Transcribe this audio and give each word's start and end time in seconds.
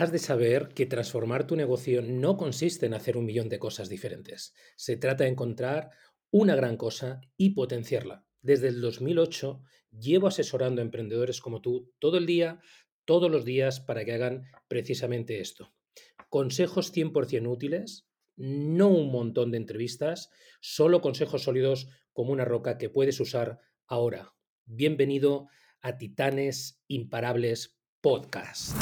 has 0.00 0.10
de 0.10 0.18
saber 0.18 0.68
que 0.74 0.86
transformar 0.86 1.46
tu 1.46 1.56
negocio 1.56 2.00
no 2.00 2.38
consiste 2.38 2.86
en 2.86 2.94
hacer 2.94 3.18
un 3.18 3.26
millón 3.26 3.50
de 3.50 3.58
cosas 3.58 3.90
diferentes. 3.90 4.54
Se 4.76 4.96
trata 4.96 5.24
de 5.24 5.30
encontrar 5.30 5.90
una 6.30 6.56
gran 6.56 6.78
cosa 6.78 7.20
y 7.36 7.50
potenciarla. 7.50 8.24
Desde 8.40 8.68
el 8.68 8.80
2008 8.80 9.60
llevo 9.90 10.28
asesorando 10.28 10.80
a 10.80 10.84
emprendedores 10.84 11.42
como 11.42 11.60
tú 11.60 11.92
todo 11.98 12.16
el 12.16 12.24
día, 12.24 12.60
todos 13.04 13.30
los 13.30 13.44
días, 13.44 13.80
para 13.80 14.06
que 14.06 14.14
hagan 14.14 14.44
precisamente 14.68 15.40
esto. 15.40 15.74
Consejos 16.30 16.94
100% 16.94 17.50
útiles, 17.50 18.08
no 18.36 18.88
un 18.88 19.12
montón 19.12 19.50
de 19.50 19.58
entrevistas, 19.58 20.30
solo 20.62 21.02
consejos 21.02 21.42
sólidos 21.42 21.88
como 22.14 22.32
una 22.32 22.46
roca 22.46 22.78
que 22.78 22.88
puedes 22.88 23.20
usar 23.20 23.58
ahora. 23.86 24.32
Bienvenido 24.64 25.48
a 25.82 25.98
Titanes 25.98 26.80
Imparables 26.86 27.79
Podcast. 28.00 28.74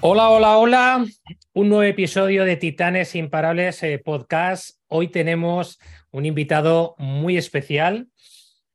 Hola, 0.00 0.30
hola, 0.30 0.56
hola. 0.56 1.04
Un 1.52 1.68
nuevo 1.68 1.82
episodio 1.82 2.46
de 2.46 2.56
Titanes 2.56 3.14
Imparables 3.14 3.82
eh, 3.82 3.98
Podcast. 3.98 4.78
Hoy 4.88 5.08
tenemos 5.08 5.78
un 6.10 6.24
invitado 6.24 6.94
muy 6.96 7.36
especial, 7.36 8.08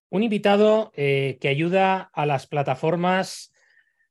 un 0.10 0.22
invitado 0.22 0.92
eh, 0.94 1.40
que 1.42 1.48
ayuda 1.48 2.12
a 2.14 2.28
las 2.28 2.46
plataformas 2.46 3.52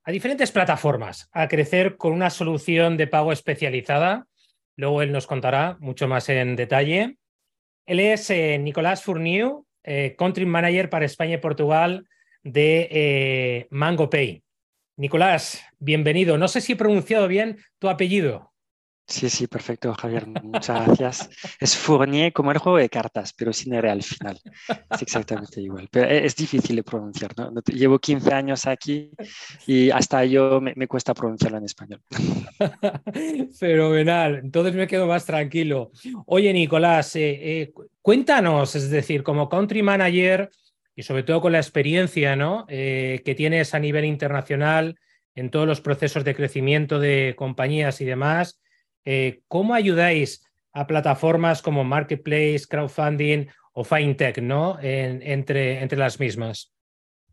a 0.05 0.13
diferentes 0.13 0.53
plataformas 0.53 1.29
a 1.33 1.49
crecer 1.49 1.97
con 1.97 2.13
una 2.13 2.31
solución 2.31 2.97
de 2.97 3.07
pago 3.07 3.33
especializada. 3.33 4.27
Luego 4.77 5.03
él 5.03 5.13
nos 5.13 5.27
contará 5.27 5.77
mucho 5.81 6.07
más 6.09 6.29
en 6.29 6.57
detalle. 6.57 7.17
Él 7.87 8.01
es 8.01 8.29
eh, 8.31 8.59
Nicolás 8.59 9.03
Fourniu, 9.03 9.67
eh, 9.83 10.15
Country 10.17 10.47
Manager 10.47 10.91
para 10.91 11.07
España 11.07 11.35
y 11.35 11.39
Portugal 11.39 12.07
de 12.43 12.89
eh, 12.91 13.67
MangoPay. 13.71 14.43
Nicolás, 14.97 15.65
bienvenido. 15.79 16.39
No 16.39 16.49
sé 16.49 16.61
si 16.61 16.73
he 16.73 16.77
pronunciado 16.77 17.27
bien 17.27 17.59
tu 17.79 17.89
apellido. 17.89 18.54
Sí, 19.07 19.29
sí, 19.29 19.47
perfecto, 19.47 19.93
Javier. 19.93 20.27
Muchas 20.27 20.87
gracias. 20.87 21.31
Es 21.61 21.77
Fournier 21.77 22.33
como 22.33 22.53
el 22.53 22.59
juego 22.59 22.79
de 22.79 22.89
cartas, 22.89 23.35
pero 23.37 23.53
sin 23.53 23.75
R 23.75 23.91
al 23.91 24.03
final. 24.03 24.41
Es 24.91 25.03
exactamente 25.03 25.61
igual. 25.61 25.89
Pero 25.91 26.09
e, 26.09 26.25
es 26.25 26.35
difícil 26.35 26.77
de 26.77 26.83
pronunciar, 26.83 27.33
¿no? 27.37 27.53
Llevo 27.67 27.99
15 27.99 28.33
años 28.33 28.67
aquí 28.67 29.11
y 29.67 29.91
hasta 29.91 30.25
yo 30.25 30.61
me, 30.61 30.87
cuesta 30.87 31.13
pronunciarlo 31.13 31.59
en 31.59 31.65
español. 31.65 32.01
Fenomenal. 33.59 34.37
Entonces 34.43 34.75
me 34.75 34.87
quedo 34.87 35.07
más 35.07 35.27
tranquilo. 35.27 35.93
Oye, 36.25 36.53
Nicolás, 36.55 37.15
eh, 37.17 37.61
eh, 37.61 37.73
cuéntanos, 38.01 38.75
es 38.75 38.89
decir, 38.89 39.23
como 39.23 39.51
country 39.51 39.83
manager 39.83 40.49
y 40.97 41.03
sobre 41.03 41.25
todo 41.25 41.43
con 41.43 41.53
la 41.53 41.59
experiencia 41.59 42.37
¿no? 42.37 42.65
Eh, 42.69 43.21
que 43.25 43.35
tienes 43.35 43.75
a 43.75 43.79
nivel 43.79 44.07
internacional 44.07 44.97
en 45.35 45.51
todos 45.51 45.67
los 45.67 45.81
procesos 45.81 46.25
de 46.25 46.35
crecimiento 46.35 46.99
de 46.99 47.35
compañías 47.37 48.01
y 48.01 48.05
demás. 48.05 48.61
Eh, 49.05 49.43
¿cómo 49.49 49.75
ayudáis 49.75 50.45
a 50.73 50.87
plataformas 50.87 51.63
como 51.63 51.85
Marketplace, 51.85 52.63
Crowdfunding 52.69 53.47
o 53.73 53.85
FinTech 53.85 54.39
¿no? 54.39 54.79
entre, 54.81 55.83
entre 55.83 55.99
las 55.99 56.19
mismas? 56.19 56.73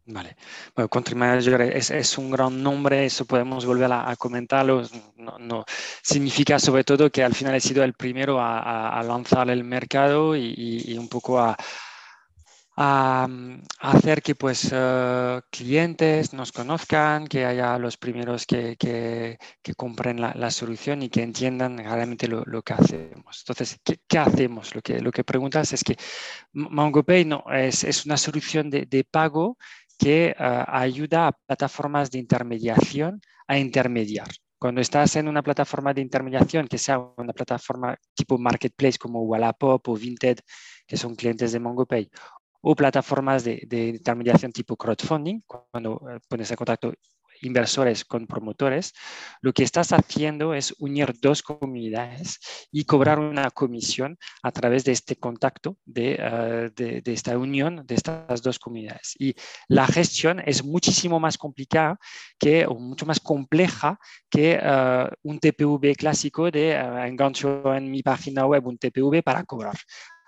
Vale. 0.05 0.35
Bueno, 0.75 0.89
Country 0.89 1.15
Manager 1.15 1.61
es, 1.61 2.17
un 2.17 2.31
gran 2.31 2.61
nombre, 2.61 3.05
eso 3.05 3.25
podemos 3.25 3.65
volver 3.65 3.91
a, 3.93 4.15
comentarlo. 4.17 4.83
No, 5.15 5.63
Significa 6.01 6.59
sobre 6.59 6.83
todo 6.83 7.11
que 7.11 7.23
al 7.23 7.35
final 7.35 7.55
he 7.55 7.61
sido 7.61 7.83
el 7.83 7.93
primero 7.93 8.37
a, 8.39 9.01
lanzar 9.05 9.49
el 9.49 9.63
mercado 9.63 10.35
y 10.35 10.97
un 10.97 11.07
poco 11.07 11.39
a, 11.39 11.55
a, 12.83 13.27
hacer 13.79 14.21
que 14.23 14.33
pues 14.35 14.69
eh, 14.73 15.41
clientes 15.51 16.33
nos 16.33 16.51
conozcan, 16.51 17.27
que 17.27 17.45
haya 17.45 17.77
los 17.77 17.97
primeros 17.97 18.45
que, 18.45 18.75
que, 18.77 19.37
compren 19.75 20.19
la, 20.19 20.51
solución 20.51 21.03
y 21.03 21.09
que 21.09 21.21
entiendan 21.21 21.77
realmente 21.77 22.27
lo, 22.27 22.43
lo 22.45 22.63
que 22.63 22.73
hacemos. 22.73 23.43
Entonces, 23.43 23.79
¿qué, 23.83 23.99
¿qué, 24.07 24.17
hacemos? 24.17 24.73
Lo 24.75 24.81
que, 24.81 24.99
lo 24.99 25.11
que 25.11 25.23
preguntas 25.23 25.73
es 25.73 25.83
que 25.83 25.95
MongoPay 26.53 27.25
no, 27.25 27.43
es, 27.51 27.83
es 27.83 28.05
una 28.05 28.17
solución 28.17 28.69
de, 28.69 28.85
de 28.85 29.03
pago 29.03 29.57
que 29.97 30.35
eh, 30.37 30.63
ayuda 30.67 31.27
a 31.27 31.31
plataformas 31.33 32.09
de 32.09 32.19
intermediación 32.19 33.21
a 33.47 33.57
intermediar. 33.59 34.27
Cuando 34.57 34.81
estás 34.81 35.15
en 35.15 35.27
una 35.27 35.41
plataforma 35.43 35.93
de 35.93 36.01
intermediación, 36.01 36.67
que 36.67 36.77
sea 36.77 36.99
una 37.17 37.33
plataforma 37.33 37.97
tipo 38.13 38.37
marketplace 38.37 38.97
como 38.99 39.23
Wallapop 39.23 39.87
o 39.89 39.95
Vinted, 39.95 40.39
que 40.87 40.97
son 40.97 41.15
clientes 41.15 41.51
de 41.51 41.59
MongoPay, 41.59 42.09
o 42.61 42.75
plataformas 42.75 43.43
de, 43.43 43.67
intermediación 43.95 44.51
tipo 44.51 44.75
crowdfunding, 44.77 45.41
cuando 45.45 46.01
eh, 46.09 46.19
pones 46.27 46.49
en 46.51 46.57
contacto 46.57 46.93
inversores 47.41 48.05
con 48.05 48.27
promotores, 48.27 48.93
lo 49.41 49.53
que 49.53 49.63
estás 49.63 49.91
haciendo 49.91 50.53
es 50.53 50.73
unir 50.79 51.13
dos 51.19 51.41
comunidades 51.41 52.39
y 52.71 52.85
cobrar 52.85 53.19
una 53.19 53.49
comisión 53.51 54.17
a 54.43 54.51
través 54.51 54.83
de 54.83 54.91
este 54.91 55.15
contacto, 55.15 55.77
de, 55.85 56.17
eh, 56.19 57.01
esta 57.05 57.37
unión 57.37 57.83
de 57.85 57.95
estas 57.95 58.41
dos 58.41 58.59
comunidades. 58.59 59.15
Y 59.19 59.35
la 59.67 59.87
gestión 59.87 60.41
es 60.45 60.63
muchísimo 60.63 61.19
más 61.19 61.37
complicada 61.37 61.97
que, 62.39 62.65
o 62.65 62.75
mucho 62.75 63.05
más 63.05 63.19
compleja 63.19 63.99
que 64.29 64.59
eh, 64.61 65.09
un 65.23 65.39
TPV 65.39 65.95
clásico 65.95 66.51
de 66.51 66.75
engancho 66.75 67.73
en 67.73 67.89
mi 67.89 68.03
página 68.03 68.45
web 68.45 68.67
un 68.67 68.77
TPV 68.77 69.23
para 69.23 69.43
cobrar. 69.43 69.75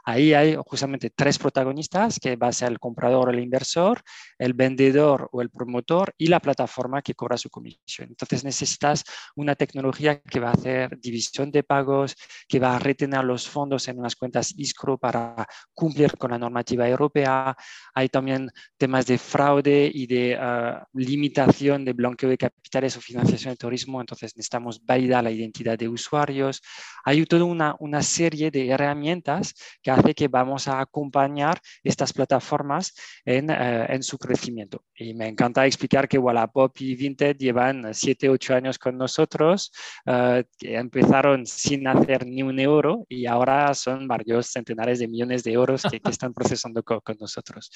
Ahí 0.06 0.34
hay 0.34 0.58
justamente 0.66 1.10
tres 1.10 1.40
protagonistas, 1.40 2.20
que 2.20 2.36
va 2.36 2.48
a 2.48 2.54
ser 2.54 2.72
el 2.72 2.80
comprador 2.80 3.34
el 3.34 3.40
inversor, 3.40 4.02
el 4.38 4.54
vendedor 4.54 5.30
o 5.32 5.42
el 5.42 5.50
promotor 5.50 6.14
y 6.18 6.28
la 6.28 6.40
plataforma 6.40 7.02
que 7.02 7.16
cobra 7.16 7.38
su 7.38 7.50
comisión. 7.50 8.10
Entonces 8.10 8.44
necesitas 8.44 9.04
una 9.36 9.56
tecnología 9.56 10.20
que 10.22 10.40
va 10.40 10.50
a 10.50 10.54
hacer 10.54 11.00
división 11.00 11.52
de 11.52 11.64
pagos, 11.64 12.16
que 12.48 12.60
va 12.60 12.76
a 12.76 12.80
retener 12.80 13.24
los 13.24 13.48
fondos 13.48 13.88
en 13.88 14.00
unas 14.00 14.16
cuentas 14.16 14.54
ISCRO 14.58 14.98
para 14.98 15.48
cumplir 15.74 16.18
con 16.18 16.32
la 16.32 16.38
normativa 16.38 16.88
europea. 16.88 17.56
Hay 17.94 18.10
también 18.10 18.50
temas 18.78 19.06
de 19.06 19.18
fraude 19.18 19.90
y 19.94 20.08
de 20.08 20.38
ah, 20.40 20.86
limitación 20.94 21.86
de 21.86 21.94
blanqueo 21.94 22.30
de 22.30 22.38
capitales 22.38 22.98
o 22.98 23.02
financiación 23.02 23.54
de 23.54 23.58
turismo. 23.58 24.02
Entonces 24.02 24.36
necesitamos 24.36 24.84
validar 24.86 25.24
la 25.24 25.32
identidad 25.32 25.78
de 25.78 25.88
usuarios. 25.88 26.62
Hay 27.06 27.26
toda 27.26 27.46
una, 27.46 27.76
una 27.80 28.02
serie 28.02 28.52
de 28.52 28.70
herramientas 28.70 29.54
que 29.82 29.93
hace 29.94 30.14
que 30.14 30.28
vamos 30.28 30.68
a 30.68 30.80
acompañar 30.80 31.60
estas 31.84 32.14
plataformas 32.14 32.94
en, 33.26 33.50
eh, 33.50 33.86
en 33.90 34.04
su 34.04 34.18
crecimiento. 34.18 34.84
Y 34.96 35.14
me 35.14 35.28
encanta 35.28 35.66
explicar 35.66 36.08
que 36.08 36.18
Wallapop 36.18 36.76
y 36.80 36.96
Vinted 36.96 37.38
llevan 37.38 37.94
7, 37.94 38.30
8 38.30 38.56
años 38.56 38.80
con 38.80 38.98
nosotros, 38.98 39.72
eh, 40.06 40.44
que 40.58 40.76
empezaron 40.76 41.46
sin 41.46 41.88
hacer 41.88 42.26
ni 42.26 42.44
un 42.44 42.60
euro 42.60 43.06
y 43.10 43.26
ahora 43.26 43.74
son 43.74 44.08
varios 44.08 44.48
centenares 44.48 45.00
de 45.00 45.08
millones 45.08 45.44
de 45.44 45.54
euros 45.54 45.84
que, 45.84 46.02
están 46.10 46.34
procesando 46.34 46.84
con, 46.84 47.02
nosotros. 47.20 47.72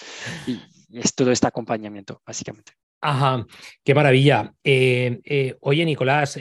Y, 0.45 0.59
es 0.91 1.13
todo 1.13 1.31
este 1.31 1.47
acompañamiento, 1.47 2.21
básicamente. 2.25 2.73
Ajá, 3.01 3.45
qué 3.83 3.93
maravilla. 3.93 4.53
Eh, 4.63 5.55
oye, 5.61 5.85
Nicolás, 5.85 6.39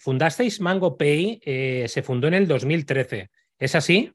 fundasteis 0.00 0.60
MangoPay, 0.60 1.40
se 1.86 2.02
fundó 2.02 2.28
en 2.28 2.34
el 2.34 2.46
2013. 2.46 3.30
¿Es 3.58 3.74
así? 3.74 4.12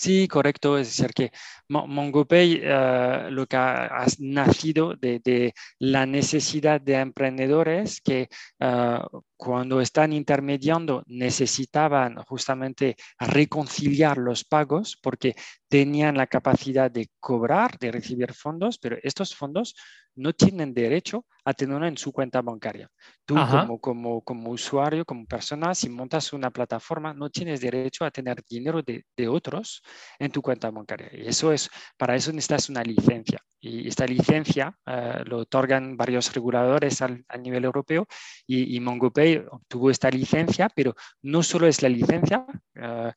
Sí, 0.00 0.28
correcto. 0.28 0.78
Es 0.78 0.96
decir, 0.96 1.12
que 1.12 1.32
MongoPay 1.68 2.60
eh, 2.62 3.28
lo 3.32 3.46
que 3.48 3.56
ha, 3.56 4.06
nacido 4.20 4.94
de, 4.94 5.52
la 5.80 6.06
necesidad 6.06 6.80
de 6.80 6.94
emprendedores 6.94 8.00
que 8.00 8.28
eh, 8.60 8.98
cuando 9.36 9.80
están 9.80 10.12
intermediando 10.12 11.02
necesitaban 11.08 12.14
justamente 12.28 12.94
reconciliar 13.18 14.18
los 14.18 14.44
pagos 14.44 14.96
porque 15.02 15.34
tenían 15.68 16.16
la 16.16 16.28
capacidad 16.28 16.88
de 16.92 17.10
cobrar, 17.18 17.76
de 17.80 17.90
recibir 17.90 18.32
fondos, 18.34 18.78
pero 18.78 18.98
estos 19.02 19.34
fondos 19.34 19.74
no 20.18 20.32
tienen 20.32 20.74
derecho 20.74 21.24
a 21.44 21.54
tenerlo 21.54 21.86
en 21.86 21.96
su 21.96 22.12
cuenta 22.12 22.42
bancaria. 22.42 22.90
Tú 23.24 23.34
como, 23.34 23.80
como, 23.80 24.20
como, 24.22 24.50
usuario, 24.50 25.04
como 25.04 25.26
persona, 25.26 25.74
si 25.74 25.88
montas 25.88 26.32
una 26.32 26.50
plataforma, 26.50 27.14
no 27.14 27.30
tienes 27.30 27.60
derecho 27.60 28.04
a 28.04 28.10
tener 28.10 28.42
dinero 28.48 28.82
de, 28.82 29.04
de 29.16 29.28
otros 29.28 29.82
en 30.18 30.30
tu 30.30 30.42
cuenta 30.42 30.70
bancaria. 30.70 31.08
Y 31.12 31.26
eso 31.28 31.52
es, 31.52 31.70
para 31.96 32.16
eso 32.16 32.32
necesitas 32.32 32.68
una 32.68 32.82
licencia. 32.82 33.40
Y 33.60 33.88
esta 33.88 34.06
licencia 34.06 34.72
eh, 34.86 35.22
lo 35.24 35.38
otorgan 35.38 35.96
varios 35.96 36.32
reguladores 36.32 37.02
al, 37.02 37.24
a 37.28 37.36
nivel 37.36 37.64
europeo 37.64 38.06
y, 38.46 38.76
y, 38.76 38.78
MongoPay 38.78 39.44
obtuvo 39.50 39.90
esta 39.90 40.10
licencia, 40.10 40.68
pero 40.68 40.94
no 41.22 41.42
solo 41.42 41.66
es 41.66 41.82
la 41.82 41.88
licencia, 41.88 42.46
eh, 42.76 43.12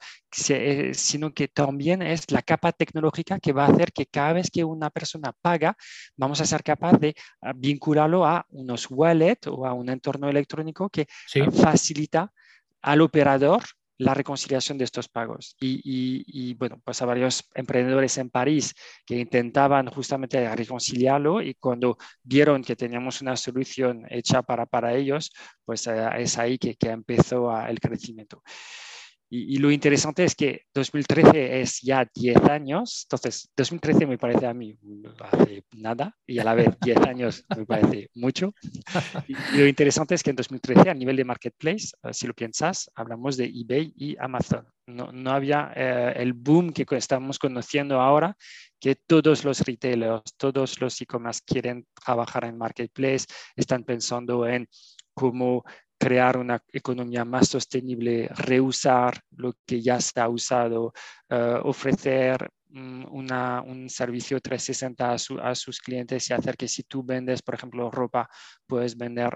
eh, 0.49 0.93
sino 0.95 1.31
que 1.31 1.47
también 1.47 2.01
es 2.01 2.31
la 2.31 2.41
capa 2.41 2.71
tecnológica 2.71 3.39
que 3.39 3.53
va 3.53 3.65
a 3.65 3.69
hacer 3.69 3.93
que 3.93 4.07
cada 4.07 4.33
vez 4.33 4.49
que 4.49 4.63
una 4.63 4.89
persona 4.89 5.31
paga, 5.41 5.75
vamos 6.17 6.41
a 6.41 6.45
ser 6.45 6.63
capaz 6.91 6.99
de 6.99 7.15
vincularlo 7.55 8.25
a 8.25 8.45
unos 8.49 8.87
wallets 8.89 9.47
o 9.47 9.65
a 9.65 9.73
un 9.73 9.89
entorno 9.89 10.29
electrónico 10.29 10.89
que 10.89 11.07
facilita 11.51 12.31
al 12.81 13.01
operador 13.01 13.61
la 13.97 14.15
reconciliación 14.15 14.79
de 14.79 14.85
estos 14.85 15.07
pagos. 15.07 15.55
Y, 15.59 16.55
bueno, 16.55 16.81
pues 16.83 17.01
a 17.01 17.05
varios 17.05 17.43
emprendedores 17.53 18.17
en 18.17 18.31
París 18.31 18.73
que 19.05 19.19
intentaban 19.19 19.87
justamente 19.87 20.53
reconciliarlo 20.55 21.41
y 21.41 21.53
cuando 21.53 21.97
vieron 22.23 22.63
que 22.63 22.75
teníamos 22.75 23.21
una 23.21 23.37
solución 23.37 24.05
hecha 24.09 24.41
para, 24.41 24.65
para 24.65 24.93
ellos, 24.95 25.31
pues 25.63 25.85
eh, 25.85 26.09
es 26.17 26.37
ahí 26.39 26.57
que, 26.57 26.75
que 26.75 26.89
empezó 26.89 27.55
el 27.65 27.79
crecimiento. 27.79 28.41
Y, 29.33 29.59
lo 29.59 29.71
interesante 29.71 30.25
es 30.25 30.35
que 30.35 30.63
2013 30.73 31.61
es 31.61 31.79
ya 31.79 32.05
10 32.13 32.35
años, 32.49 33.05
entonces 33.05 33.49
2013 33.55 34.05
me 34.05 34.17
parece 34.17 34.45
a 34.45 34.53
mí 34.53 34.77
hace 35.21 35.63
nada 35.71 36.17
y 36.27 36.39
a 36.39 36.43
la 36.43 36.53
vez 36.53 36.77
10 36.81 36.97
años 37.07 37.45
me 37.55 37.65
parece 37.65 38.09
mucho. 38.13 38.53
Y, 39.29 39.57
lo 39.57 39.65
interesante 39.65 40.15
es 40.15 40.23
que 40.23 40.31
en 40.31 40.35
2013 40.35 40.89
a 40.89 40.93
nivel 40.93 41.15
de 41.15 41.23
marketplace, 41.23 41.91
eh, 42.03 42.13
si 42.13 42.27
lo 42.27 42.33
piensas, 42.33 42.91
hablamos 42.93 43.37
de 43.37 43.45
eBay 43.45 43.93
y 43.95 44.17
Amazon. 44.19 44.67
No, 44.85 45.13
no 45.13 45.31
había 45.31 45.71
eh, 45.77 46.13
el 46.17 46.33
boom 46.33 46.73
que 46.73 46.85
estamos 46.97 47.39
conociendo 47.39 48.01
ahora, 48.01 48.35
que 48.81 48.95
todos 48.95 49.45
los 49.45 49.61
retailers, 49.61 50.35
todos 50.35 50.81
los 50.81 50.99
e-commerce 50.99 51.39
quieren 51.45 51.87
trabajar 52.03 52.43
en 52.43 52.57
marketplace, 52.57 53.27
están 53.55 53.85
pensando 53.85 54.45
en 54.45 54.67
cómo 55.13 55.63
crear 56.01 56.37
una 56.37 56.59
economía 56.73 57.23
más 57.23 57.47
sostenible, 57.49 58.27
reusar 58.29 59.21
lo 59.37 59.53
que 59.67 59.81
ya 59.83 60.01
se 60.01 60.19
ha 60.19 60.27
usado, 60.27 60.93
eh, 61.29 61.59
ofrecer 61.63 62.49
mm, 62.69 63.05
un 63.13 63.87
servicio 63.87 64.39
360 64.39 65.13
a, 65.43 65.55
sus 65.55 65.79
clientes 65.79 66.27
y 66.29 66.33
hacer 66.33 66.57
que 66.57 66.67
si 66.67 66.83
tú 66.83 67.03
vendes, 67.03 67.43
por 67.43 67.53
ejemplo, 67.53 67.91
ropa, 67.91 68.27
puedes 68.65 68.97
vender 68.97 69.29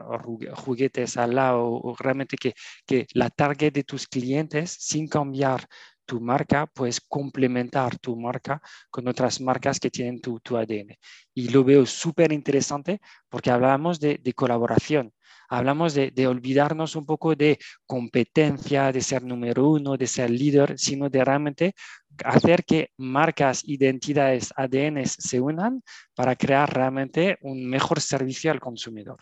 juguetes 0.56 1.18
al 1.18 1.36
lado 1.36 1.68
o 1.68 1.96
realmente 2.00 2.36
que, 2.36 2.54
que 2.88 3.06
la 3.14 3.30
target 3.30 3.72
de 3.72 3.84
tus 3.84 4.08
clientes 4.08 4.76
sin 4.80 5.08
cambiar 5.08 5.68
tu 6.06 6.20
marca, 6.20 6.66
puedes 6.68 7.00
complementar 7.02 8.00
tu 8.00 8.16
marca 8.16 8.60
con 8.90 9.08
otras 9.08 9.40
marcas 9.42 9.80
que 9.80 9.92
tienen 9.92 10.20
tu, 10.22 10.40
tu 10.40 10.58
ADN. 10.58 10.98
Y 11.36 11.50
lo 11.50 11.64
veo 11.64 11.86
súper 11.86 12.32
interesante 12.32 13.02
porque 13.30 13.52
hablamos 13.52 14.00
de, 14.00 14.20
de 14.24 14.34
colaboración 14.34 15.15
hablamos 15.50 15.94
de, 15.94 16.28
olvidarnos 16.28 16.96
un 16.96 17.06
poco 17.06 17.36
de 17.36 17.58
competencia, 17.86 18.92
de 18.92 19.02
ser 19.02 19.24
número 19.24 19.70
uno, 19.70 19.98
de 19.98 20.08
ser 20.08 20.30
líder, 20.30 20.78
sino 20.78 21.10
de 21.10 21.24
realmente 21.24 21.76
hacer 22.24 22.64
que 22.64 22.92
marcas, 22.98 23.64
identidades, 23.66 24.54
ADN 24.56 25.06
se 25.06 25.40
unan 25.40 25.84
para 26.14 26.36
crear 26.36 26.74
realmente 26.74 27.38
un 27.42 27.66
mejor 27.68 28.00
servicio 28.02 28.52
al 28.52 28.60
consumidor. 28.60 29.18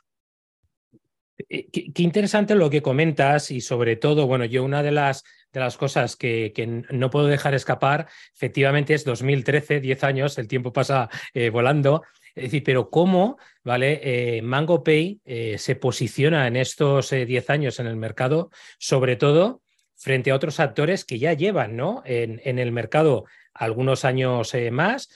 Eh, 1.50 1.68
qué, 1.72 2.04
interesante 2.04 2.56
lo 2.56 2.70
que 2.70 2.82
comentas 2.82 3.52
y 3.52 3.62
sobre 3.62 3.96
todo, 3.96 4.28
bueno, 4.28 4.46
yo 4.46 4.64
una 4.64 4.84
de 4.84 4.92
las, 4.92 5.24
de 5.52 5.60
las 5.60 5.78
cosas 5.78 6.16
que, 6.16 6.54
no 6.92 7.10
puedo 7.10 7.28
dejar 7.28 7.54
escapar, 7.54 8.08
efectivamente 8.34 8.94
es 8.94 9.04
2013, 9.04 9.80
10 9.80 10.04
años, 10.04 10.38
el 10.38 10.48
tiempo 10.48 10.72
pasa 10.72 11.10
eh, 11.34 11.50
volando, 11.50 12.04
es 12.36 12.44
decir, 12.44 12.64
pero 12.64 12.90
cómo 12.90 13.38
¿vale? 13.64 14.00
Eh, 14.04 14.42
Mango 14.42 14.84
Pay 14.84 15.22
eh, 15.26 15.58
se 15.58 15.76
posiciona 15.76 16.48
en 16.48 16.56
estos 16.56 17.12
10 17.12 17.30
eh, 17.30 17.46
años 17.52 17.80
en 17.80 17.88
el 17.88 17.96
mercado, 17.96 18.50
sobre 18.78 19.16
todo 19.16 19.62
frente 19.96 20.32
a 20.32 20.36
otros 20.36 20.60
actores 20.60 21.06
que 21.06 21.20
ya 21.20 21.34
llevan 21.34 21.76
¿no? 21.76 22.02
en, 22.06 22.42
en 22.44 22.60
el 22.60 22.72
mercado 22.72 23.26
algunos 23.54 24.04
años 24.04 24.52
más, 24.72 25.10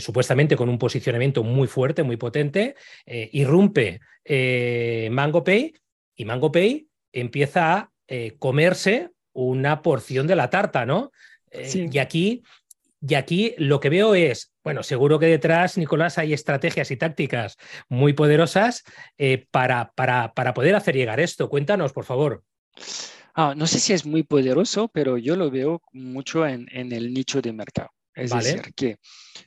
supuestamente 0.00 0.56
con 0.56 0.70
un 0.70 0.78
posicionamiento 0.78 1.44
muy 1.44 1.68
fuerte, 1.68 2.02
muy 2.02 2.16
potente, 2.16 2.74
irrumpe 3.04 4.00
Mango 5.10 5.44
Pay 5.44 5.74
y 6.16 6.24
Mango 6.24 6.50
Pay 6.50 6.88
empieza 7.12 7.74
a 7.76 7.90
comerse 8.38 9.10
una 9.34 9.82
porción 9.82 10.26
de 10.26 10.36
la 10.36 10.48
tarta, 10.48 10.86
¿no? 10.86 11.12
Y 11.52 11.98
aquí 11.98 12.42
y 13.06 13.14
aquí 13.14 13.54
lo 13.58 13.80
que 13.80 13.88
veo 13.88 14.14
es, 14.14 14.52
bueno, 14.62 14.84
seguro 14.84 15.18
que 15.18 15.26
detrás, 15.26 15.76
Nicolás, 15.76 16.18
hay 16.18 16.32
estrategias 16.32 16.90
y 16.92 16.96
tácticas 16.96 17.56
muy 17.88 18.12
poderosas 18.12 18.84
eh, 19.18 19.46
para, 19.50 19.92
para, 19.96 20.32
para, 20.34 20.54
poder 20.54 20.76
hacer 20.76 20.94
llegar 20.94 21.18
esto. 21.18 21.48
Cuéntanos, 21.48 21.92
por 21.92 22.04
favor. 22.04 22.44
Ah, 23.34 23.54
no 23.56 23.66
sé 23.66 23.80
si 23.80 23.92
es 23.92 24.06
muy 24.06 24.22
poderoso, 24.22 24.88
pero 24.88 25.18
yo 25.18 25.34
lo 25.34 25.50
veo 25.50 25.82
mucho 25.92 26.46
en, 26.46 26.68
en 26.70 26.92
el 26.92 27.12
nicho 27.12 27.42
de 27.42 27.52
mercado. 27.52 27.90
Es 28.14 28.30
decir, 28.30 28.74
que 28.74 28.98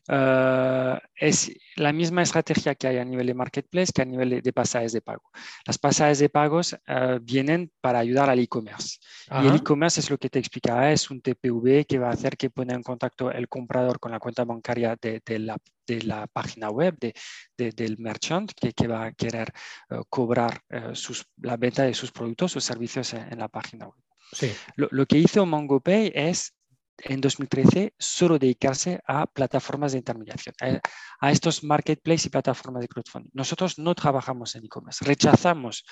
ah, 0.08 1.00
es 1.16 1.52
la 1.76 1.94
misma 1.94 2.24
estrategia 2.24 2.74
que 2.74 2.88
hay 2.88 2.98
a 2.98 3.06
nivel 3.06 3.28
de 3.28 3.34
marketplace 3.34 3.92
que 3.94 4.02
a 4.02 4.06
nivel 4.06 4.42
de, 4.42 4.54
pasajes 4.54 4.92
de 4.92 5.02
pago. 5.02 5.30
Las 5.66 5.78
pasajes 5.78 6.20
de 6.20 6.30
pagos 6.30 6.76
ah, 6.88 7.20
vienen 7.22 7.72
para 7.80 8.00
ayudar 8.00 8.30
al 8.30 8.40
e-commerce. 8.40 8.98
Y 9.44 9.48
el 9.48 9.56
e-commerce 9.56 10.00
es 10.00 10.10
lo 10.10 10.18
que 10.18 10.30
te 10.30 10.40
explicaba, 10.40 10.92
es 10.92 11.12
un 11.12 11.22
TPV 11.22 11.86
que 11.86 12.00
va 12.00 12.10
a 12.10 12.14
hacer 12.14 12.38
que 12.38 12.50
ponga 12.50 12.74
en 12.74 12.84
contacto 12.84 13.32
el 13.32 13.48
comprador 13.48 14.00
con 14.00 14.12
la 14.12 14.20
cuenta 14.20 14.44
bancaria 14.46 14.98
de, 15.00 15.22
la, 15.40 15.58
de 15.86 16.02
la, 16.02 16.28
página 16.28 16.70
web 16.70 16.98
del 17.56 17.98
merchant 18.00 18.52
que, 18.52 18.88
va 18.88 19.06
a 19.06 19.12
querer 19.12 19.54
ah, 19.90 20.02
cobrar 20.10 20.62
sus, 20.94 21.26
la 21.38 21.58
venta 21.58 21.84
de 21.84 21.94
sus 21.94 22.12
productos 22.12 22.56
o 22.56 22.62
servicios 22.62 23.14
en, 23.14 23.38
la 23.38 23.48
página 23.48 23.86
web. 23.86 24.02
Sí. 24.32 24.52
Lo, 24.76 24.88
lo, 24.92 25.06
que 25.06 25.18
hizo 25.20 25.46
MongoPay 25.46 26.12
es 26.16 26.55
en 26.97 27.21
2013 27.21 27.94
solo 27.97 28.39
dedicarse 28.39 29.01
a 29.06 29.25
plataformas 29.27 29.92
de 29.92 30.00
intermediación, 30.00 30.56
a, 31.19 31.31
estos 31.31 31.63
marketplaces 31.63 32.27
y 32.27 32.30
plataformas 32.30 32.81
de 32.81 32.88
crowdfunding. 32.88 33.31
Nosotros 33.33 33.77
no 33.80 33.95
trabajamos 33.95 34.56
en 34.56 34.65
e-commerce, 34.65 35.03
rechazamos 35.06 35.86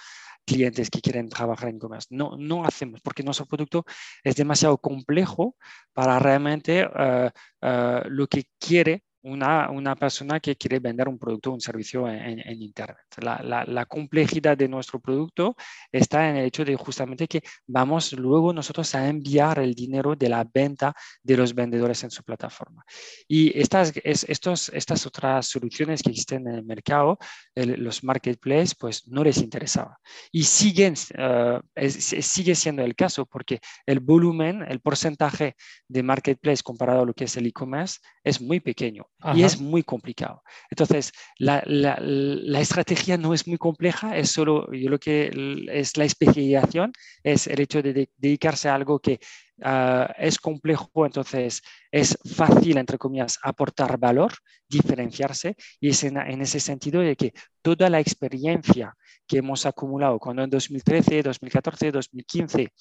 clientes 0.45 0.89
que 0.89 1.01
quieren 1.01 1.29
trabajar 1.29 1.69
en 1.69 1.77
e-commerce. 1.77 2.07
No, 2.11 2.35
no 2.37 2.65
hacemos 2.65 3.01
porque 3.01 3.23
nuestro 3.23 3.45
producto 3.45 3.85
es 4.23 4.35
demasiado 4.35 4.77
complejo 4.77 5.55
para 5.93 6.19
realmente 6.19 6.81
eh, 6.81 7.31
eh, 7.61 8.01
lo 8.05 8.27
que 8.27 8.45
quiere 8.59 9.03
una, 9.23 9.69
una, 9.69 9.95
persona 9.95 10.39
que 10.39 10.55
quiere 10.55 10.79
vender 10.79 11.07
un 11.07 11.17
producto 11.17 11.49
o 11.49 11.53
un 11.53 11.61
servicio 11.61 12.07
en, 12.07 12.61
Internet. 12.61 12.97
La, 13.21 13.63
la, 13.65 13.85
complejidad 13.85 14.57
de 14.57 14.67
nuestro 14.67 14.99
producto 14.99 15.55
está 15.91 16.29
en 16.29 16.37
el 16.37 16.45
hecho 16.45 16.65
de 16.65 16.75
justamente 16.75 17.27
que 17.27 17.41
vamos 17.65 18.13
luego 18.13 18.53
nosotros 18.53 18.93
a 18.95 19.07
enviar 19.07 19.59
el 19.59 19.73
dinero 19.73 20.15
de 20.15 20.29
la 20.29 20.43
venta 20.43 20.93
de 21.21 21.37
los 21.37 21.53
vendedores 21.55 22.03
en 22.03 22.11
su 22.11 22.23
plataforma. 22.23 22.83
Y 23.27 23.57
estas, 23.57 23.93
estos, 24.03 24.69
estas 24.69 25.05
otras 25.05 25.47
soluciones 25.47 26.03
que 26.03 26.09
existen 26.09 26.47
en 26.47 26.55
el 26.55 26.65
mercado, 26.65 27.17
los 27.55 28.03
marketplaces, 28.03 28.75
pues 28.75 29.07
no 29.07 29.23
les 29.23 29.37
interesaba. 29.37 29.99
Y 30.31 30.43
siguen, 30.43 30.95
uh, 31.17 31.59
sigue 31.89 32.55
siendo 32.55 32.83
el 32.83 32.95
caso 32.95 33.25
porque 33.25 33.59
el 33.85 33.99
volumen, 33.99 34.63
el 34.67 34.81
porcentaje 34.81 35.55
de 35.87 36.03
marketplace 36.03 36.63
comparado 36.63 37.01
a 37.01 37.05
lo 37.05 37.13
que 37.13 37.25
es 37.25 37.37
el 37.37 37.47
e-commerce 37.47 37.99
es 38.23 38.41
muy 38.41 38.59
pequeño 38.59 39.07
y 39.33 39.43
es 39.43 39.59
muy 39.59 39.83
complicado. 39.83 40.43
Entonces, 40.69 41.11
la, 41.37 41.63
la, 41.65 42.59
estrategia 42.59 43.17
no 43.17 43.33
es 43.33 43.47
muy 43.47 43.57
compleja, 43.57 44.17
es 44.17 44.31
solo 44.31 44.71
yo 44.71 44.89
lo 44.89 44.99
que 44.99 45.31
es 45.71 45.97
la 45.97 46.05
especialización, 46.05 46.91
es 47.23 47.47
el 47.47 47.59
hecho 47.61 47.81
de, 47.81 48.09
dedicarse 48.17 48.69
a 48.69 48.75
algo 48.75 48.99
que 48.99 49.19
ah, 49.61 50.13
es 50.17 50.37
complejo, 50.39 51.05
entonces 51.05 51.61
es 51.91 52.17
fácil, 52.35 52.77
entre 52.77 52.97
comillas, 52.97 53.39
aportar 53.41 53.97
valor, 53.97 54.33
diferenciarse, 54.67 55.55
y 55.79 55.89
es 55.89 56.03
en, 56.03 56.17
en 56.17 56.41
ese 56.41 56.59
sentido 56.59 57.01
de 57.01 57.15
que 57.15 57.33
toda 57.61 57.89
la 57.89 57.99
experiencia 57.99 58.95
que 59.27 59.37
hemos 59.37 59.65
acumulado 59.65 60.19
cuando 60.19 60.43
en 60.43 60.49
2013, 60.49 61.23
2014, 61.23 61.91
2015 61.91 62.71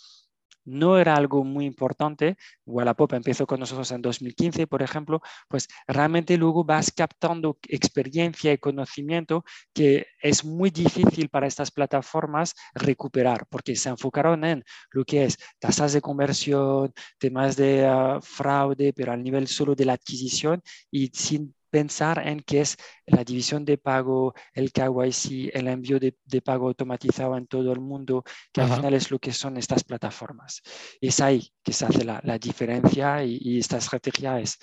no 0.65 0.99
era 0.99 1.15
algo 1.15 1.45
muy 1.45 1.67
importante. 1.67 2.37
Wallapop 2.67 3.13
empezó 3.15 3.47
con 3.47 3.61
nosotros 3.61 3.91
en 3.93 4.03
2015, 4.03 4.67
por 4.67 4.83
ejemplo, 4.83 5.21
pues 5.49 5.69
realmente 5.87 6.37
luego 6.37 6.65
vas 6.65 6.93
captando 6.93 7.59
experiencia 7.69 8.53
y 8.53 8.59
conocimiento 8.59 9.45
que 9.73 10.07
es 10.21 10.45
muy 10.45 10.71
difícil 10.71 11.29
para 11.29 11.47
estas 11.47 11.71
plataformas 11.71 12.55
recuperar, 12.75 13.47
porque 13.51 13.77
se 13.77 13.89
enfocaron 13.89 14.45
en 14.45 14.65
lo 14.91 15.05
que 15.05 15.25
es 15.25 15.39
tasas 15.59 15.93
de 15.93 16.01
conversión, 16.01 16.93
temas 17.19 17.57
de 17.57 17.87
ah, 17.87 18.19
fraude, 18.23 18.93
pero 18.93 19.13
al 19.13 19.23
nivel 19.23 19.49
solo 19.49 19.75
de 19.75 19.85
la 19.85 19.95
adquisición 19.95 20.63
y 20.91 21.09
sin 21.09 21.55
pensar 21.73 22.27
en 22.29 22.41
qué 22.41 22.61
es 22.61 22.77
la 23.07 23.25
división 23.25 23.65
de 23.65 23.79
pago, 23.79 24.35
el 24.53 24.71
KYC, 24.73 25.51
el 25.55 25.69
envío 25.69 25.99
de, 25.99 26.15
pago 26.45 26.69
automatizado 26.69 27.35
en 27.39 27.47
todo 27.47 27.73
el 27.73 27.81
mundo, 27.81 28.25
que 28.53 28.61
al 28.61 28.71
final 28.71 28.93
es 28.93 29.11
lo 29.11 29.19
que 29.19 29.33
son 29.33 29.57
estas 29.57 29.83
plataformas. 29.83 30.61
Es 31.01 31.21
ahí 31.21 31.51
que 31.63 31.73
se 31.73 31.87
hace 31.87 32.05
la, 32.05 32.21
diferencia 32.39 33.25
y, 33.25 33.59
esta 33.59 33.79
estrategia 33.79 34.39
es, 34.39 34.59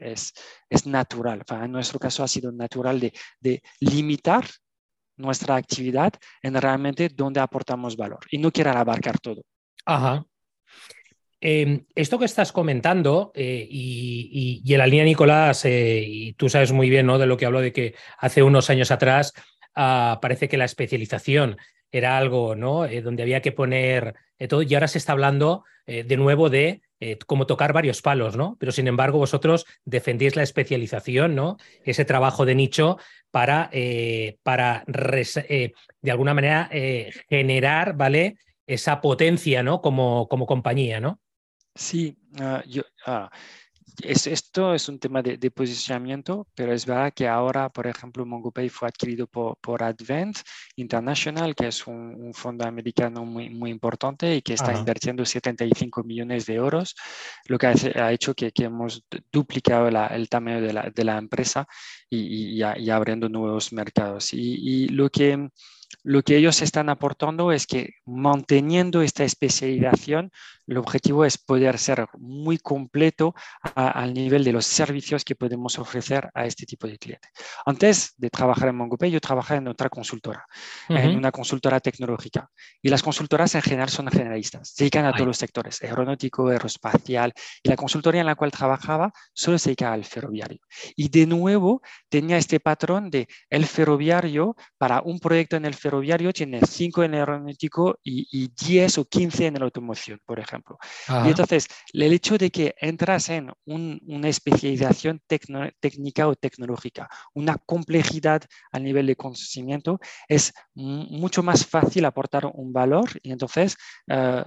es, 0.00 0.32
es, 0.68 0.86
natural. 0.86 1.44
en 1.48 1.70
nuestro 1.72 2.00
caso 2.00 2.24
ha 2.24 2.28
sido 2.28 2.50
natural 2.50 2.98
de, 2.98 3.12
de 3.40 3.62
limitar 3.78 4.44
nuestra 5.16 5.54
actividad 5.54 6.12
en 6.42 6.54
realmente 6.54 7.08
donde 7.08 7.40
aportamos 7.40 7.96
valor 7.96 8.20
y 8.30 8.38
no 8.38 8.50
querer 8.50 8.76
abarcar 8.76 9.20
todo. 9.20 9.42
Ajá, 9.84 10.24
Em, 11.40 11.84
esto 11.94 12.18
que 12.18 12.24
estás 12.24 12.50
comentando, 12.50 13.30
eh, 13.34 13.66
y, 13.70 14.60
en 14.66 14.78
la 14.78 14.86
línea 14.86 15.04
Nicolás, 15.04 15.64
eh, 15.64 16.02
y 16.04 16.32
tú 16.32 16.48
sabes 16.48 16.72
muy 16.72 16.90
bien 16.90 17.06
¿no? 17.06 17.18
de 17.18 17.26
lo 17.26 17.36
que 17.36 17.46
hablo 17.46 17.60
de 17.60 17.72
que 17.72 17.94
hace 18.18 18.42
unos 18.42 18.70
años 18.70 18.90
atrás 18.90 19.32
ah, 19.76 20.18
parece 20.20 20.48
que 20.48 20.56
la 20.56 20.64
especialización 20.64 21.56
era 21.92 22.18
algo 22.18 22.56
¿no? 22.56 22.84
Eh, 22.84 23.02
donde 23.02 23.22
había 23.22 23.40
que 23.40 23.52
poner 23.52 24.14
todo 24.48 24.62
y 24.62 24.74
ahora 24.74 24.88
se 24.88 24.98
está 24.98 25.12
hablando 25.12 25.64
de 25.86 26.16
nuevo 26.18 26.50
de 26.50 26.82
cómo 27.26 27.46
tocar 27.46 27.72
varios 27.72 28.02
palos, 28.02 28.36
¿no? 28.36 28.56
Pero 28.60 28.72
sin 28.72 28.86
embargo 28.88 29.18
vosotros 29.18 29.64
defendéis 29.86 30.36
la 30.36 30.42
especialización, 30.42 31.34
¿no? 31.34 31.56
Ese 31.82 32.04
trabajo 32.04 32.44
de 32.44 32.54
nicho 32.54 32.98
para, 33.30 33.70
para 34.42 34.84
de 34.86 35.72
alguna 36.10 36.34
manera 36.34 36.68
generar, 37.28 37.96
¿vale? 37.96 38.36
Esa 38.66 39.00
potencia, 39.00 39.62
¿no? 39.62 39.80
Como, 39.80 40.28
como 40.28 40.46
compañía, 40.46 41.00
¿no? 41.00 41.20
Sí, 41.78 42.18
ah, 42.40 42.60
yo, 42.66 42.82
ah, 43.06 43.30
esto 44.02 44.74
es 44.74 44.88
un 44.88 44.98
tema 44.98 45.22
de, 45.22 45.50
posicionamiento, 45.52 46.48
pero 46.54 46.72
es 46.72 46.84
verdad 46.84 47.12
que 47.14 47.28
ahora, 47.28 47.68
por 47.68 47.86
ejemplo, 47.86 48.26
MongoPay 48.26 48.68
fue 48.68 48.88
adquirido 48.88 49.28
por, 49.28 49.82
Advent 49.82 50.38
International, 50.74 51.54
que 51.54 51.68
es 51.68 51.86
un, 51.86 52.32
fondo 52.34 52.66
americano 52.66 53.24
muy, 53.24 53.48
muy 53.50 53.70
importante 53.70 54.36
y 54.36 54.42
que 54.42 54.54
está 54.54 54.76
invirtiendo 54.76 55.24
75 55.24 56.02
millones 56.02 56.46
de 56.46 56.54
euros, 56.54 56.96
lo 57.46 57.58
que 57.58 57.68
ha, 57.68 58.12
hecho 58.12 58.34
que, 58.34 58.52
hemos 58.56 59.04
duplicado 59.32 59.86
el 59.88 60.28
tamaño 60.28 60.60
de 60.60 60.72
la, 60.72 60.90
de 60.90 61.04
la 61.04 61.16
empresa 61.16 61.64
y, 62.10 62.60
y, 62.60 62.90
abriendo 62.90 63.28
nuevos 63.28 63.72
mercados. 63.72 64.32
y 64.32 64.88
lo 64.88 65.08
que 65.10 65.48
lo 66.08 66.22
que 66.22 66.38
ellos 66.38 66.62
están 66.62 66.88
aportando 66.88 67.52
es 67.52 67.66
que 67.66 67.96
manteniendo 68.06 69.02
esta 69.02 69.24
especialización, 69.24 70.32
el 70.66 70.78
objetivo 70.78 71.26
es 71.26 71.36
poder 71.36 71.76
ser 71.78 72.06
muy 72.18 72.56
completo 72.56 73.34
al 73.74 74.14
nivel 74.14 74.42
de 74.42 74.52
los 74.52 74.64
servicios 74.64 75.22
que 75.22 75.34
podemos 75.34 75.78
ofrecer 75.78 76.30
a 76.32 76.46
este 76.46 76.64
tipo 76.64 76.86
de 76.86 76.96
clientes. 76.96 77.30
Antes 77.66 78.14
de 78.16 78.30
trabajar 78.30 78.70
en 78.70 78.76
MongoPay, 78.76 79.10
yo 79.10 79.20
trabajaba 79.20 79.58
en 79.58 79.68
otra 79.68 79.90
consultora, 79.90 80.46
en 80.88 81.14
una 81.14 81.30
consultora 81.30 81.78
tecnológica. 81.78 82.48
Y 82.80 82.88
las 82.88 83.02
consultoras 83.02 83.54
en 83.54 83.62
general 83.62 83.90
son 83.90 84.08
generalistas, 84.08 84.70
se 84.70 84.84
dedican 84.84 85.04
a 85.04 85.12
todos 85.12 85.26
los 85.26 85.36
sectores, 85.36 85.82
aeronáutico, 85.82 86.48
aeroespacial. 86.48 87.34
Y 87.62 87.68
la 87.68 87.76
consultoría 87.76 88.22
en 88.22 88.28
la 88.28 88.34
cual 88.34 88.50
trabajaba 88.50 89.12
solo 89.34 89.58
se 89.58 89.70
dedicaba 89.70 89.92
al 89.92 90.06
ferroviario. 90.06 90.60
Y 90.96 91.10
de 91.10 91.26
nuevo 91.26 91.82
tenía 92.08 92.38
este 92.38 92.60
patrón 92.60 93.10
de 93.10 93.28
el 93.50 93.66
ferroviario 93.66 94.56
para 94.78 95.02
un 95.02 95.18
proyecto 95.18 95.56
en 95.56 95.66
el 95.66 95.74
ferroviario 95.74 95.97
tiene 96.32 96.60
5 96.60 97.04
en 97.04 97.14
el 97.14 97.20
aeronáutico 97.20 97.98
y, 98.02 98.26
y 98.30 98.48
10 98.48 98.98
o 98.98 99.04
15 99.04 99.46
en 99.46 99.54
la 99.54 99.64
automoción, 99.64 100.20
por 100.24 100.38
ejemplo. 100.38 100.78
Y 101.24 101.28
entonces, 101.28 101.68
el 101.92 102.12
hecho 102.12 102.38
de 102.38 102.50
que 102.50 102.74
entras 102.80 103.28
en 103.28 103.52
una 103.64 104.28
especialización 104.28 105.20
técnica 105.26 106.28
o 106.28 106.34
tecnológica, 106.34 107.08
una 107.34 107.56
complejidad 107.56 108.42
a 108.72 108.78
nivel 108.78 109.06
de 109.06 109.16
conocimiento, 109.16 110.00
es 110.28 110.52
mucho 110.74 111.42
más 111.42 111.66
fácil 111.66 112.04
aportar 112.04 112.46
un 112.46 112.72
valor 112.72 113.08
y 113.22 113.32
entonces, 113.32 113.76
uh, 114.08 114.42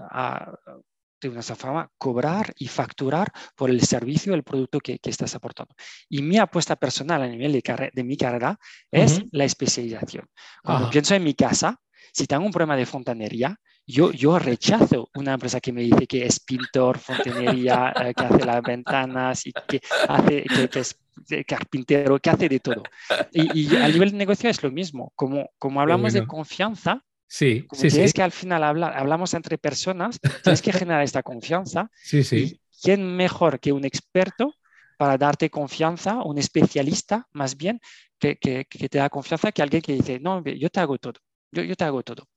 de 1.28 1.36
una 1.36 1.42
forma, 1.42 1.90
cobrar 1.98 2.54
y 2.58 2.68
facturar 2.68 3.32
por 3.56 3.70
el 3.70 3.82
servicio, 3.82 4.34
el 4.34 4.44
producto 4.44 4.80
que, 4.80 5.00
estás 5.04 5.36
aportando. 5.36 5.75
Y 6.10 6.22
mi 6.22 6.38
apuesta 6.38 6.75
personal 6.75 7.22
a 7.22 7.28
nivel 7.28 7.51
de, 7.51 7.92
de 7.94 8.04
mi 8.04 8.18
carrera 8.18 8.58
es 8.90 9.22
la 9.32 9.46
especialización. 9.46 10.25
Cuando 10.63 10.90
pienso 10.90 11.16
en 11.16 11.24
mi 11.24 11.34
casa, 11.34 11.80
si 12.13 12.28
tengo 12.28 12.46
un 12.46 12.51
problema 12.51 12.75
de 12.75 12.86
fontanería, 12.86 13.58
yo, 13.86 14.12
yo 14.12 14.40
rechazo 14.40 15.10
una 15.16 15.34
empresa 15.34 15.60
que 15.60 15.74
me 15.74 15.82
dice 15.82 16.08
que 16.08 16.25
es 16.25 16.40
pintor, 16.40 17.00
fontanería, 17.00 17.94
eh, 18.04 18.13
que 18.13 18.24
hace 18.24 18.46
las 18.46 18.62
ventanas 18.62 19.46
y 19.46 19.51
que, 19.51 19.82
hace, 20.08 20.44
que, 20.44 20.80
es 20.80 20.98
carpintero, 21.46 22.20
que 22.20 22.30
hace 22.30 22.48
de 22.48 22.60
todo. 22.60 22.84
Y, 23.32 23.75
a 23.75 23.88
nivel 23.88 24.12
de 24.12 24.18
negocio 24.18 24.50
es 24.50 24.62
lo 24.63 24.72
mismo. 24.72 25.12
Como, 25.16 25.50
como 25.58 25.82
hablamos 25.82 26.13
de 26.13 26.25
confianza, 26.25 27.04
Sí, 27.34 27.66
sí, 27.72 27.90
sí. 27.90 28.12
que 28.12 28.22
al 28.22 28.34
final 28.34 28.62
hablar, 28.62 28.98
hablamos 28.98 29.34
entre 29.34 29.58
personas, 29.58 30.20
tienes 30.44 30.62
que 30.62 30.74
generar 30.74 31.02
esta 31.02 31.24
confianza. 31.24 31.90
Sí, 32.04 32.26
sí. 32.26 32.60
¿Quién 32.84 33.16
mejor 33.16 33.62
que 33.62 33.72
un 33.72 33.86
experto 33.86 34.54
para 34.98 35.18
darte 35.18 35.50
confianza, 35.50 36.24
un 36.24 36.38
especialista 36.38 37.26
más 37.32 37.56
bien, 37.56 37.80
que, 38.20 38.36
que, 38.36 38.66
que, 38.66 38.90
te 38.90 38.98
da 38.98 39.10
confianza 39.10 39.54
que 39.54 39.62
alguien 39.62 39.82
que 39.82 39.94
dice, 39.94 40.20
no, 40.20 40.44
yo 40.44 40.70
te 40.70 40.82
hago 40.82 40.98
todo, 40.98 41.22
yo, 41.54 41.64
yo 41.64 41.74
te 41.76 41.86
hago 41.86 42.04
todo. 42.04 42.28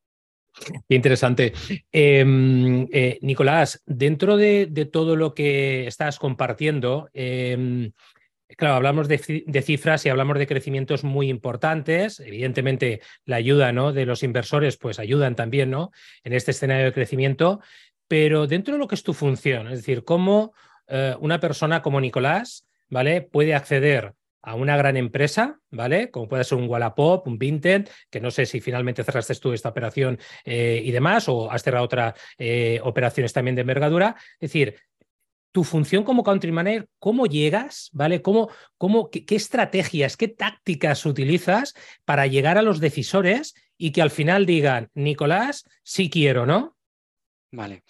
Qué 0.89 0.95
interesante. 0.95 1.53
Em, 1.91 2.87
eh, 2.93 3.19
Nicolás, 3.23 3.83
dentro 3.87 4.37
de, 4.37 4.89
todo 4.93 5.17
lo 5.17 5.35
que 5.35 5.89
estás 5.89 6.21
compartiendo, 6.21 7.11
em, 7.13 7.91
claro, 8.57 8.75
hablamos 8.75 9.09
de, 9.09 9.19
cifras 9.63 10.05
y 10.07 10.09
hablamos 10.09 10.39
de 10.39 10.47
crecimientos 10.47 11.05
muy 11.05 11.29
importantes. 11.29 12.21
Evidentemente, 12.21 13.01
la 13.25 13.37
ayuda 13.37 13.73
¿no? 13.73 13.93
de 13.93 14.07
los 14.07 14.23
inversores, 14.23 14.77
pues 14.77 14.99
ayudan 14.99 15.37
también 15.37 15.71
¿no? 15.71 15.91
en 16.23 16.33
este 16.33 16.51
escenario 16.51 16.87
de 16.87 16.93
crecimiento. 16.93 17.61
Pero 18.09 18.47
dentro 18.47 18.75
de 18.75 18.79
lo 18.79 18.89
que 18.89 18.95
es 18.95 19.03
tu 19.03 19.15
función, 19.15 19.69
es 19.69 19.79
decir, 19.79 20.05
cómo 20.05 20.53
eh, 20.89 21.15
una 21.21 21.41
persona 21.41 21.83
como 21.83 22.01
Nicolás 22.01 22.67
¿vale? 22.89 23.23
puede 23.23 23.55
acceder 23.55 24.15
a 24.45 24.55
una 24.55 24.77
gran 24.77 24.97
empresa, 24.99 25.59
¿vale? 25.71 26.11
Como 26.11 26.29
puede 26.29 26.45
ser 26.45 26.59
un 26.59 26.69
Wallapop, 26.69 27.27
un 27.27 27.39
Vinted, 27.39 27.89
que 28.11 28.21
no 28.21 28.31
sé 28.31 28.45
si 28.45 28.61
finalmente 28.61 29.03
cerraste 29.03 29.35
tú 29.37 29.55
esta 29.55 29.71
operación 29.71 30.19
eh, 30.45 30.83
y 30.85 30.91
demás, 30.91 31.29
o 31.31 31.51
has 31.51 31.63
cerrado 31.63 31.87
otras 31.87 32.15
eh, 32.37 32.79
operaciones 32.83 33.33
también 33.33 33.55
de 33.55 33.63
envergadura. 33.63 34.17
Es 34.35 34.53
decir, 34.53 34.77
tu 35.55 35.63
función 35.63 36.03
como 36.03 36.25
country 36.25 36.51
manager, 36.51 36.89
¿cómo 36.99 37.27
llegas? 37.27 37.89
¿Vale? 37.93 38.21
¿Cómo, 38.23 38.51
cómo, 38.77 39.09
qué, 39.09 39.25
qué, 39.25 39.37
estrategias, 39.37 40.17
qué 40.17 40.27
tácticas 40.27 41.07
utilizas 41.07 41.75
para 42.05 42.27
llegar 42.27 42.59
a 42.59 42.63
los 42.63 42.81
decisores 42.81 43.55
y 43.79 43.93
que 43.93 44.03
al 44.03 44.11
final 44.11 44.47
digan, 44.47 44.91
Nicolás, 44.95 45.63
sí 45.85 46.11
quiero, 46.11 46.45
¿no? 46.45 46.77
Vale. 47.53 47.85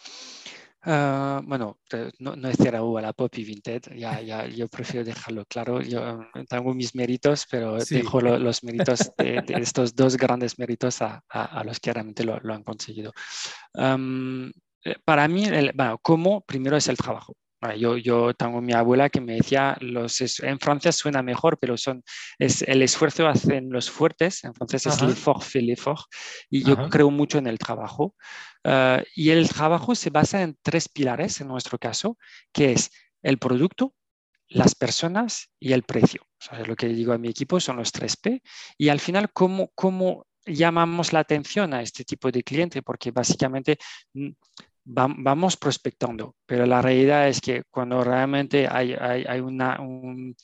Ah, 0.82 1.40
bueno, 1.42 1.78
no, 2.18 2.36
no 2.36 2.48
es 2.50 2.58
CRU 2.58 2.98
a 2.98 3.00
la 3.00 3.14
Pop 3.14 3.32
y 3.38 3.44
Vinted, 3.44 3.96
ya, 3.96 4.20
ya, 4.20 4.46
yo 4.46 4.68
prefiero 4.68 5.02
dejarlo 5.02 5.46
claro. 5.46 5.80
Yo 5.80 6.20
eh, 6.34 6.44
tengo 6.46 6.74
mis 6.74 6.94
méritos, 6.94 7.46
pero 7.50 7.78
dejo 7.78 8.20
los 8.20 8.62
méritos 8.62 9.10
de, 9.16 9.42
estos 9.58 9.96
dos 9.96 10.18
grandes 10.18 10.58
méritos 10.58 11.00
a, 11.00 11.24
a, 11.30 11.64
los 11.64 11.80
que 11.80 11.94
realmente 11.94 12.24
lo, 12.24 12.38
lo 12.40 12.52
han 12.52 12.62
conseguido. 12.62 13.14
Eh, 13.74 14.96
para 15.02 15.28
mí, 15.28 15.46
el, 15.46 15.72
bueno, 15.74 15.98
¿cómo? 16.02 16.42
Primero 16.42 16.76
es 16.76 16.88
el 16.88 16.98
trabajo. 16.98 17.34
Yo, 17.72 17.96
yo 17.96 18.34
tengo 18.34 18.60
mi 18.60 18.72
abuela 18.72 19.08
que 19.08 19.20
me 19.20 19.34
decía, 19.34 19.76
los, 19.80 20.20
en 20.40 20.58
Francia 20.58 20.92
suena 20.92 21.22
mejor, 21.22 21.58
pero 21.58 21.76
son, 21.76 22.02
es, 22.38 22.62
el 22.62 22.82
esfuerzo 22.82 23.26
hacen 23.26 23.70
los 23.70 23.90
fuertes, 23.90 24.44
en 24.44 24.54
francés 24.54 24.86
es 24.86 25.00
l'effort 25.02 25.42
fait 25.42 25.62
l'effort, 25.62 26.04
y 26.50 26.62
yo 26.62 26.88
creo 26.90 27.10
mucho 27.10 27.38
en 27.38 27.46
el 27.46 27.58
trabajo. 27.58 28.14
Ah, 28.64 29.02
y 29.14 29.30
el 29.30 29.48
trabajo 29.48 29.94
se 29.94 30.10
basa 30.10 30.42
en 30.42 30.56
tres 30.62 30.88
pilares, 30.88 31.40
en 31.40 31.48
nuestro 31.48 31.78
caso, 31.78 32.18
que 32.52 32.72
es 32.72 32.90
el 33.22 33.38
producto, 33.38 33.94
las 34.48 34.74
personas 34.74 35.50
y 35.58 35.72
el 35.72 35.82
precio. 35.82 36.22
lo 36.66 36.76
que 36.76 36.88
digo 36.88 37.12
a 37.12 37.18
mi 37.18 37.28
equipo 37.28 37.60
son 37.60 37.76
los 37.76 37.92
tres 37.92 38.16
P. 38.16 38.42
Y 38.78 38.88
al 38.88 39.00
final, 39.00 39.32
¿cómo, 39.32 39.70
cómo 39.74 40.26
llamamos 40.46 41.12
la 41.12 41.20
atención 41.20 41.72
a 41.72 41.82
este 41.82 42.04
tipo 42.04 42.30
de 42.30 42.42
cliente? 42.42 42.82
Porque 42.82 43.10
básicamente 43.10 43.78
mm, 44.12 44.30
vamos 44.84 45.56
prospectando, 45.56 46.36
pero 46.46 46.66
la 46.66 46.82
realidad 46.82 47.28
es 47.28 47.40
que 47.40 47.62
cuando 47.70 48.04
realmente 48.04 48.68
hay, 48.70 48.92
hay, 48.92 49.40
una, 49.40 49.80
un, 49.80 50.36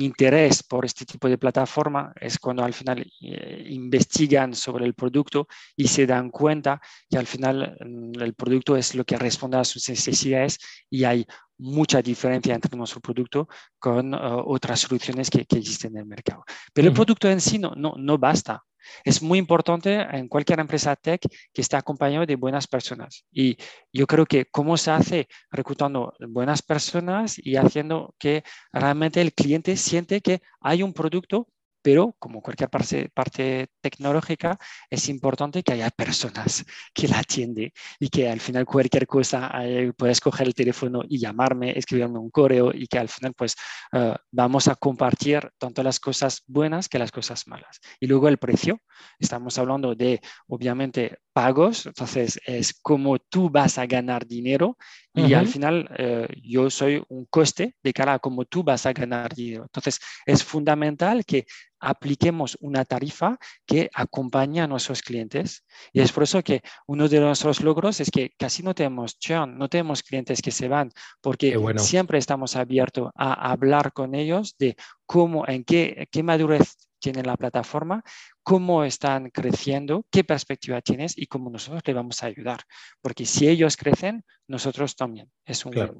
interés 0.00 0.62
por 0.62 0.86
este 0.86 1.04
tipo 1.04 1.28
de 1.28 1.36
plataforma, 1.36 2.12
es 2.18 2.38
cuando 2.38 2.64
al 2.64 2.72
final 2.72 3.06
eh, 3.20 3.66
investigan 3.68 4.54
sobre 4.54 4.86
el 4.86 4.94
producto 4.94 5.46
y 5.76 5.88
se 5.88 6.06
dan 6.06 6.30
cuenta 6.30 6.80
que 7.08 7.18
al 7.18 7.26
final 7.26 7.76
mm, 7.80 8.20
el 8.20 8.34
producto 8.34 8.76
es 8.76 8.94
lo 8.94 9.04
que 9.04 9.18
responde 9.18 9.58
a 9.58 9.64
sus 9.64 9.88
necesidades 9.88 10.58
y 10.88 11.04
hay 11.04 11.26
mucha 11.58 12.00
diferencia 12.00 12.54
entre 12.54 12.76
nuestro 12.76 13.00
producto 13.00 13.46
con 13.78 14.14
uh, 14.14 14.42
otras 14.46 14.80
soluciones 14.80 15.28
que, 15.28 15.44
que, 15.44 15.58
existen 15.58 15.92
en 15.92 15.98
el 15.98 16.06
mercado. 16.06 16.44
Pero 16.72 16.88
el 16.88 16.94
producto 16.94 17.28
en 17.28 17.40
sí 17.40 17.58
no, 17.58 17.74
no, 17.76 17.94
no 17.98 18.16
basta. 18.16 18.62
Es 19.04 19.22
muy 19.22 19.38
importante 19.38 20.00
en 20.00 20.28
cualquier 20.28 20.60
empresa 20.60 20.96
tech 20.96 21.22
que 21.52 21.60
esté 21.60 21.76
acompañado 21.76 22.26
de 22.26 22.36
buenas 22.36 22.66
personas. 22.66 23.24
Y 23.32 23.56
yo 23.92 24.06
creo 24.06 24.26
que 24.26 24.46
cómo 24.46 24.76
se 24.76 24.90
hace 24.90 25.28
reclutando 25.50 26.12
buenas 26.28 26.62
personas 26.62 27.36
y 27.38 27.56
haciendo 27.56 28.14
que 28.18 28.42
realmente 28.72 29.20
el 29.20 29.32
cliente 29.32 29.76
siente 29.76 30.20
que 30.20 30.42
hay 30.60 30.82
un 30.82 30.92
producto 30.92 31.48
pero 31.82 32.14
como 32.18 32.42
cualquier 32.42 32.70
parte, 32.70 33.68
tecnológica, 33.80 34.58
es 34.88 35.08
importante 35.08 35.62
que 35.62 35.72
haya 35.72 35.90
personas 35.90 36.64
que 36.94 37.08
la 37.08 37.18
atienden 37.20 37.72
y 37.98 38.08
que 38.08 38.28
al 38.28 38.40
final 38.40 38.66
cualquier 38.66 39.06
cosa 39.06 39.50
eh, 39.62 39.92
puedes 39.96 40.20
coger 40.20 40.46
el 40.46 40.54
teléfono 40.54 41.02
y 41.08 41.18
llamarme, 41.18 41.76
escribirme 41.78 42.18
un 42.18 42.30
correo 42.30 42.70
y 42.74 42.86
que 42.86 42.98
al 42.98 43.08
final 43.08 43.34
pues 43.34 43.56
eh, 43.92 44.14
vamos 44.30 44.68
a 44.68 44.76
compartir 44.76 45.50
tanto 45.58 45.82
las 45.82 46.00
cosas 46.00 46.42
buenas 46.46 46.88
que 46.88 46.98
las 46.98 47.12
cosas 47.12 47.46
malas. 47.46 47.80
Y 47.98 48.06
luego 48.06 48.28
el 48.28 48.38
precio, 48.38 48.80
estamos 49.18 49.58
hablando 49.58 49.94
de 49.94 50.20
obviamente 50.48 51.18
pagos, 51.32 51.86
entonces 51.86 52.40
es 52.44 52.74
como 52.74 53.18
tú 53.18 53.50
vas 53.50 53.78
a 53.78 53.86
ganar 53.86 54.26
dinero 54.26 54.76
Y 55.12 55.34
al 55.34 55.48
final 55.48 55.88
eh, 55.98 56.28
yo 56.42 56.70
soy 56.70 57.02
un 57.08 57.26
coste 57.26 57.74
de 57.82 57.92
cara 57.92 58.14
a 58.14 58.18
cómo 58.20 58.44
tú 58.44 58.62
vas 58.62 58.86
a 58.86 58.92
ganar 58.92 59.34
dinero. 59.34 59.64
Entonces 59.64 59.98
es 60.24 60.44
fundamental 60.44 61.24
que 61.24 61.46
apliquemos 61.80 62.56
una 62.60 62.84
tarifa 62.84 63.38
que 63.66 63.90
acompañe 63.92 64.60
a 64.60 64.68
nuestros 64.68 65.02
clientes. 65.02 65.64
Y 65.92 66.00
es 66.00 66.12
por 66.12 66.22
eso 66.22 66.42
que 66.42 66.62
uno 66.86 67.08
de 67.08 67.20
nuestros 67.20 67.60
logros 67.60 68.00
es 68.00 68.10
que 68.10 68.30
casi 68.38 68.62
no 68.62 68.74
tenemos 68.74 69.18
churn, 69.18 69.58
no 69.58 69.68
tenemos 69.68 70.02
clientes 70.02 70.42
que 70.42 70.50
se 70.52 70.68
van, 70.68 70.92
porque 71.20 71.58
siempre 71.78 72.18
estamos 72.18 72.54
abiertos 72.54 73.10
a 73.16 73.50
hablar 73.50 73.92
con 73.92 74.14
ellos 74.14 74.54
de 74.58 74.76
cómo, 75.06 75.46
en 75.48 75.64
qué, 75.64 76.06
qué 76.12 76.22
madurez 76.22 76.76
tiene 77.00 77.22
la 77.22 77.36
plataforma, 77.36 78.04
cómo 78.42 78.84
están 78.84 79.30
creciendo, 79.30 80.06
qué 80.10 80.22
perspectiva 80.22 80.80
tienes 80.80 81.16
y 81.18 81.26
cómo 81.26 81.50
nosotros 81.50 81.82
le 81.86 81.94
vamos 81.94 82.22
a 82.22 82.26
ayudar. 82.26 82.60
Porque 83.00 83.26
si 83.26 83.48
ellos 83.48 83.76
crecen, 83.76 84.24
nosotros 84.46 84.94
también. 84.94 85.30
Es 85.44 85.64
un 85.64 85.72
claro. 85.72 85.96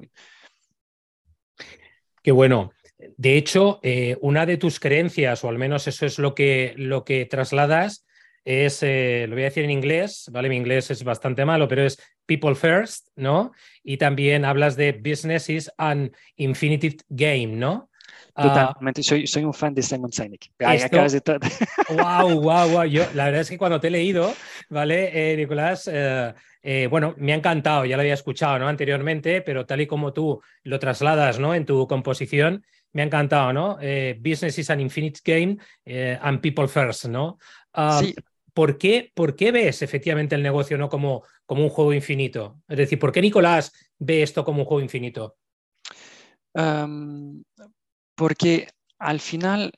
Qué 2.23 2.33
bueno. 2.33 2.73
De 3.17 3.37
hecho, 3.37 3.81
eh, 3.83 4.19
una 4.21 4.45
de 4.45 4.59
tus 4.59 4.79
creencias, 4.79 5.43
o 5.43 5.49
al 5.49 5.59
menos 5.59 5.87
eso 5.89 6.05
es 6.05 6.19
lo 6.19 6.35
que, 6.35 6.75
lo 6.77 7.05
que 7.05 7.25
trasladas, 7.25 8.07
es, 8.45 8.83
eh, 8.83 9.27
lo 9.29 9.35
voy 9.35 9.43
a 9.43 9.47
decir 9.47 9.65
en 9.65 9.71
inglés, 9.71 10.29
¿vale? 10.33 10.49
Mi 10.49 10.57
inglés 10.57 10.91
es 10.91 11.05
bastante 11.05 11.45
malo, 11.45 11.69
pero 11.69 11.85
es 11.85 11.99
people 12.27 12.55
first, 12.55 13.09
¿no? 13.17 13.53
Y 13.83 13.97
también 13.97 14.45
hablas 14.45 14.77
de 14.77 14.93
business 14.93 15.49
is 15.49 15.71
an 15.79 16.13
infinite 16.37 17.05
game, 17.09 17.49
¿no? 17.49 17.90
Ah, 18.35 18.43
Totalmente, 18.43 19.03
soy, 19.03 19.27
soy 19.27 19.45
un 19.45 19.55
fan 19.55 19.75
de 19.75 19.83
Simon 19.83 20.13
Sinek. 20.13 20.51
Wow, 21.91 22.41
wow, 22.41 22.69
wow. 22.69 22.85
Yo, 22.85 23.05
la 23.15 23.27
verdad 23.27 23.41
es 23.43 23.51
que 23.51 23.59
cuando 23.59 23.81
te 23.81 23.89
he 23.89 23.91
leído, 23.91 24.33
¿vale, 24.69 25.33
eh, 25.33 25.37
Nicolás? 25.37 25.89
Eh, 25.93 26.35
eh, 26.63 26.87
bueno, 26.91 27.15
me 27.19 27.33
ha 27.33 27.37
encantado, 27.37 27.85
ya 27.85 27.97
lo 27.97 28.03
había 28.03 28.15
escuchado 28.15 28.59
¿no? 28.59 28.69
anteriormente, 28.69 29.43
pero 29.43 29.67
tal 29.67 29.81
y 29.81 29.87
como 29.87 30.13
tú 30.13 30.41
lo 30.63 30.79
trasladas 30.79 31.39
¿no? 31.39 31.55
en 31.55 31.65
tu 31.65 31.87
composición, 31.87 32.65
me 32.93 33.03
ha 33.03 33.05
encantado, 33.07 33.53
¿no? 33.53 33.79
business 34.19 34.59
is 34.59 34.71
an 34.71 34.81
infinite 34.81 35.21
game 35.25 35.59
and 36.21 36.41
people 36.41 36.67
first, 36.69 37.07
¿no? 37.07 37.39
Ah, 37.73 38.01
sí. 38.03 38.15
¿por 38.53 38.79
qué, 38.79 39.13
¿Por 39.15 39.37
qué 39.37 39.53
ves 39.53 39.83
efectivamente 39.83 40.35
el 40.35 40.43
negocio 40.43 40.77
¿no? 40.77 40.89
como, 40.89 41.23
como 41.47 41.63
un 41.63 41.71
juego 41.71 41.93
infinito? 41.93 42.61
Es 42.69 42.77
decir, 42.77 42.99
¿por 42.99 43.13
qué 43.13 43.23
Nicolás 43.23 43.73
ve 43.99 44.23
esto 44.23 44.45
como 44.45 44.61
un 44.61 44.67
juego 44.67 44.83
infinito? 44.83 45.37
Porque 48.21 48.69
al 48.99 49.19
final 49.19 49.73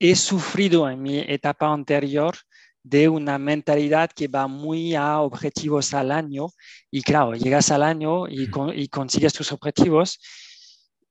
he 0.00 0.16
sufrido 0.16 0.88
en 0.88 1.02
mi 1.02 1.18
etapa 1.18 1.70
anterior 1.70 2.34
de 2.82 3.10
una 3.10 3.36
mentalidad 3.36 4.10
que 4.10 4.26
va 4.26 4.46
muy 4.46 4.94
a 4.94 5.20
objetivos 5.20 5.92
al 5.92 6.10
año 6.10 6.46
y 6.90 7.02
claro, 7.02 7.34
llegas 7.34 7.70
al 7.72 7.82
año 7.82 8.26
y, 8.26 8.48
consigues 8.88 9.34
tus 9.34 9.52
objetivos 9.52 10.18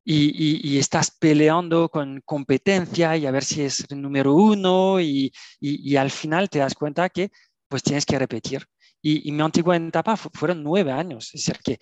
y, 0.03 0.79
estás 0.79 1.12
peleando 1.12 1.89
con 1.89 2.22
competencia 2.25 3.15
y 3.15 3.27
a 3.27 3.31
ver 3.31 3.43
si 3.43 3.62
es 3.62 3.86
el 3.91 4.01
número 4.01 4.34
uno 4.34 5.00
y, 5.00 5.31
y, 5.60 5.96
al 5.96 6.10
final 6.10 6.50
te 6.50 6.57
das 6.57 6.74
cuenta 6.74 7.10
que 7.10 7.29
pues 7.67 7.84
tienes 7.84 8.07
que 8.07 8.17
repetir 8.17 8.65
y, 9.09 9.31
mi 9.31 9.41
antigua 9.41 9.77
etapa 9.77 10.17
fueron 10.17 10.61
nueve 10.63 10.91
años. 10.91 11.31
Es 11.33 11.45
decir, 11.45 11.61
que 11.63 11.79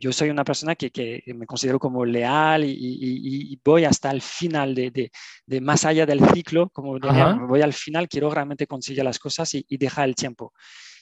yo 0.00 0.12
soy 0.12 0.30
una 0.30 0.44
persona 0.44 0.74
que, 0.74 0.90
que, 0.90 1.22
me 1.34 1.44
considero 1.44 1.78
como 1.78 2.04
leal 2.04 2.64
y, 2.64 3.60
voy 3.64 3.84
hasta 3.84 4.10
el 4.10 4.22
final, 4.22 4.74
de, 4.74 5.10
de, 5.46 5.60
más 5.60 5.84
allá 5.84 6.06
del 6.06 6.20
ciclo, 6.30 6.70
como 6.70 6.98
voy 7.46 7.60
al 7.60 7.72
final, 7.74 8.08
quiero 8.08 8.30
realmente 8.30 8.66
conseguir 8.66 9.04
las 9.04 9.18
cosas 9.18 9.54
y, 9.54 9.76
dejar 9.76 10.08
el 10.08 10.14
tiempo. 10.14 10.52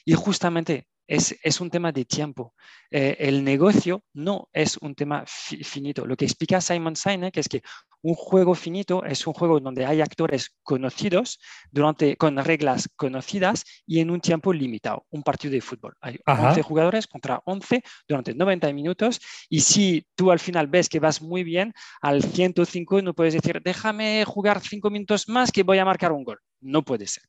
Y 0.03 0.13
justamente 0.13 0.87
es, 1.07 1.61
un 1.61 1.69
tema 1.69 1.91
de 1.93 2.03
tiempo. 2.03 2.53
Eh, 2.91 3.15
el 3.19 3.43
negocio 3.43 4.03
no 4.13 4.49
es 4.51 4.77
un 4.77 4.95
tema 4.95 5.23
finito. 5.25 6.05
Lo 6.05 6.17
que 6.17 6.25
explica 6.25 6.59
Simon 6.59 6.95
Sinek 6.95 7.37
es 7.37 7.47
que 7.47 7.61
un 8.01 8.15
juego 8.15 8.55
finito 8.55 9.03
es 9.03 9.25
un 9.25 9.33
juego 9.33 9.59
donde 9.59 9.85
hay 9.85 10.01
actores 10.01 10.55
conocidos 10.63 11.39
durante, 11.71 12.15
con 12.15 12.37
reglas 12.37 12.89
conocidas 12.95 13.65
y 13.85 13.99
en 13.99 14.11
un 14.11 14.21
tiempo 14.21 14.53
limitado. 14.53 15.05
Un 15.09 15.23
partido 15.23 15.53
de 15.53 15.61
fútbol. 15.61 15.95
Hay 16.01 16.19
11 16.25 16.61
jugadores 16.61 17.07
contra 17.07 17.41
11 17.45 17.83
durante 18.07 18.33
90 18.33 18.71
minutos 18.73 19.19
y 19.49 19.61
si 19.61 20.05
tú 20.15 20.31
al 20.31 20.39
final 20.39 20.67
ves 20.67 20.89
que 20.89 20.99
vas 20.99 21.21
muy 21.21 21.43
bien, 21.43 21.73
al 22.01 22.23
105 22.23 23.01
no 23.01 23.13
puedes 23.13 23.33
decir, 23.33 23.61
déjame 23.63 24.23
jugar 24.25 24.61
5 24.61 24.89
minutos 24.89 25.27
más 25.27 25.51
que 25.51 25.63
voy 25.63 25.79
a 25.79 25.85
marcar 25.85 26.11
un 26.11 26.23
gol. 26.23 26.39
No 26.61 26.83
puede 26.83 27.07
ser. 27.07 27.23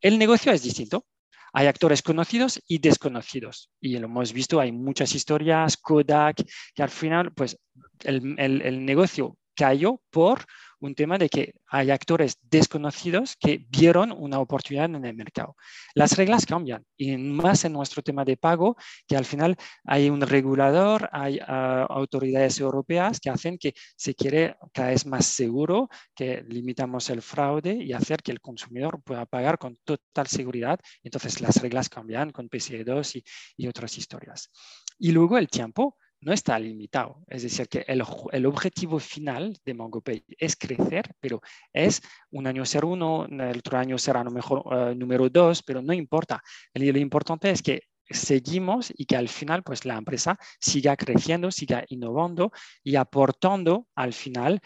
El 0.00 0.18
negocio 0.18 0.52
es 0.52 0.62
distinto. 0.62 1.06
Hay 1.52 1.68
actores 1.68 2.02
conocidos 2.02 2.60
y 2.66 2.78
desconocidos. 2.78 3.70
Y 3.80 3.96
lo 3.98 4.06
hemos 4.06 4.32
visto, 4.32 4.58
hay 4.58 4.72
muchas 4.72 5.14
historias, 5.14 5.76
Kodak, 5.76 6.44
que 6.74 6.82
al 6.82 6.90
final, 6.90 7.32
pues 7.32 7.56
el, 8.02 8.34
el 8.38 8.84
negocio 8.84 9.36
cayó 9.54 10.00
por 10.10 10.44
un 10.84 10.94
tema 10.94 11.16
de 11.16 11.28
que 11.28 11.54
hay 11.66 11.90
actores 11.90 12.36
desconocidos 12.42 13.36
que 13.40 13.66
vieron 13.70 14.12
una 14.12 14.38
oportunidad 14.38 14.84
en 14.84 15.04
el 15.04 15.14
mercado. 15.14 15.56
Las 15.94 16.16
reglas 16.16 16.44
cambian 16.46 16.84
y 16.96 17.16
más 17.16 17.64
en 17.64 17.72
nuestro 17.72 18.02
tema 18.02 18.24
de 18.24 18.36
pago, 18.36 18.76
que 19.06 19.16
al 19.16 19.24
final 19.24 19.56
hay 19.84 20.10
un 20.10 20.20
regulador, 20.20 21.08
hay 21.12 21.38
ah, 21.46 21.86
autoridades 21.88 22.60
europeas 22.60 23.18
que 23.18 23.30
hacen 23.30 23.56
que 23.58 23.72
se 23.96 24.14
quiere 24.14 24.56
cada 24.72 24.90
vez 24.90 25.06
más 25.06 25.26
seguro, 25.26 25.88
que 26.14 26.44
limitamos 26.46 27.08
el 27.10 27.22
fraude 27.22 27.72
y 27.74 27.92
hacer 27.92 28.22
que 28.22 28.32
el 28.32 28.40
consumidor 28.40 29.02
pueda 29.02 29.24
pagar 29.24 29.58
con 29.58 29.78
total 29.84 30.26
seguridad. 30.26 30.78
Entonces 31.02 31.40
las 31.40 31.62
reglas 31.62 31.88
cambian 31.88 32.30
con 32.30 32.48
PCE2 32.48 33.16
y, 33.16 33.24
y 33.56 33.68
otras 33.68 33.96
historias. 33.96 34.50
Y 34.98 35.12
luego 35.12 35.38
el 35.38 35.48
tiempo 35.48 35.96
no 36.24 36.32
está 36.32 36.58
limitado. 36.58 37.22
Es 37.28 37.42
decir, 37.42 37.68
que 37.68 37.84
el, 37.86 38.02
objetivo 38.46 38.98
final 38.98 39.56
de 39.64 39.74
MongoPay 39.74 40.24
es 40.38 40.56
crecer, 40.56 41.10
pero 41.20 41.40
es 41.72 42.00
un 42.30 42.46
año 42.46 42.64
ser 42.64 42.84
uno, 42.84 43.26
el 43.26 43.58
otro 43.58 43.78
año 43.78 43.98
será 43.98 44.20
a 44.20 44.24
lo 44.24 44.30
mejor 44.30 44.62
eh, 44.72 44.94
número 44.94 45.28
dos, 45.28 45.62
pero 45.62 45.82
no 45.82 45.92
importa. 45.92 46.42
lo 46.74 46.98
importante 46.98 47.50
es 47.50 47.62
que 47.62 47.82
seguimos 48.08 48.92
y 48.96 49.06
que 49.06 49.16
al 49.16 49.28
final 49.28 49.62
pues 49.62 49.84
la 49.84 49.96
empresa 49.96 50.38
siga 50.60 50.96
creciendo, 50.96 51.50
siga 51.50 51.84
innovando 51.88 52.52
y 52.82 52.96
aportando 52.96 53.86
al 53.94 54.12
final 54.12 54.60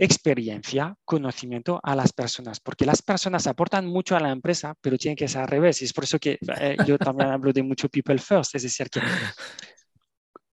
experiencia, 0.00 0.94
conocimiento 1.04 1.78
a 1.82 1.94
las 1.94 2.12
personas, 2.14 2.58
porque 2.58 2.86
las 2.86 3.02
personas 3.02 3.46
aportan 3.46 3.86
mucho 3.86 4.16
a 4.16 4.20
la 4.20 4.30
empresa, 4.30 4.74
pero 4.80 4.96
tienen 4.96 5.16
que 5.16 5.28
ser 5.28 5.42
al 5.42 5.48
revés. 5.48 5.82
Y 5.82 5.84
es 5.84 5.92
por 5.92 6.04
eso 6.04 6.18
que 6.18 6.38
eh, 6.58 6.76
yo 6.86 6.96
también 6.96 7.28
hablo 7.28 7.52
de 7.52 7.62
mucho 7.62 7.86
people 7.90 8.16
first, 8.16 8.54
es 8.54 8.62
decir, 8.62 8.88
que 8.88 9.00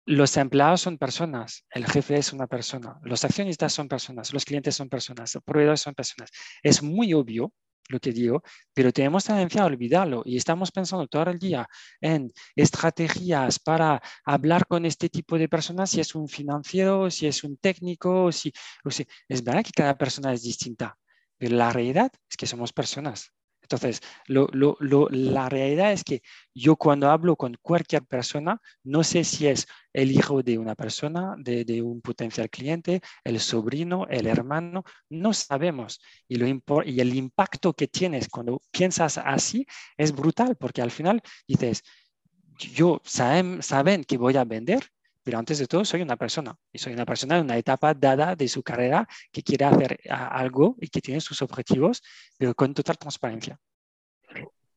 los 0.04 0.36
empleados 0.36 0.80
son 0.80 0.98
personas, 0.98 1.64
el 1.70 1.86
jefe 1.86 2.16
es 2.16 2.32
una 2.32 2.46
persona, 2.46 2.98
los 3.02 3.24
accionistas 3.24 3.72
son 3.72 3.88
personas, 3.88 4.32
los 4.32 4.44
clientes 4.44 4.74
son 4.74 4.88
personas, 4.88 5.34
los 5.34 5.44
proveedores 5.44 5.80
son 5.80 5.94
personas. 5.94 6.30
Es 6.62 6.82
muy 6.82 7.14
obvio 7.14 7.52
lo 7.88 8.00
que 8.00 8.12
digo, 8.12 8.42
pero 8.74 8.92
tenemos 8.92 9.24
tendencia 9.24 9.62
a 9.62 9.66
olvidarlo 9.66 10.22
y 10.24 10.36
estamos 10.36 10.70
pensando 10.70 11.06
todo 11.06 11.30
el 11.30 11.38
día 11.38 11.68
en 12.00 12.32
estrategias 12.56 13.58
para 13.58 14.00
hablar 14.24 14.66
con 14.66 14.86
este 14.86 15.08
tipo 15.08 15.38
de 15.38 15.48
personas, 15.48 15.90
si 15.90 16.00
es 16.00 16.14
un 16.14 16.28
financiero, 16.28 17.10
si 17.10 17.26
es 17.26 17.44
un 17.44 17.56
técnico, 17.56 18.32
si, 18.32 18.52
es 19.28 19.44
verdad 19.44 19.64
que 19.64 19.72
cada 19.72 19.96
persona 19.96 20.32
es 20.32 20.42
distinta, 20.42 20.96
pero 21.38 21.56
la 21.56 21.70
realidad 21.70 22.10
es 22.30 22.36
que 22.36 22.46
somos 22.46 22.72
personas 22.72 23.32
entonces, 23.62 24.00
la 24.26 25.48
realidad 25.48 25.92
es 25.92 26.04
que 26.04 26.22
yo 26.54 26.76
cuando 26.76 27.10
hablo 27.10 27.36
con 27.36 27.56
cualquier 27.62 28.04
persona, 28.04 28.60
no 28.82 29.04
sé 29.04 29.24
si 29.24 29.46
es 29.46 29.66
el 29.92 30.10
hijo 30.10 30.42
de 30.42 30.58
una 30.58 30.74
persona, 30.74 31.34
de, 31.38 31.82
un 31.82 32.00
potencial 32.00 32.50
cliente, 32.50 33.00
el 33.24 33.40
sobrino, 33.40 34.06
el 34.08 34.26
hermano, 34.26 34.84
no 35.08 35.32
sabemos. 35.32 36.00
Y, 36.28 36.36
lo, 36.36 36.46
y 36.84 37.00
el 37.00 37.14
impacto 37.14 37.72
que 37.72 37.88
tienes 37.88 38.28
cuando 38.28 38.60
piensas 38.70 39.18
así 39.18 39.66
es 39.96 40.12
brutal, 40.12 40.56
porque 40.56 40.82
al 40.82 40.90
final 40.90 41.22
dices, 41.46 41.82
yo 42.58 43.00
saben, 43.04 43.62
saben 43.62 44.04
que 44.04 44.18
voy 44.18 44.36
a 44.36 44.44
vender, 44.44 44.90
pero 45.22 45.38
antes 45.38 45.58
de 45.58 45.66
todo 45.66 45.84
soy 45.84 46.02
una 46.02 46.16
persona 46.16 46.56
y 46.72 46.78
soy 46.78 46.92
una 46.92 47.06
persona 47.06 47.38
en 47.38 47.44
una 47.44 47.56
etapa 47.56 47.94
dada 47.94 48.34
de 48.34 48.48
su 48.48 48.62
carrera 48.62 49.06
que 49.30 49.42
quiere 49.42 49.64
hacer 49.64 50.00
algo 50.08 50.76
y 50.80 50.88
que 50.88 51.00
tiene 51.00 51.20
sus 51.20 51.42
objetivos, 51.42 52.02
pero 52.38 52.54
con 52.54 52.74
total 52.74 52.98
transparencia. 52.98 53.58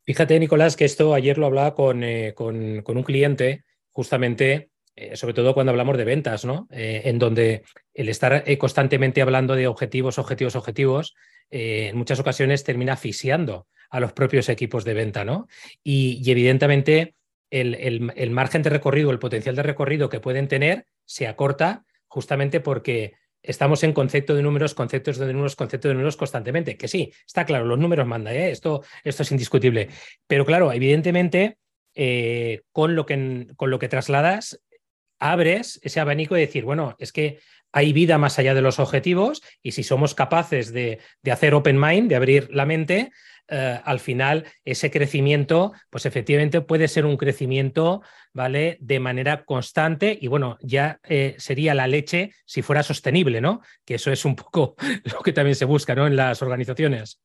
Fíjate, 0.04 0.40
Nicolás, 0.40 0.76
que 0.76 0.86
esto 0.86 1.16
ayer 1.16 1.38
lo 1.38 1.48
hablaba 1.48 1.74
con, 1.74 2.04
eh, 2.04 2.34
con, 2.36 2.84
un 2.86 3.04
cliente, 3.04 3.64
justamente, 3.92 4.70
eh, 4.96 5.16
sobre 5.16 5.34
todo 5.34 5.56
cuando 5.56 5.72
hablamos 5.72 5.98
de 5.98 6.04
ventas, 6.04 6.46
¿no? 6.46 6.68
Eh, 6.70 7.02
en 7.06 7.18
donde 7.18 7.64
el 7.94 8.10
estar 8.10 8.44
constantemente 8.60 9.24
hablando 9.24 9.56
de 9.56 9.68
objetivos, 9.68 10.20
objetivos, 10.20 10.56
objetivos, 10.56 11.16
en 11.50 11.98
muchas 11.98 12.20
ocasiones 12.20 12.64
termina 12.64 12.94
asfixiando 12.94 13.68
a 13.90 14.00
los 14.00 14.14
propios 14.14 14.50
equipos 14.50 14.84
de 14.84 14.96
venta, 14.96 15.24
¿no? 15.24 15.48
y 15.84 16.20
evidentemente 16.30 17.14
el, 17.62 18.32
margen 18.32 18.62
de 18.62 18.70
recorrido, 18.70 19.12
el 19.12 19.20
potencial 19.20 19.56
de 19.56 19.64
recorrido 19.64 20.10
que 20.10 20.20
pueden 20.20 20.48
tener 20.48 20.86
se 21.06 21.28
acorta 21.28 21.86
justamente 22.08 22.60
porque 22.60 23.14
estamos 23.42 23.84
en 23.84 23.94
concepto 23.94 24.36
de 24.36 24.42
números, 24.42 24.74
conceptos 24.74 25.18
de 25.18 25.32
números, 25.32 25.56
conceptos 25.56 25.90
de 25.90 25.94
números 25.94 26.18
constantemente. 26.18 26.78
Que 26.78 26.88
sí, 26.88 27.12
está 27.26 27.46
claro, 27.46 27.66
los 27.66 27.80
números 27.80 28.08
mandan, 28.08 28.36
¿eh? 28.36 28.52
esto, 28.52 28.84
esto 29.04 29.24
es 29.24 29.32
indiscutible. 29.32 29.90
Pero 30.28 30.46
claro, 30.46 30.74
evidentemente, 30.74 31.58
eh, 31.94 32.62
con, 32.72 32.96
lo 32.96 33.06
que, 33.06 33.48
con 33.56 33.70
lo 33.70 33.80
que 33.80 33.88
trasladas, 33.88 34.60
abres 35.20 35.80
ese 35.84 36.00
abanico 36.00 36.36
y 36.36 36.42
decir, 36.42 36.66
bueno, 36.66 36.96
es 37.00 37.12
que 37.12 37.40
hay 37.72 37.92
vida 37.92 38.18
más 38.18 38.40
allá 38.40 38.54
de 38.54 38.62
los 38.62 38.80
objetivos 38.80 39.44
y 39.62 39.74
si 39.74 39.84
somos 39.84 40.16
capaces 40.16 40.72
de, 40.72 41.00
hacer 41.30 41.54
open 41.54 41.80
mind, 41.80 42.08
de 42.10 42.16
abrir 42.16 42.48
la 42.54 42.66
mente, 42.66 43.12
eh, 43.48 43.80
al 43.84 44.00
final 44.00 44.46
ese 44.64 44.90
crecimiento, 44.90 45.74
pues 45.90 46.06
efectivamente 46.06 46.62
puede 46.62 46.88
ser 46.88 47.06
un 47.06 47.18
crecimiento, 47.18 48.02
¿vale? 48.34 48.78
De 48.80 49.00
manera 49.00 49.46
constante 49.46 50.18
y 50.20 50.28
bueno, 50.28 50.58
ya 50.62 51.00
eh, 51.04 51.36
sería 51.38 51.74
la 51.74 51.88
leche 51.88 52.32
si 52.46 52.62
fuera 52.62 52.84
sostenible, 52.84 53.42
¿no? 53.42 53.62
Que 53.86 53.96
eso 53.96 54.12
es 54.12 54.26
un 54.26 54.36
poco 54.36 54.76
lo 55.04 55.22
que 55.22 55.34
también 55.34 55.56
se 55.56 55.66
busca, 55.66 55.96
¿no? 55.96 56.08
En 56.08 56.16
las 56.16 56.42
organizaciones. 56.42 57.20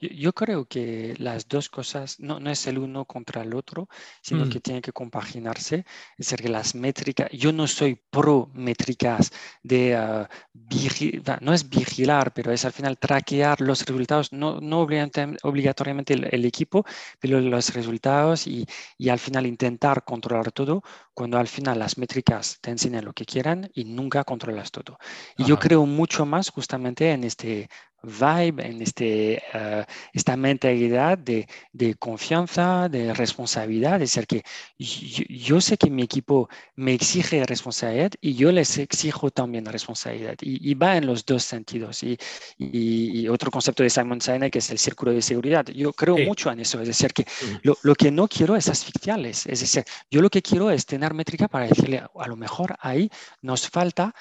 Yo, 0.00 0.32
creo 0.32 0.64
que 0.64 1.14
las 1.18 1.46
dos 1.46 1.68
cosas 1.68 2.18
no, 2.18 2.40
no, 2.40 2.50
es 2.50 2.66
el 2.66 2.78
uno 2.78 3.04
contra 3.04 3.42
el 3.42 3.54
otro, 3.54 3.88
sino 4.20 4.48
que 4.48 4.58
mm. 4.58 4.62
tienen 4.62 4.82
que 4.82 4.92
compaginarse. 4.92 5.84
Es 6.18 6.26
decir, 6.26 6.40
que 6.40 6.48
las 6.48 6.74
métricas, 6.74 7.30
yo 7.30 7.52
no 7.52 7.66
soy 7.68 7.94
pro 8.10 8.50
métricas 8.52 9.30
de, 9.62 9.96
uh, 9.96 11.34
no 11.40 11.52
es 11.52 11.68
vigilar, 11.68 12.32
pero 12.32 12.50
es 12.52 12.64
al 12.64 12.72
final 12.72 12.98
traquear 12.98 13.60
los 13.60 13.84
resultados, 13.84 14.32
no, 14.32 14.60
no 14.60 14.80
obligatoriamente 14.80 16.14
el, 16.14 16.44
equipo, 16.44 16.84
pero 17.20 17.40
los 17.40 17.72
resultados 17.72 18.46
y, 18.46 18.66
y, 18.98 19.08
al 19.08 19.18
final 19.18 19.46
intentar 19.46 20.04
controlar 20.04 20.50
todo, 20.50 20.82
cuando 21.14 21.38
al 21.38 21.46
final 21.46 21.78
las 21.78 21.96
métricas 21.98 22.58
te 22.60 22.70
enseñan 22.70 23.04
lo 23.04 23.12
que 23.12 23.24
quieran 23.24 23.70
y 23.74 23.84
nunca 23.84 24.24
controlas 24.24 24.70
todo. 24.70 24.98
Y 25.36 25.44
yo 25.44 25.58
creo 25.58 25.86
mucho 25.86 26.26
más 26.26 26.50
justamente 26.50 27.12
en 27.12 27.24
este 27.24 27.68
vibe, 28.02 28.66
en 28.66 28.82
este, 28.82 29.42
uh, 29.54 29.84
esta 30.12 30.36
mentalidad 30.36 31.18
de, 31.18 31.46
de, 31.72 31.94
confianza, 31.94 32.88
de 32.88 33.14
responsabilidad. 33.14 34.02
Es 34.02 34.14
decir, 34.14 34.26
que 34.26 34.42
yo, 34.78 35.60
sé 35.60 35.76
que 35.76 35.90
mi 35.90 36.02
equipo 36.02 36.48
me 36.76 36.94
exige 36.94 37.44
responsabilidad 37.44 38.12
y 38.20 38.34
yo 38.34 38.50
les 38.52 38.78
exijo 38.78 39.30
también 39.30 39.64
responsabilidad. 39.66 40.36
Y, 40.40 40.74
va 40.74 40.96
en 40.96 41.06
los 41.06 41.24
dos 41.24 41.44
sentidos. 41.44 42.02
Y, 42.02 42.18
y, 42.58 43.28
otro 43.28 43.50
concepto 43.50 43.82
de 43.82 43.90
Simon 43.90 44.20
Sinek 44.20 44.56
es 44.56 44.70
el 44.70 44.78
círculo 44.78 45.12
de 45.12 45.22
seguridad. 45.22 45.66
Yo 45.66 45.92
creo 45.92 46.18
mucho 46.18 46.50
en 46.50 46.60
eso. 46.60 46.80
Es 46.80 46.88
decir, 46.88 47.12
que 47.12 47.24
lo, 47.62 47.76
lo, 47.82 47.94
que 47.94 48.10
no 48.10 48.26
quiero 48.26 48.56
es 48.56 48.68
asfixiarles. 48.68 49.46
Es 49.46 49.60
decir, 49.60 49.84
yo 50.10 50.20
lo 50.20 50.30
que 50.30 50.42
quiero 50.42 50.70
es 50.70 50.86
tener 50.86 51.14
métrica 51.14 51.48
para 51.48 51.66
decirle, 51.66 51.98
a 51.98 52.28
lo 52.28 52.36
mejor 52.36 52.76
ahí 52.80 53.10
nos 53.42 53.68
falta 53.68 54.14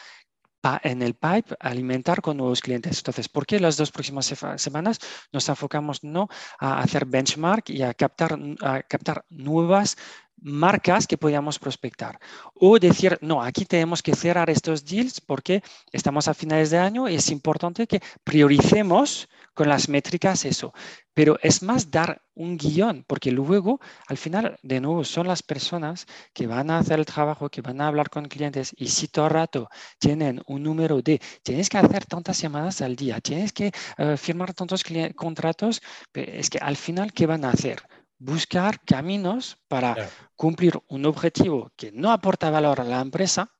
en 0.83 1.01
el 1.01 1.15
pipe 1.15 1.55
alimentar 1.59 2.21
con 2.21 2.37
nuevos 2.37 2.61
clientes. 2.61 2.97
Entonces, 2.97 3.27
¿por 3.29 3.45
qué 3.45 3.59
las 3.59 3.77
dos 3.77 3.91
próximas 3.91 4.33
semanas 4.57 4.99
nos 5.31 5.49
enfocamos 5.49 6.03
no 6.03 6.27
a 6.59 6.81
hacer 6.81 7.05
benchmark 7.05 7.69
y 7.69 7.81
a 7.81 7.93
captar, 7.93 8.37
a 8.61 8.83
captar 8.83 9.25
nuevas 9.29 9.97
marcas 10.41 11.07
que 11.07 11.17
podíamos 11.17 11.59
prospectar. 11.59 12.19
O 12.55 12.79
decir, 12.79 13.17
no, 13.21 13.41
aquí 13.41 13.65
tenemos 13.65 14.01
que 14.01 14.15
cerrar 14.15 14.49
estos 14.49 14.83
deals 14.83 15.21
porque 15.21 15.63
estamos 15.91 16.27
a 16.27 16.33
finales 16.33 16.71
de 16.71 16.79
año 16.79 17.07
y 17.07 17.15
es 17.15 17.29
importante 17.29 17.87
que 17.87 18.01
prioricemos 18.23 19.29
con 19.53 19.69
las 19.69 19.89
métricas 19.89 20.45
eso. 20.45 20.73
Pero 21.13 21.37
es 21.41 21.61
más 21.61 21.91
dar 21.91 22.21
un 22.33 22.57
guion, 22.57 23.03
porque 23.05 23.31
luego, 23.31 23.79
al 24.07 24.17
final, 24.17 24.57
de 24.63 24.79
nuevo, 24.79 25.03
son 25.03 25.27
las 25.27 25.43
personas 25.43 26.05
que 26.33 26.47
van 26.47 26.71
a 26.71 26.79
hacer 26.79 26.99
el 26.99 27.05
trabajo, 27.05 27.49
que 27.49 27.61
van 27.61 27.81
a 27.81 27.87
hablar 27.87 28.09
con 28.09 28.25
clientes 28.25 28.73
y 28.77 28.87
si 28.87 29.09
todo 29.09 29.25
el 29.25 29.31
rato 29.31 29.69
tienen 29.99 30.41
un 30.47 30.63
número 30.63 31.01
de, 31.01 31.21
tienes 31.43 31.69
que 31.69 31.77
hacer 31.77 32.05
tantas 32.05 32.39
llamadas 32.41 32.81
al 32.81 32.95
día, 32.95 33.19
tienes 33.19 33.51
que 33.51 33.71
eh, 33.97 34.17
firmar 34.17 34.53
tantos 34.53 34.83
contratos, 35.15 35.81
es 36.13 36.49
que 36.49 36.57
al 36.59 36.77
final, 36.77 37.11
¿qué 37.11 37.25
van 37.25 37.43
a 37.45 37.49
hacer? 37.51 37.83
Buscar 38.21 38.79
caminos 38.81 39.57
para 39.67 39.97
cumplir 40.35 40.79
un 40.87 41.05
objetivo 41.05 41.71
que 41.75 41.91
no 41.91 42.11
aporta 42.11 42.51
valor 42.51 42.79
a 42.79 42.83
la 42.83 43.01
empresa, 43.01 43.51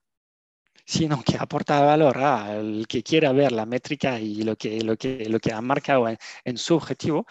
sino 0.91 1.23
que 1.23 1.37
aporta 1.39 1.79
valor 1.79 2.17
al 2.17 2.85
que 2.85 3.01
quiera 3.01 3.31
ver 3.31 3.53
la 3.53 3.65
métrica 3.65 4.19
y 4.19 4.43
lo 4.43 4.57
que, 4.57 4.81
lo 4.81 4.97
que, 4.97 5.29
lo 5.29 5.39
que 5.39 5.53
ha 5.53 5.61
marcado 5.61 6.05
en, 6.43 6.57
su 6.57 6.75
objetivo, 6.75 7.25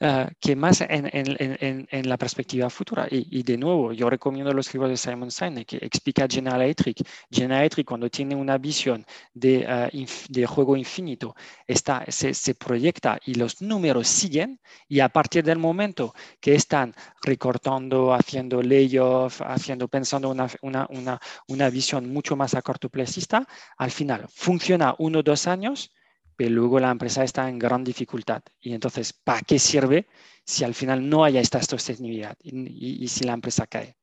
eh, 0.00 0.28
que 0.38 0.54
más 0.54 0.82
en, 0.82 1.08
en, 1.10 1.88
en, 1.90 2.08
la 2.10 2.18
perspectiva 2.18 2.68
futura. 2.68 3.08
Y, 3.10 3.42
de 3.42 3.56
nuevo, 3.56 3.94
yo 3.94 4.10
recomiendo 4.10 4.52
los 4.52 4.70
libros 4.74 4.90
de 4.90 4.98
Simon 4.98 5.30
Sinek 5.30 5.66
que 5.66 5.76
explica 5.78 6.26
General 6.28 6.60
Electric. 6.60 6.98
General 7.30 7.60
Electric, 7.60 7.86
cuando 7.86 8.10
tiene 8.10 8.34
una 8.34 8.58
visión 8.58 9.06
de, 9.32 9.64
uh, 9.66 10.06
de 10.28 10.46
juego 10.46 10.76
infinito, 10.76 11.34
está, 11.66 12.04
se, 12.08 12.34
se, 12.34 12.54
proyecta 12.54 13.18
y 13.24 13.34
los 13.34 13.62
números 13.62 14.08
siguen, 14.08 14.60
y 14.88 15.00
a 15.00 15.08
partir 15.08 15.42
del 15.42 15.58
momento 15.58 16.14
que 16.38 16.54
están 16.54 16.94
recortando, 17.22 18.12
haciendo 18.12 18.60
layoff, 18.60 19.40
haciendo, 19.40 19.88
pensando 19.88 20.28
una, 20.28 20.48
una, 20.60 20.86
una, 20.90 21.18
una 21.48 21.70
visión 21.70 22.12
mucho 22.12 22.36
más 22.36 22.54
a 22.54 22.60
corto 22.60 22.90
plazo, 22.90 23.05
al 23.78 23.90
final 23.90 24.26
funciona 24.28 24.94
uno 24.98 25.20
o 25.20 25.22
dos 25.22 25.46
años, 25.46 25.92
pero 26.36 26.50
luego 26.50 26.78
la 26.80 26.90
empresa 26.90 27.24
está 27.24 27.48
en 27.48 27.58
gran 27.58 27.82
dificultad. 27.82 28.42
Y 28.60 28.74
entonces, 28.74 29.12
¿para 29.12 29.40
qué 29.40 29.58
sirve 29.58 30.06
si 30.44 30.64
al 30.64 30.74
final 30.74 31.08
no 31.08 31.24
haya 31.24 31.40
esta 31.40 31.62
sostenibilidad 31.62 32.36
y, 32.42 33.08
si 33.08 33.24
la 33.24 33.32
empresa 33.32 33.66
cae? 33.66 33.96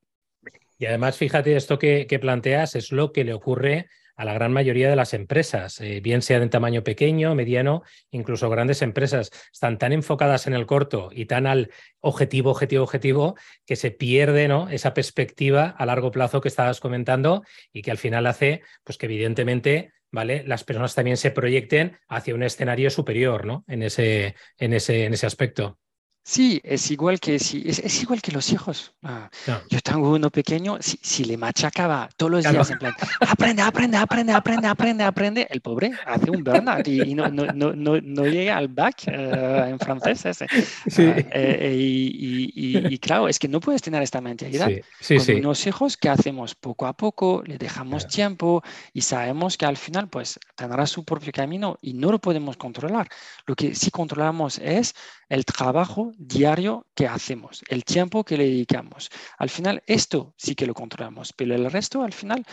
Y 0.77 0.85
además, 0.85 1.17
fíjate, 1.17 1.55
esto 1.55 1.77
que, 1.77 2.19
planteas 2.19 2.75
es 2.75 2.91
lo 2.91 3.11
que 3.11 3.23
le 3.23 3.33
ocurre 3.33 3.87
a 4.23 4.25
la 4.25 4.33
gran 4.33 4.53
mayoría 4.53 4.89
de 4.89 4.95
las 4.95 5.13
empresas, 5.13 5.81
eh, 5.81 5.99
bien 5.99 6.21
sea 6.21 6.39
de 6.39 6.47
tamaño 6.47 6.81
pequeño, 6.81 7.35
mediano, 7.35 7.83
incluso 8.09 8.49
grandes 8.49 8.81
empresas, 8.81 9.31
están 9.51 9.77
tan 9.77 9.91
enfocadas 9.91 10.47
en 10.47 10.53
el 10.53 10.65
corto 10.65 11.09
y 11.11 11.25
tan 11.25 11.45
al 11.45 11.71
objetivo, 11.99 12.51
objetivo, 12.51 12.83
objetivo, 12.83 13.35
que 13.65 13.75
se 13.75 13.91
pierde 13.91 14.47
¿no? 14.47 14.69
esa 14.69 14.93
perspectiva 14.93 15.75
a 15.77 15.85
largo 15.85 16.09
plazo 16.11 16.39
que 16.39 16.47
estabas 16.47 16.79
comentando 16.79 17.43
y 17.73 17.81
que 17.81 17.91
al 17.91 17.97
final 17.97 18.25
hace 18.25 18.61
pues, 18.85 18.97
que 18.97 19.07
evidentemente 19.07 19.91
¿vale? 20.09 20.43
las 20.47 20.63
personas 20.63 20.95
también 20.95 21.17
se 21.17 21.31
proyecten 21.31 21.97
hacia 22.07 22.33
un 22.33 22.43
escenario 22.43 22.89
superior 22.91 23.45
¿no? 23.45 23.65
en, 23.67 23.83
ese, 23.83 24.35
en, 24.57 24.71
ese, 24.71 25.03
en 25.03 25.13
ese 25.15 25.25
aspecto. 25.25 25.79
Sí, 26.25 26.61
es 26.63 26.89
igual 26.89 27.19
que, 27.19 27.37
si, 27.37 27.63
es, 27.65 28.01
igual 28.01 28.21
que 28.21 28.31
los 28.31 28.49
hijos. 28.53 28.93
Ah, 29.03 29.29
yo 29.69 29.81
tengo 29.81 30.09
uno 30.09 30.29
pequeño, 30.29 30.77
si, 30.79 30.97
si, 31.01 31.25
le 31.25 31.35
machacaba 31.35 32.07
todos 32.15 32.31
los 32.31 32.49
días 32.49 32.71
en 32.71 32.77
plan, 32.79 32.95
aprende, 33.19 33.61
aprende, 33.61 33.97
aprende, 33.97 34.31
aprende, 34.31 34.67
aprende, 34.67 35.03
aprende, 35.03 35.47
el 35.49 35.59
pobre 35.59 35.91
hace 36.05 36.31
un 36.31 36.41
burnout 36.41 36.87
y, 36.87 37.13
no, 37.13 37.27
no, 37.27 37.51
no, 37.51 37.73
no, 37.75 38.25
llega 38.25 38.55
al 38.55 38.69
back 38.69 39.03
eh, 39.07 39.65
en 39.67 39.77
francés 39.79 40.25
ese. 40.25 40.47
Sí. 40.89 41.03
Ah, 41.05 41.23
eh, 41.33 41.75
y, 41.77 42.93
y, 42.93 42.97
claro, 42.99 43.27
es 43.27 43.37
que 43.37 43.49
no 43.49 43.59
puedes 43.59 43.81
tener 43.81 44.01
esta 44.01 44.21
mentalidad. 44.21 44.69
Sí, 45.01 45.19
sí, 45.19 45.33
Con 45.33 45.41
unos 45.41 45.67
hijos 45.67 45.97
que 45.97 46.07
hacemos 46.07 46.55
poco 46.55 46.85
a 46.85 46.93
poco, 46.93 47.43
le 47.45 47.57
dejamos 47.57 48.07
tiempo 48.07 48.63
y 48.93 49.01
sabemos 49.01 49.57
que 49.57 49.65
al 49.65 49.75
final 49.75 50.07
pues 50.07 50.39
tendrá 50.55 50.85
su 50.85 51.03
propio 51.03 51.33
camino 51.33 51.77
y 51.81 51.93
no 51.93 52.11
lo 52.11 52.19
podemos 52.19 52.55
controlar. 52.55 53.09
Lo 53.45 53.55
que 53.55 53.75
sí 53.75 53.91
controlamos 53.91 54.59
es 54.59 54.95
el 55.27 55.45
trabajo 55.45 56.12
diario 56.17 56.87
que 56.95 57.07
hacemos, 57.07 57.63
el 57.67 57.83
tiempo 57.83 58.23
que 58.23 58.37
le 58.37 58.45
dedicamos. 58.45 59.09
Al 59.37 59.49
final, 59.49 59.83
esto 59.87 60.33
sí 60.37 60.55
que 60.55 60.65
lo 60.65 60.73
controlamos, 60.73 61.33
pero 61.33 61.55
el 61.55 61.69
resto 61.71 62.03
al 62.03 62.13
final 62.13 62.45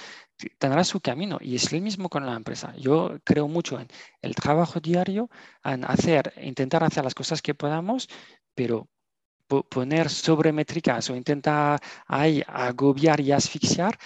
tendrá 0.59 0.85
su 0.85 1.01
camino 1.01 1.39
y 1.41 1.57
es 1.57 1.73
el 1.73 1.83
mismo 1.83 2.09
con 2.09 2.27
la 2.27 2.35
empresa. 2.35 2.75
Yo 2.77 3.19
creo 3.25 3.49
mucho 3.49 3.79
en 3.81 3.89
el 4.23 4.35
trabajo 4.35 4.81
diario, 4.81 5.31
en 5.65 5.85
hacer, 5.85 6.33
intentar 6.43 6.85
hacer 6.85 7.05
las 7.05 7.15
cosas 7.15 7.43
que 7.43 7.55
podamos, 7.55 8.09
pero 8.55 8.89
poner 9.69 10.11
sobre 10.11 10.53
métricas 10.53 11.11
o 11.11 11.17
intentar 11.17 11.81
ahí 12.07 12.43
agobiar 12.47 13.21
y 13.21 13.33
asfixiar, 13.33 13.99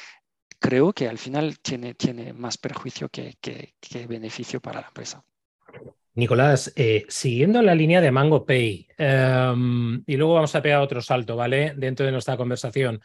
creo 0.59 0.93
que 0.93 1.09
al 1.09 1.19
final 1.19 1.59
tiene, 1.61 1.95
tiene 1.95 2.33
más 2.33 2.57
perjuicio 2.57 3.09
que 3.11 3.37
beneficio 4.09 4.61
para 4.61 4.81
la 4.81 4.87
empresa. 4.89 5.25
Nicolás, 6.15 6.73
eh, 6.77 7.05
siguiendo 7.09 7.61
la 7.61 7.75
línea 7.75 8.01
de 8.01 8.13
Mango 8.13 8.47
Pay, 8.47 8.87
em, 8.97 10.03
y 10.07 10.17
luego 10.17 10.35
vamos 10.35 10.55
a 10.55 10.63
pegar 10.63 10.81
otro 10.81 11.03
salto, 11.03 11.35
¿vale? 11.35 11.75
Dentro 11.77 12.07
de 12.07 12.13
nuestra 12.13 12.37
conversación. 12.37 13.01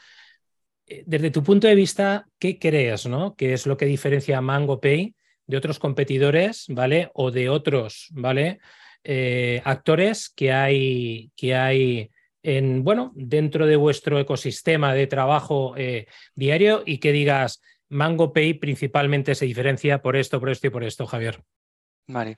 Eh, 0.86 1.04
desde 1.08 1.32
tu 1.32 1.44
punto 1.44 1.68
de 1.68 1.76
vista, 1.76 2.28
¿qué 2.38 2.60
crees, 2.60 3.08
no? 3.08 3.36
¿Qué 3.36 3.54
es 3.54 3.66
lo 3.66 3.78
que 3.78 3.86
diferencia 3.86 4.38
a 4.38 4.42
Mango 4.42 4.80
Pay 4.80 5.16
de 5.48 5.58
otros 5.58 5.80
competidores, 5.80 6.66
¿vale? 6.70 7.10
O 7.16 7.32
de 7.32 7.50
otros, 7.50 8.10
¿vale? 8.12 8.60
Eh, 9.04 9.62
actores 9.66 10.30
que 10.30 10.52
hay, 10.52 11.32
que 11.36 11.56
hay 11.56 12.12
en, 12.44 12.84
bueno, 12.84 13.12
dentro 13.16 13.66
de 13.66 13.76
vuestro 13.76 14.20
ecosistema 14.20 14.94
de 14.94 15.08
trabajo 15.08 15.74
diario 16.36 16.84
y 16.86 17.00
que 17.00 17.12
digas, 17.12 17.60
Mango 17.90 18.32
Pay 18.32 18.54
principalmente 18.54 19.34
se 19.34 19.46
diferencia 19.46 20.00
por 20.04 20.16
esto, 20.16 20.40
por 20.40 20.50
esto 20.52 20.68
y 20.68 20.70
por 20.70 20.84
esto, 20.84 21.08
Javier. 21.08 21.42
Vale. 22.08 22.38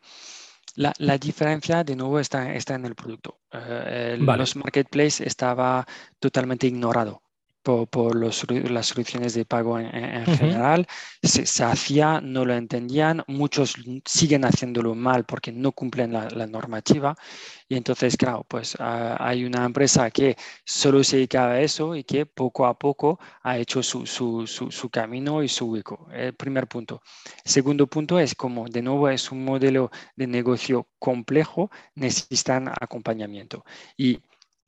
La, 0.76 1.18
diferencia, 1.18 1.84
de 1.84 1.96
nuevo, 1.96 2.20
está, 2.20 2.54
está 2.54 2.76
en 2.76 2.86
el 2.86 2.96
producto. 2.96 3.40
Eh, 3.52 4.18
Los 4.20 4.56
marketplaces 4.56 5.22
estaba 5.22 5.86
totalmente 6.20 6.68
ignorado. 6.68 7.22
Por, 7.62 8.16
las 8.16 8.86
soluciones 8.88 9.34
de 9.34 9.46
pago 9.46 9.80
en, 9.80 10.26
general. 10.26 10.88
Se, 11.22 11.64
hacía, 11.64 12.22
no 12.22 12.46
lo 12.46 12.54
entendían, 12.54 13.24
muchos 13.28 13.76
siguen 14.06 14.46
haciéndolo 14.46 14.96
mal 14.96 15.26
porque 15.26 15.52
no 15.52 15.72
cumplen 15.72 16.14
la, 16.14 16.48
normativa. 16.48 17.16
Y 17.70 17.76
entonces, 17.76 18.18
claro, 18.18 18.46
pues 18.48 18.76
ah, 18.80 19.16
hay 19.20 19.46
una 19.46 19.64
empresa 19.66 20.10
que 20.12 20.36
solo 20.66 21.04
se 21.04 21.18
dedicaba 21.18 21.54
a 21.54 21.62
eso 21.62 21.96
y 21.96 22.04
que 22.04 22.26
poco 22.26 22.66
a 22.66 22.78
poco 22.78 23.20
ha 23.44 23.58
hecho 23.58 23.82
su, 23.84 24.06
su, 24.06 24.46
su, 24.48 24.90
camino 24.90 25.44
y 25.44 25.48
su 25.48 25.68
hueco. 25.72 26.08
El 26.12 26.34
primer 26.34 26.68
punto. 26.68 27.02
segundo 27.46 27.88
punto 27.88 28.20
es 28.20 28.36
como, 28.36 28.68
de 28.68 28.82
nuevo, 28.82 29.10
es 29.10 29.32
un 29.32 29.46
modelo 29.46 29.92
de 30.16 30.28
negocio 30.28 30.88
complejo, 31.00 31.72
necesitan 31.96 32.68
acompañamiento. 32.70 33.64
Y 33.98 34.20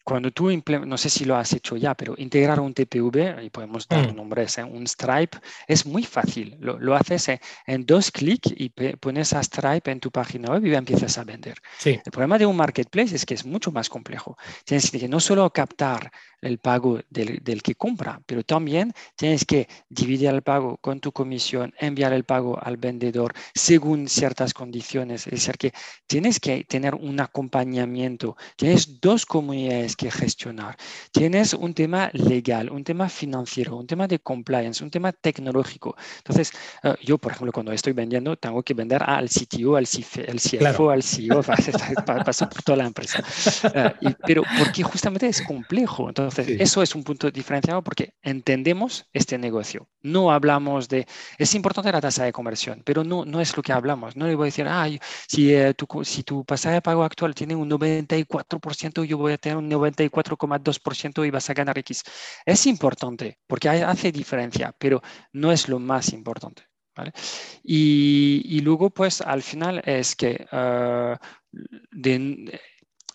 cuando 0.03 0.31
tú, 0.31 0.49
no 0.85 0.97
sé 0.97 1.09
si 1.09 1.25
lo 1.25 1.35
has 1.35 1.53
hecho 1.53 1.77
ya, 1.77 1.95
pero 1.95 2.13
integrar 2.17 2.59
un 2.59 2.73
TPV, 2.73 3.43
y 3.43 3.49
podemos 3.49 3.87
dar 3.87 4.11
mm. 4.11 4.15
nombres, 4.15 4.57
¿eh? 4.57 4.63
un 4.63 4.85
Stripe, 4.85 5.37
es 5.67 5.85
muy 5.85 6.03
fácil. 6.03 6.57
Lo, 6.59 6.95
haces 6.95 7.29
en, 7.65 7.85
dos 7.85 8.11
clics 8.11 8.53
y 8.55 8.69
pones 8.69 9.33
a 9.33 9.41
Stripe 9.41 9.89
en 9.91 9.99
tu 9.99 10.11
página 10.11 10.49
web 10.49 10.65
y 10.65 10.75
empiezas 10.75 11.17
a 11.17 11.23
vender. 11.23 11.57
El 11.85 12.01
problema 12.11 12.37
de 12.37 12.45
un 12.45 12.55
marketplace 12.55 13.15
es 13.15 13.25
que 13.25 13.33
es 13.33 13.45
mucho 13.45 13.71
más 13.71 13.89
complejo. 13.89 14.37
Tienes 14.65 14.91
que 14.91 15.07
no 15.07 15.19
solo 15.19 15.49
captar 15.51 16.11
el 16.41 16.57
pago 16.57 16.99
del, 17.09 17.39
del, 17.41 17.61
que 17.61 17.75
compra, 17.75 18.21
pero 18.25 18.43
también 18.43 18.93
tienes 19.15 19.45
que 19.45 19.67
dividir 19.89 20.29
el 20.29 20.41
pago 20.41 20.77
con 20.77 20.99
tu 20.99 21.11
comisión, 21.13 21.73
enviar 21.79 22.11
el 22.11 22.25
pago 22.25 22.59
al 22.61 22.75
vendedor 22.75 23.33
según 23.55 24.09
ciertas 24.09 24.53
condiciones. 24.53 25.25
Es 25.27 25.31
decir, 25.31 25.57
que 25.57 25.73
tienes 26.05 26.39
que 26.39 26.65
tener 26.65 26.95
un 26.95 27.21
acompañamiento. 27.21 28.35
Tienes 28.57 28.99
dos 28.99 29.25
comunidades 29.25 29.92
que 29.95 30.09
gestionar. 30.09 30.75
Tienes 31.11 31.53
un 31.53 31.73
tema 31.73 32.09
legal, 32.13 32.69
un 32.71 32.83
tema 32.83 33.09
financiero, 33.09 33.77
un 33.77 33.87
tema 33.87 34.07
de 34.07 34.19
compliance, 34.19 34.83
un 34.83 34.89
tema 34.89 35.11
tecnológico. 35.11 35.95
Entonces, 36.17 36.51
eh, 36.83 36.95
yo, 37.03 37.17
por 37.17 37.31
ejemplo, 37.31 37.51
cuando 37.51 37.71
estoy 37.71 37.93
vendiendo, 37.93 38.35
tengo 38.37 38.63
que 38.63 38.73
vender 38.73 39.03
al 39.03 39.29
CTO, 39.29 39.75
al, 39.75 39.85
CFO, 39.85 40.89
al 40.89 41.03
CEO, 41.03 41.43
paso 42.25 42.49
por 42.49 42.63
toda 42.63 42.77
la 42.77 42.85
empresa. 42.85 43.23
Eh, 43.73 44.15
pero 44.25 44.43
porque 44.57 44.83
justamente 44.83 45.27
es 45.27 45.41
complejo. 45.41 46.09
Entonces, 46.09 46.23
entonces, 46.23 46.57
eso 46.59 46.81
es 46.81 46.95
un 46.95 47.03
punto 47.03 47.29
diferenciado 47.31 47.83
porque 47.83 48.13
entendemos 48.21 49.05
este 49.13 49.37
negocio. 49.37 49.87
No 50.01 50.31
hablamos 50.31 50.89
de, 50.89 51.05
es 51.37 51.55
importante 51.55 51.91
la 51.91 52.01
tasa 52.01 52.23
de 52.23 52.33
conversión, 52.33 52.81
pero 52.83 53.03
no, 53.03 53.25
no 53.25 53.41
es 53.41 53.55
lo 53.55 53.63
que 53.63 53.71
hablamos. 53.71 54.15
No 54.15 54.27
le 54.27 54.35
voy 54.35 54.45
a 54.45 54.47
decir, 54.47 54.65
ah, 54.67 54.87
si, 55.27 55.53
eh, 55.53 55.73
tu, 55.73 55.87
si 56.03 56.23
tu 56.23 56.43
pasaje 56.45 56.75
de 56.75 56.81
pago 56.81 57.03
actual 57.03 57.35
tiene 57.35 57.55
un 57.55 57.69
94%, 57.69 59.03
yo 59.05 59.17
voy 59.17 59.33
a 59.33 59.37
tener 59.37 59.57
un 59.57 59.69
94,2% 59.83 61.25
y 61.25 61.31
vas 61.31 61.49
a 61.49 61.53
ganar 61.53 61.77
X. 61.79 62.03
Es 62.45 62.65
importante 62.67 63.39
porque 63.47 63.69
hace 63.69 64.11
diferencia, 64.11 64.75
pero 64.77 65.01
no 65.33 65.51
es 65.51 65.67
lo 65.67 65.79
más 65.79 66.13
importante. 66.13 66.63
¿vale? 66.95 67.11
Y, 67.63 68.41
y, 68.45 68.59
luego, 68.61 68.89
pues 68.89 69.21
al 69.21 69.41
final 69.41 69.81
es 69.85 70.15
que 70.15 70.45
uh, 70.51 71.17
de, 71.91 72.59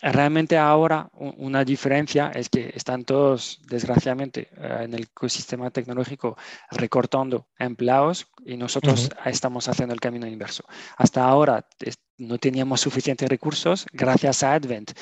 realmente 0.00 0.57
ahora 0.57 1.09
una 1.12 1.64
diferencia 1.64 2.31
es 2.35 2.48
que 2.48 2.70
están 2.74 3.04
todos, 3.04 3.61
desgraciadamente, 3.68 4.48
eh, 4.57 4.78
en 4.83 4.94
el 4.94 5.02
ecosistema 5.04 5.70
tecnológico 5.70 6.37
recortando 6.70 7.48
empleados 7.59 8.26
y 8.44 8.57
nosotros 8.57 9.11
estamos 9.24 9.68
haciendo 9.68 9.94
el 9.94 10.00
camino 10.00 10.26
inverso. 10.26 10.64
Hasta 10.96 11.24
ahora 11.24 11.66
no 12.18 12.38
teníamos 12.38 12.81
suficientes 12.81 13.28
recursos, 13.28 13.87
gracias 13.92 14.42
a 14.42 14.54
Advent 14.54 14.92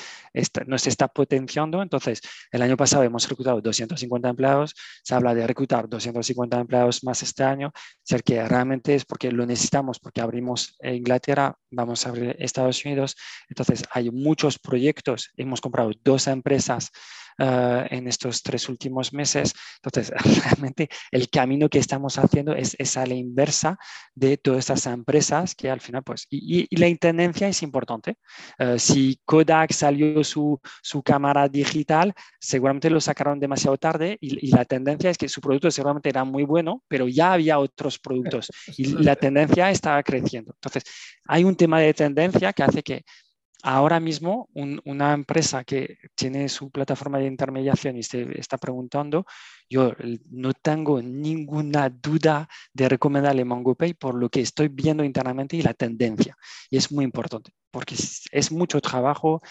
nos 0.67 0.87
está 0.87 1.07
potenciando. 1.07 1.81
Entonces, 1.81 2.21
el 2.51 2.61
año 2.61 2.77
pasado 2.77 3.03
hemos 3.03 3.27
reclutado 3.27 3.59
250 3.61 4.29
empleados, 4.29 4.75
se 5.03 5.15
habla 5.15 5.33
de 5.33 5.47
reclutar 5.47 5.89
250 5.89 6.59
empleados 6.59 7.03
más 7.03 7.23
este 7.23 7.43
año, 7.43 7.71
ser 8.03 8.23
que 8.23 8.47
realmente 8.47 8.95
es 8.95 9.05
porque 9.05 9.31
lo 9.31 9.45
necesitamos, 9.45 9.99
porque 9.99 10.21
abrimos 10.21 10.75
Inglaterra, 10.81 11.55
vamos 11.71 12.05
a 12.05 12.09
abrir 12.09 12.35
Estados 12.39 12.85
Unidos. 12.85 13.15
Entonces, 13.49 13.83
hay 13.91 14.11
muchos 14.11 14.59
proyectos, 14.59 15.31
hemos 15.35 15.59
comprado 15.59 15.91
dos 16.03 16.27
empresas 16.27 16.91
Ah, 17.39 17.85
en 17.91 18.07
estos 18.07 18.41
tres 18.41 18.67
últimos 18.67 19.13
meses. 19.13 19.53
Entonces, 19.83 20.11
realmente 20.43 20.89
el 21.11 21.29
camino 21.29 21.69
que 21.69 21.77
estamos 21.77 22.17
haciendo 22.17 22.53
es, 22.53 22.75
es 22.79 22.97
a 22.97 23.05
la 23.05 23.13
inversa 23.13 23.77
de 24.15 24.37
todas 24.37 24.59
estas 24.59 24.87
empresas 24.87 25.53
que 25.53 25.69
al 25.69 25.79
final, 25.79 26.01
pues, 26.01 26.25
y, 26.31 26.67
la 26.75 26.87
intendencia 26.87 27.47
es 27.47 27.61
importante. 27.61 28.15
Ah, 28.57 28.79
si 28.79 29.19
Kodak 29.23 29.71
salió 29.71 30.23
su, 30.23 30.59
su, 30.81 31.03
cámara 31.03 31.47
digital, 31.47 32.11
seguramente 32.39 32.89
lo 32.89 32.99
sacaron 32.99 33.39
demasiado 33.39 33.77
tarde 33.77 34.17
y, 34.19 34.47
la 34.47 34.65
tendencia 34.65 35.11
es 35.11 35.17
que 35.17 35.29
su 35.29 35.39
producto 35.39 35.69
seguramente 35.69 36.09
era 36.09 36.23
muy 36.23 36.43
bueno, 36.43 36.83
pero 36.87 37.07
ya 37.07 37.33
había 37.33 37.59
otros 37.59 37.99
productos 37.99 38.49
y 38.77 38.85
la 39.03 39.15
tendencia 39.15 39.69
estaba 39.69 40.01
creciendo. 40.01 40.53
Entonces, 40.55 40.83
hay 41.27 41.43
un 41.43 41.55
tema 41.55 41.79
de 41.79 41.93
tendencia 41.93 42.51
que 42.51 42.63
hace 42.63 42.81
que 42.81 43.03
ahora 43.63 43.99
mismo 43.99 44.49
una 44.53 45.13
empresa 45.13 45.63
que 45.63 45.97
tiene 46.15 46.47
su 46.49 46.69
plataforma 46.69 47.17
de 47.17 47.25
intermediación 47.25 47.97
y 47.97 48.03
se 48.03 48.39
está 48.39 48.57
preguntando, 48.57 49.25
yo 49.69 49.93
no 50.29 50.53
tengo 50.53 51.01
ninguna 51.01 51.89
duda 51.89 52.47
de 52.73 52.89
recomendarle 52.89 53.45
MongoPay 53.45 53.93
por 53.95 54.15
lo 54.15 54.29
que 54.29 54.41
estoy 54.41 54.67
viendo 54.69 55.03
internamente 55.03 55.57
y 55.57 55.61
la 55.61 55.73
tendencia. 55.73 56.37
Y 56.69 56.77
es 56.77 56.91
muy 56.91 57.03
importante 57.03 57.51
porque 57.71 57.95
es 58.31 58.51
mucho 58.51 58.79
trabajo, 58.81 59.41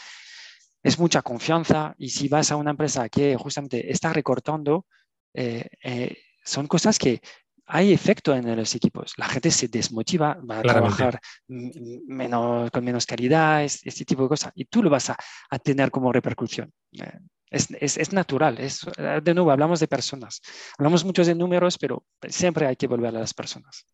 es 0.83 0.99
mucha 0.99 1.23
confianza 1.23 1.95
y 1.99 2.09
si 2.11 2.29
vas 2.29 2.51
a 2.51 2.57
una 2.57 2.71
empresa 2.71 3.09
que 3.09 3.37
justamente 3.37 3.91
está 3.91 4.13
recortando, 4.13 4.87
eh, 5.35 5.67
eh, 5.83 6.17
son 6.45 6.67
cosas 6.67 6.99
que 6.99 7.21
hay 7.67 7.93
efecto 7.93 8.35
en 8.35 8.57
los 8.57 8.75
equipos. 8.75 9.13
La 9.17 9.27
gente 9.27 9.51
se 9.51 9.69
desmotiva, 9.69 10.39
va 10.49 10.61
a 10.61 10.63
trabajar 10.63 11.21
menos, 11.49 12.71
con 12.71 12.85
menos 12.85 13.07
calidad, 13.07 13.65
este 13.65 14.05
tipo 14.05 14.23
de 14.23 14.29
cosas. 14.29 14.53
Y 14.55 14.67
tú 14.67 14.83
lo 14.83 14.91
vas 14.91 15.11
a, 15.11 15.17
tener 15.63 15.91
como 15.91 16.13
repercusión. 16.13 16.73
Eh, 16.93 17.19
es, 17.51 17.97
es, 17.97 18.13
natural. 18.13 18.59
Es, 18.59 18.87
de 19.23 19.35
nuevo, 19.35 19.51
hablamos 19.51 19.81
de 19.81 19.89
personas. 19.89 20.41
Hablamos 20.79 21.05
mucho 21.05 21.25
de 21.25 21.35
números, 21.35 21.79
pero 21.79 22.05
siempre 22.29 22.67
hay 22.67 22.77
que 22.77 22.87
volver 22.87 23.15
a 23.17 23.21
las 23.21 23.35
personas. 23.35 23.87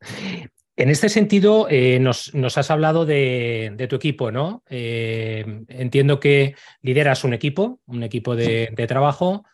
En 0.76 0.88
este 0.88 1.08
sentido, 1.08 1.66
eh, 1.68 1.98
nos, 1.98 2.34
nos, 2.34 2.56
has 2.56 2.70
hablado 2.70 3.04
de, 3.04 3.72
de 3.76 3.86
tu 3.88 3.96
equipo, 3.96 4.30
¿no? 4.30 4.62
Eh, 4.68 5.64
entiendo 5.68 6.18
que 6.18 6.56
lideras 6.80 7.24
un 7.24 7.34
equipo, 7.34 7.80
un 7.86 8.02
equipo 8.02 8.34
de, 8.34 8.70
de 8.74 8.86
trabajo 8.86 9.44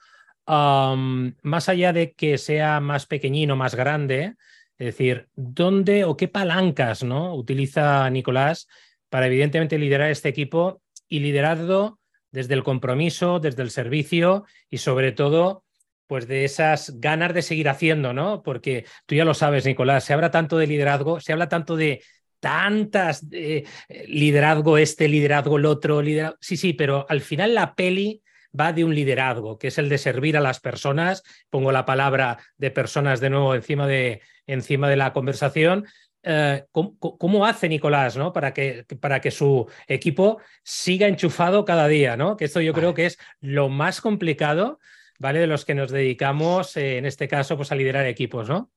más 0.49 1.69
allá 1.69 1.93
de 1.93 2.13
que 2.13 2.39
sea 2.39 2.81
más 2.81 3.07
pequeñino, 3.07 3.57
más 3.57 3.75
grande, 3.75 4.35
es 4.79 4.87
decir, 4.87 5.29
¿dónde 5.35 6.05
o 6.05 6.17
qué 6.17 6.29
palancas 6.29 7.03
¿no? 7.03 7.35
utiliza 7.35 8.09
Nicolás 8.11 8.69
para 9.09 9.27
evidentemente 9.27 9.79
liderar 9.79 10.11
este 10.11 10.29
equipo 10.29 10.81
y 11.09 11.21
liderarlo 11.21 11.99
desde 12.31 12.55
el 12.55 12.63
compromiso, 12.63 13.41
desde 13.41 13.63
el 13.63 13.71
servicio 13.71 14.45
y 14.71 14.79
sobre 14.79 15.13
todo 15.13 15.65
pues 16.07 16.27
de 16.27 16.45
esas 16.45 16.99
ganas 17.01 17.35
de 17.35 17.43
seguir 17.43 17.69
haciendo, 17.69 18.15
¿no? 18.15 18.43
Porque 18.43 18.87
tú 19.05 19.15
ya 19.15 19.27
lo 19.27 19.35
sabes, 19.35 19.67
Nicolás, 19.67 20.05
se 20.05 20.15
habla 20.15 20.31
tanto 20.31 20.57
de 20.57 20.67
liderazgo, 20.67 21.21
se 21.21 21.35
habla 21.35 21.51
tanto 21.51 21.77
de 21.77 22.03
tantas 22.41 23.27
eh, 23.31 23.65
liderazgo 24.07 24.79
este, 24.79 25.07
liderazgo 25.07 25.59
el 25.59 25.67
otro, 25.67 26.01
liderazgo... 26.01 26.39
sí, 26.41 26.57
sí, 26.57 26.73
pero 26.73 27.05
al 27.11 27.21
final 27.21 27.55
la 27.55 27.75
peli 27.75 28.23
va 28.59 28.73
de 28.73 28.85
un 28.85 28.95
liderazgo, 28.95 29.59
que 29.59 29.69
es 29.69 29.79
el 29.79 29.89
de 29.89 29.99
servir 29.99 30.37
a 30.37 30.41
las 30.41 30.61
personas. 30.61 31.23
Pongo 31.51 31.73
la 31.73 31.85
palabra 31.85 32.39
de 32.57 32.71
personas 32.71 33.21
de 33.21 33.31
nuevo 33.31 33.55
encima 33.55 33.87
de, 33.87 34.21
encima 34.47 34.89
de 34.89 34.97
la 34.97 35.13
conversación. 35.13 35.87
Eh, 36.23 36.65
¿cómo, 36.73 37.47
hace 37.47 37.69
Nicolás 37.69 38.17
¿no? 38.17 38.33
para, 38.33 38.53
que, 38.53 38.85
para 39.01 39.21
que 39.21 39.31
su 39.31 39.67
equipo 39.87 40.41
siga 40.63 41.07
enchufado 41.07 41.65
cada 41.65 41.89
día? 41.89 42.17
¿no? 42.17 42.37
Que 42.37 42.47
esto 42.47 42.61
yo 42.61 42.73
creo 42.73 42.95
que 42.95 43.07
es 43.07 43.19
lo 43.41 43.69
más 43.69 44.01
complicado 44.01 44.79
¿vale? 45.19 45.41
de 45.41 45.47
los 45.47 45.65
que 45.65 45.75
nos 45.75 45.91
dedicamos, 45.91 46.77
eh, 46.77 46.99
en 46.99 47.07
este 47.07 47.29
caso, 47.29 47.57
pues, 47.57 47.73
a 47.73 47.77
liderar 47.77 48.07
equipos. 48.07 48.49
¿no? 48.49 48.71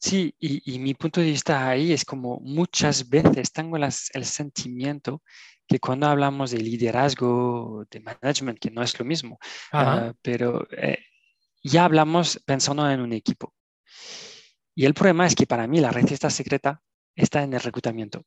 Sí, 0.00 0.34
y, 0.38 0.78
mi 0.78 0.94
punto 0.94 1.20
de 1.20 1.26
vista 1.26 1.68
ahí 1.68 1.92
es 1.92 2.06
como 2.06 2.40
muchas 2.40 3.10
veces 3.10 3.52
tengo 3.52 3.76
el 3.76 4.24
sentimiento 4.24 5.22
que 5.68 5.78
cuando 5.78 6.06
hablamos 6.06 6.52
de 6.52 6.58
liderazgo, 6.58 7.84
de 7.90 8.00
management, 8.00 8.58
que 8.58 8.70
no 8.70 8.82
es 8.82 8.98
lo 8.98 9.04
mismo, 9.04 9.38
ah, 9.72 10.14
pero 10.22 10.66
eh, 10.70 10.98
ya 11.62 11.84
hablamos 11.84 12.40
pensando 12.46 12.90
en 12.90 13.00
un 13.02 13.12
equipo. 13.12 13.54
Y 14.74 14.86
el 14.86 14.94
problema 14.94 15.26
es 15.26 15.34
que 15.34 15.46
para 15.46 15.66
mí 15.66 15.80
la 15.80 15.90
receta 15.90 16.30
secreta 16.30 16.80
está 17.14 17.42
en 17.42 17.52
el 17.52 17.60
reclutamiento. 17.60 18.24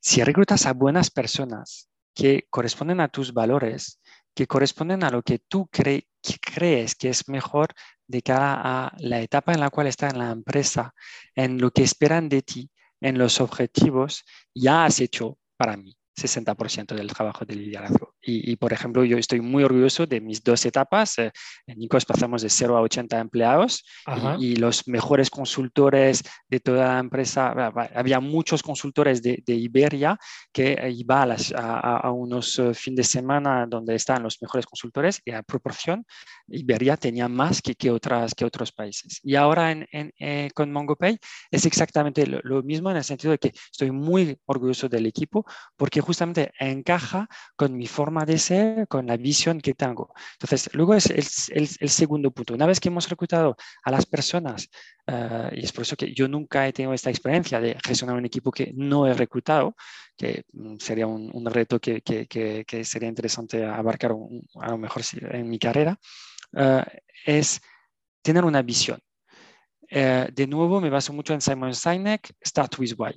Si 0.00 0.24
reclutas 0.24 0.66
a 0.66 0.72
buenas 0.72 1.10
personas 1.10 1.88
que 2.12 2.48
corresponden 2.50 2.98
a 3.00 3.08
tus 3.08 3.32
valores, 3.32 4.00
que 4.34 4.48
corresponden 4.48 5.04
a 5.04 5.10
lo 5.10 5.22
que 5.22 5.38
tú 5.38 5.68
crees 5.70 6.96
que 6.96 7.08
es 7.08 7.28
mejor 7.28 7.72
de 8.08 8.22
cara 8.22 8.60
a 8.62 8.92
la 8.98 9.20
etapa 9.20 9.52
en 9.52 9.60
la 9.60 9.70
cual 9.70 9.86
está 9.86 10.08
en 10.08 10.18
la 10.18 10.30
empresa, 10.30 10.94
en 11.34 11.58
lo 11.60 11.70
que 11.70 11.84
esperan 11.84 12.28
de 12.28 12.42
ti, 12.42 12.70
en 13.00 13.18
los 13.18 13.40
objetivos, 13.40 14.24
ya 14.54 14.84
has 14.84 15.00
hecho 15.00 15.38
para 15.56 15.76
mí, 15.76 15.96
60% 16.16 16.94
del 16.94 17.12
trabajo 17.12 17.44
de 17.44 17.54
liderazgo. 17.54 18.07
Y, 18.20 18.56
por 18.56 18.72
ejemplo, 18.72 19.04
yo 19.04 19.16
estoy 19.16 19.40
muy 19.40 19.62
orgulloso 19.62 20.06
de 20.06 20.20
mis 20.20 20.42
dos 20.42 20.66
etapas. 20.66 21.18
Eh, 21.18 21.30
en 21.66 21.78
Nicos 21.78 22.04
pasamos 22.04 22.42
de 22.42 22.50
0 22.50 22.76
a 22.76 22.80
80 22.82 23.18
empleados 23.18 23.84
y, 24.38 24.56
los 24.56 24.88
mejores 24.88 25.30
consultores 25.30 26.24
de 26.48 26.58
toda 26.58 26.94
la 26.94 26.98
empresa, 26.98 27.52
había 27.94 28.18
muchos 28.18 28.62
consultores 28.62 29.22
de, 29.22 29.42
Iberia 29.46 30.18
que 30.52 30.76
iban 30.96 31.30
a, 31.56 31.96
a, 31.98 32.12
unos 32.12 32.58
eh, 32.58 32.74
fines 32.74 32.96
de 32.96 33.04
semana 33.04 33.66
donde 33.66 33.94
están 33.94 34.22
los 34.22 34.40
mejores 34.42 34.66
consultores 34.66 35.20
y 35.24 35.30
a 35.30 35.42
proporción 35.42 36.04
Iberia 36.48 36.96
tenía 36.96 37.28
más 37.28 37.62
que, 37.62 37.74
que, 37.74 37.90
otras, 37.90 38.34
que 38.34 38.44
otros 38.44 38.72
países. 38.72 39.20
Y 39.22 39.34
ahora 39.36 39.70
en, 39.70 39.86
eh, 40.18 40.50
con 40.54 40.72
MongoPay 40.72 41.18
es 41.50 41.66
exactamente 41.66 42.26
lo, 42.26 42.40
lo 42.42 42.62
mismo 42.62 42.90
en 42.90 42.96
el 42.96 43.04
sentido 43.04 43.32
de 43.32 43.38
que 43.38 43.52
estoy 43.70 43.90
muy 43.90 44.38
orgulloso 44.46 44.88
del 44.88 45.06
equipo 45.06 45.44
porque 45.76 46.00
justamente 46.00 46.52
encaja 46.58 47.28
con 47.56 47.76
mi 47.76 47.86
forma 47.86 48.07
de 48.26 48.38
ser, 48.38 48.88
con 48.88 49.06
la 49.06 49.16
visión 49.16 49.60
que 49.60 49.74
tengo. 49.74 50.12
Entonces, 50.32 50.70
luego 50.72 50.94
es 50.94 51.06
el, 51.10 51.68
el, 51.80 51.88
segundo 51.88 52.30
punto. 52.30 52.54
Una 52.54 52.66
vez 52.66 52.80
que 52.80 52.88
hemos 52.88 53.08
reclutado 53.08 53.56
a 53.84 53.90
las 53.90 54.06
personas, 54.06 54.68
eh, 55.06 55.50
y 55.52 55.64
es 55.64 55.72
por 55.72 55.82
eso 55.82 55.96
que 55.96 56.12
yo 56.12 56.28
nunca 56.28 56.66
he 56.66 56.72
tenido 56.72 56.94
esta 56.94 57.10
experiencia 57.10 57.60
de 57.60 57.76
gestionar 57.84 58.16
un 58.16 58.26
equipo 58.26 58.50
que 58.50 58.72
no 58.74 59.06
he 59.06 59.14
reclutado, 59.14 59.74
que 60.16 60.44
mm, 60.52 60.76
sería 60.78 61.06
un, 61.06 61.30
un 61.32 61.46
reto 61.46 61.78
que, 61.78 62.00
que, 62.02 62.26
que, 62.26 62.84
sería 62.84 63.08
interesante 63.08 63.64
abarcar 63.64 64.12
a 64.60 64.70
lo 64.70 64.78
mejor 64.78 65.02
en 65.30 65.48
mi 65.48 65.58
carrera, 65.58 65.98
uh, 66.52 66.82
es 67.24 67.60
tener 68.22 68.44
una 68.44 68.62
visión. 68.62 69.00
Uh, 69.90 70.30
de 70.32 70.46
nuevo, 70.46 70.80
me 70.80 70.90
baso 70.90 71.12
mucho 71.12 71.34
en 71.34 71.40
Simon 71.40 71.74
Sinek, 71.74 72.34
Start 72.44 72.78
with 72.78 72.94
Why. 72.98 73.14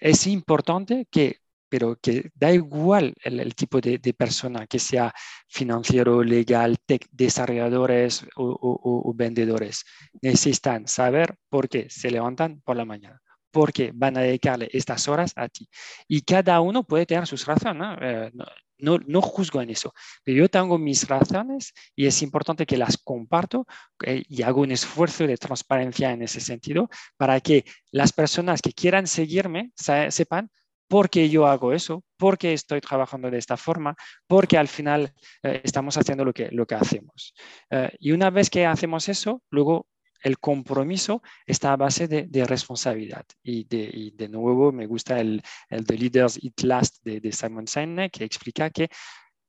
Es 0.00 0.26
importante 0.26 1.06
que 1.10 1.43
pero 1.74 1.98
que 2.00 2.30
da 2.36 2.52
igual 2.52 3.14
el, 3.24 3.52
tipo 3.56 3.80
de, 3.80 3.98
persona, 4.16 4.64
que 4.64 4.78
sea 4.78 5.12
financiero, 5.48 6.22
legal, 6.22 6.76
tech, 6.86 7.04
desarrolladores 7.10 8.24
o, 8.36 9.12
vendedores. 9.16 9.84
Necesitan 10.22 10.86
saber 10.86 11.34
por 11.48 11.68
qué 11.68 11.90
se 11.90 12.12
levantan 12.12 12.60
por 12.60 12.76
la 12.76 12.84
mañana, 12.84 13.20
por 13.50 13.72
qué 13.72 13.90
van 13.92 14.16
a 14.16 14.20
dedicarle 14.20 14.68
estas 14.72 15.08
horas 15.08 15.32
a 15.34 15.48
ti. 15.48 15.68
Y 16.06 16.20
cada 16.20 16.60
uno 16.60 16.84
puede 16.84 17.06
tener 17.06 17.26
sus 17.26 17.44
razones. 17.44 17.98
Eh, 18.00 18.30
¿no? 18.34 18.44
no, 18.78 19.20
juzgo 19.20 19.60
en 19.60 19.70
eso, 19.70 19.92
pero 20.22 20.38
yo 20.38 20.48
tengo 20.48 20.78
mis 20.78 21.08
razones 21.08 21.72
y 21.96 22.06
es 22.06 22.22
importante 22.22 22.66
que 22.66 22.76
las 22.76 22.98
comparto 22.98 23.66
eh, 24.04 24.22
y 24.28 24.42
hago 24.42 24.60
un 24.60 24.70
esfuerzo 24.70 25.26
de 25.26 25.36
transparencia 25.38 26.12
en 26.12 26.22
ese 26.22 26.40
sentido 26.40 26.88
para 27.16 27.40
que 27.40 27.64
las 27.90 28.12
personas 28.12 28.62
que 28.62 28.72
quieran 28.72 29.08
seguirme 29.08 29.72
sepan 29.74 30.50
por 30.88 31.10
qué 31.10 31.28
yo 31.28 31.46
hago 31.46 31.72
eso, 31.72 32.04
por 32.16 32.38
qué 32.38 32.52
estoy 32.52 32.80
trabajando 32.80 33.30
de 33.30 33.38
esta 33.38 33.56
forma, 33.56 33.94
porque 34.26 34.58
al 34.58 34.68
final 34.68 35.12
eh, 35.42 35.60
estamos 35.64 35.96
haciendo 35.96 36.24
lo 36.24 36.32
que, 36.32 36.48
lo 36.50 36.66
que 36.66 36.74
hacemos. 36.74 37.34
Eh, 37.70 37.90
y 37.98 38.12
una 38.12 38.30
vez 38.30 38.50
que 38.50 38.66
hacemos 38.66 39.08
eso, 39.08 39.42
luego 39.50 39.86
el 40.24 40.38
compromiso 40.38 41.22
está 41.46 41.72
a 41.72 41.76
base 41.76 42.08
de, 42.08 42.44
responsabilidad. 42.46 43.24
Y 43.42 43.64
de, 43.64 44.28
nuevo 44.28 44.72
me 44.72 44.86
gusta 44.86 45.20
el, 45.20 45.42
el 45.68 45.84
The 45.84 45.98
Leaders 45.98 46.40
Eat 46.42 46.62
Last 46.62 47.04
de, 47.04 47.30
Simon 47.30 47.66
Sinek, 47.66 48.10
que 48.10 48.24
explica 48.24 48.70
que 48.70 48.88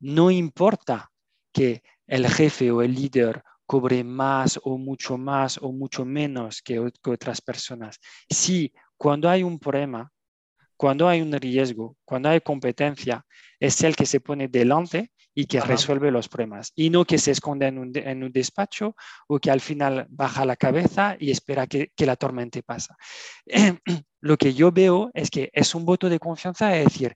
no 0.02 0.30
importa 0.30 1.10
que 1.54 1.82
el 2.06 2.28
jefe 2.28 2.72
o 2.72 2.82
el 2.82 2.94
líder 2.94 3.42
cobre 3.66 4.04
más 4.04 4.60
o 4.64 4.78
mucho 4.78 5.18
más 5.18 5.58
o 5.58 5.72
mucho 5.72 6.04
menos 6.04 6.62
que, 6.62 6.92
que 7.02 7.10
otras 7.10 7.42
personas. 7.42 7.98
Si 8.30 8.74
cuando 8.98 9.30
hay 9.30 9.44
un 9.44 9.58
problema 9.58 10.12
cuando 10.78 11.08
hay 11.08 11.22
un 11.22 11.32
riesgo, 11.34 11.98
cuando 12.06 12.30
hay 12.30 12.42
competencia, 12.42 13.26
es 13.60 13.82
el 13.84 13.96
que 13.96 14.06
se 14.06 14.20
pone 14.20 14.48
delante 14.48 15.12
y 15.34 15.46
que 15.46 15.60
resuelve 15.60 16.12
los 16.12 16.30
problemas, 16.30 16.72
y 16.76 16.90
no 16.90 17.04
que 17.04 17.18
se 17.18 17.32
esconde 17.32 17.68
en 17.68 17.78
un, 17.78 18.32
despacho 18.32 18.96
o 19.28 19.38
que 19.38 19.52
al 19.52 19.60
final 19.60 20.08
baja 20.10 20.46
la 20.46 20.56
cabeza 20.56 21.18
y 21.20 21.30
espera 21.30 21.68
que, 21.68 21.92
la 21.98 22.16
tormenta 22.16 22.62
pase. 22.62 22.94
Lo 24.22 24.38
que 24.38 24.54
yo 24.54 24.72
veo 24.72 25.12
es 25.14 25.30
que 25.30 25.50
es 25.54 25.76
un 25.76 25.86
voto 25.86 26.08
de 26.08 26.20
confianza, 26.20 26.76
es 26.78 26.86
decir, 26.86 27.16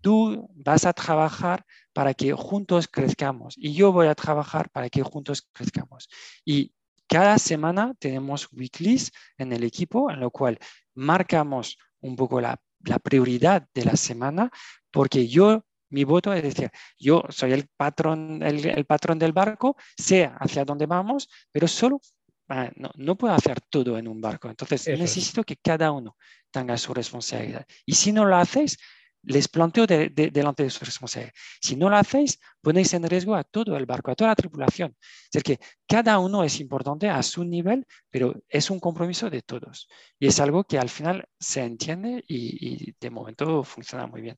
tú 0.00 0.48
vas 0.52 0.84
a 0.84 0.92
trabajar 0.92 1.64
para 1.92 2.12
que 2.12 2.32
juntos 2.32 2.88
crezcamos 2.88 3.54
y 3.56 3.72
yo 3.72 3.92
voy 3.92 4.08
a 4.08 4.14
trabajar 4.16 4.68
para 4.70 4.90
que 4.90 5.02
juntos 5.02 5.48
crezcamos. 5.52 6.08
Y 6.44 6.72
cada 7.06 7.38
semana 7.38 7.94
tenemos 7.98 8.48
weeklies 8.52 9.12
en 9.38 9.52
el 9.52 9.62
equipo 9.62 10.10
en 10.10 10.20
lo 10.20 10.30
cual 10.30 10.58
marcamos 10.94 11.78
un 12.00 12.16
poco 12.16 12.40
la 12.40 12.60
la 12.84 12.98
prioridad 12.98 13.66
de 13.74 13.84
la 13.84 13.96
semana, 13.96 14.50
porque 14.90 15.28
yo, 15.28 15.64
mi 15.90 16.04
voto 16.04 16.32
es 16.32 16.42
decir, 16.42 16.70
yo 16.98 17.24
soy 17.28 17.52
el 17.52 17.68
patrón, 17.76 18.42
el, 18.42 18.84
patrón 18.84 19.18
del 19.18 19.32
barco, 19.32 19.76
sé 19.96 20.30
hacia 20.38 20.64
dónde 20.64 20.86
vamos, 20.86 21.28
pero 21.52 21.68
solo 21.68 22.00
ah, 22.48 22.70
no, 22.76 22.90
no, 22.96 23.16
puedo 23.16 23.34
hacer 23.34 23.60
todo 23.68 23.98
en 23.98 24.08
un 24.08 24.20
barco. 24.20 24.48
Entonces, 24.48 24.86
necesito 24.98 25.44
que 25.44 25.56
cada 25.56 25.92
uno 25.92 26.16
tenga 26.50 26.76
su 26.76 26.94
responsabilidad. 26.94 27.66
Y 27.86 27.94
si 27.94 28.12
no 28.12 28.24
lo 28.24 28.36
hacéis, 28.36 28.78
les 29.22 29.48
planteo 29.48 29.86
delante 29.86 30.62
de 30.62 30.70
su 30.70 30.84
responsabilidad. 30.84 31.34
Si 31.60 31.76
no 31.76 31.90
lo 31.90 31.96
hacéis, 31.96 32.40
ponéis 32.60 32.92
en 32.94 33.08
riesgo 33.08 33.34
a 33.34 33.44
todo 33.44 33.76
el 33.76 33.86
barco, 33.86 34.10
a 34.10 34.14
toda 34.14 34.30
la 34.30 34.36
tripulación. 34.36 34.96
Es 35.00 35.30
decir, 35.32 35.58
que 35.58 35.64
cada 35.86 36.18
uno 36.18 36.42
es 36.44 36.60
importante 36.60 37.08
a 37.08 37.22
su 37.22 37.44
nivel, 37.44 37.86
pero 38.10 38.34
es 38.48 38.70
un 38.70 38.80
compromiso 38.80 39.30
de 39.30 39.42
todos. 39.42 39.88
Y 40.18 40.26
es 40.26 40.40
algo 40.40 40.64
que 40.64 40.78
al 40.78 40.88
final 40.88 41.26
se 41.38 41.62
entiende 41.62 42.24
y, 42.26 42.94
de 42.98 43.10
momento 43.10 43.62
funciona 43.62 44.06
muy 44.06 44.22
bien. 44.22 44.36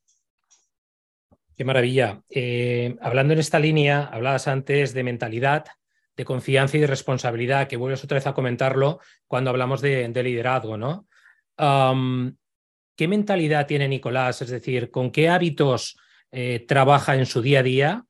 Qué 1.54 1.64
maravilla. 1.64 2.22
Eh, 2.28 2.96
hablando 3.00 3.34
en 3.34 3.40
esta 3.40 3.58
línea, 3.58 4.06
hablabas 4.06 4.48
antes 4.48 4.94
de 4.94 5.02
mentalidad, 5.04 5.66
de 6.16 6.24
confianza 6.24 6.76
y 6.76 6.80
de 6.80 6.86
responsabilidad, 6.86 7.68
que 7.68 7.76
vuelves 7.76 8.02
otra 8.04 8.16
vez 8.16 8.26
a 8.26 8.34
comentarlo 8.34 9.00
cuando 9.26 9.50
hablamos 9.50 9.80
de, 9.80 10.08
liderazgo, 10.22 10.76
¿no? 10.76 11.06
¿Qué 13.02 13.08
mentalidad 13.08 13.66
tiene 13.66 13.88
Nicolás? 13.88 14.42
Es 14.42 14.50
decir, 14.50 14.92
¿con 14.92 15.10
qué 15.10 15.28
hábitos 15.28 15.98
eh, 16.30 16.64
trabaja 16.68 17.16
en 17.16 17.26
su 17.26 17.42
día 17.42 17.58
a 17.58 17.62
día 17.64 18.04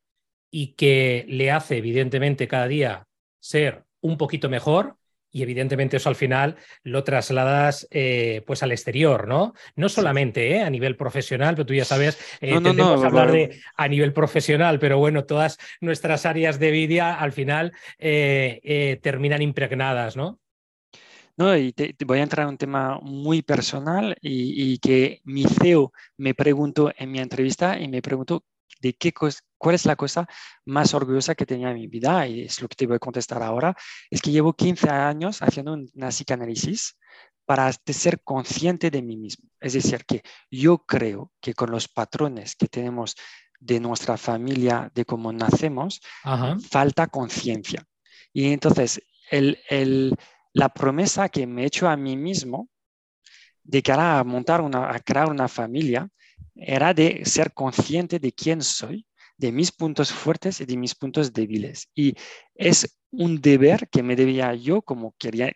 y 0.51 0.75
que 0.75 1.25
le 1.29 1.51
hace, 1.51 1.79
evidentemente, 1.79 2.47
cada 2.47 2.69
día 2.69 3.07
ser 3.41 3.85
un 4.03 4.19
poquito 4.19 4.51
mejor? 4.51 4.99
Y 5.31 5.43
evidentemente 5.43 5.97
eso 5.97 6.11
al 6.11 6.15
final 6.15 6.57
lo 6.83 7.05
trasladas 7.05 7.89
eh, 7.91 8.43
pues 8.47 8.63
al 8.63 8.71
exterior, 8.71 9.27
¿no? 9.27 9.55
No 9.77 9.89
solamente 9.89 10.57
eh, 10.57 10.61
a 10.61 10.69
nivel 10.69 10.95
profesional, 10.95 11.55
pero 11.55 11.65
tú 11.65 11.73
ya 11.73 11.87
sabes, 11.87 12.19
eh, 12.43 12.61
tendemos 12.63 13.03
a 13.03 13.07
hablar 13.07 13.33
de 13.33 13.63
a 13.75 13.89
nivel 13.89 14.13
profesional, 14.13 14.79
pero 14.79 14.99
bueno, 14.99 15.25
todas 15.25 15.59
nuestras 15.81 16.27
áreas 16.27 16.59
de 16.59 16.71
vida 16.71 17.19
al 17.19 17.33
final 17.33 17.73
terminan 17.97 19.41
impregnadas, 19.41 20.19
¿no? 20.19 20.39
No, 21.43 21.57
y 21.57 21.73
te, 21.73 21.97
voy 22.05 22.21
a 22.21 22.23
entrar 22.23 22.45
en 22.45 22.51
un 22.51 22.57
tema 22.57 23.01
muy 23.03 23.43
personal 23.43 24.17
y, 24.21 24.79
que 24.79 25.21
mi 25.25 25.43
CEO 25.43 25.93
me 26.17 26.35
preguntó 26.35 26.93
en 26.97 27.11
mi 27.11 27.19
entrevista 27.19 27.81
y 27.81 27.89
me 27.89 28.01
preguntó 28.01 28.45
de 28.81 28.93
qué 28.93 29.13
cuál 29.59 29.75
es 29.75 29.85
la 29.85 29.97
cosa 29.97 30.29
más 30.65 30.95
orgullosa 30.95 31.35
que 31.35 31.45
tenía 31.45 31.71
en 31.71 31.79
mi 31.79 31.89
vida 31.89 32.29
y 32.29 32.43
es 32.43 32.63
lo 32.63 32.69
que 32.69 32.77
te 32.77 32.87
voy 32.87 32.95
a 32.95 33.01
contestar 33.01 33.43
ahora. 33.43 33.75
Es 34.09 34.23
que 34.23 34.31
llevo 34.31 34.53
15 34.53 34.89
años 34.89 35.43
haciendo 35.43 35.73
una 35.73 36.13
psicanálisis 36.13 36.97
para 37.45 37.73
ser 37.73 38.23
consciente 38.23 38.93
de 38.93 39.03
mí 39.03 39.17
mismo. 39.17 39.49
Es 39.59 39.73
decir, 39.73 40.05
que 40.05 40.23
yo 40.49 40.79
creo 40.87 41.33
que 41.41 41.55
con 41.55 41.73
los 41.73 41.89
patrones 41.89 42.55
que 42.55 42.69
tenemos 42.69 43.17
de 43.59 43.81
nuestra 43.81 44.17
familia, 44.17 44.93
de 44.95 45.05
cómo 45.05 45.33
nacemos, 45.33 46.01
falta 46.71 47.09
conciencia. 47.09 47.85
Y 48.33 48.53
entonces, 48.53 49.03
el, 49.33 49.59
el, 49.69 50.17
la 50.55 50.69
promesa 50.69 51.29
que 51.29 51.47
me 51.47 51.63
he 51.63 51.67
hecho 51.67 51.89
a 51.89 51.97
mí 51.97 52.17
mismo 52.17 52.69
de 53.65 53.83
cara 53.83 54.19
a 54.19 54.25
montar 54.25 54.61
una, 54.61 54.91
a 54.91 55.01
crear 55.01 55.31
una 55.31 55.49
familia, 55.49 56.09
era 56.55 56.93
de 56.95 57.23
ser 57.25 57.53
consciente 57.53 58.19
de 58.19 58.33
quién 58.33 58.63
soy, 58.63 59.07
de 59.37 59.53
mis 59.53 59.73
puntos 59.73 60.13
fuertes 60.13 60.61
y 60.61 60.67
de 60.67 60.77
mis 60.77 60.95
puntos 60.95 61.33
débiles. 61.33 61.89
Y 61.95 62.15
es 62.55 62.99
un 63.11 63.41
deber 63.41 63.89
que 63.89 64.03
me 64.03 64.17
debía 64.17 64.55
yo, 64.55 64.83
como 64.83 65.15
quería, 65.19 65.53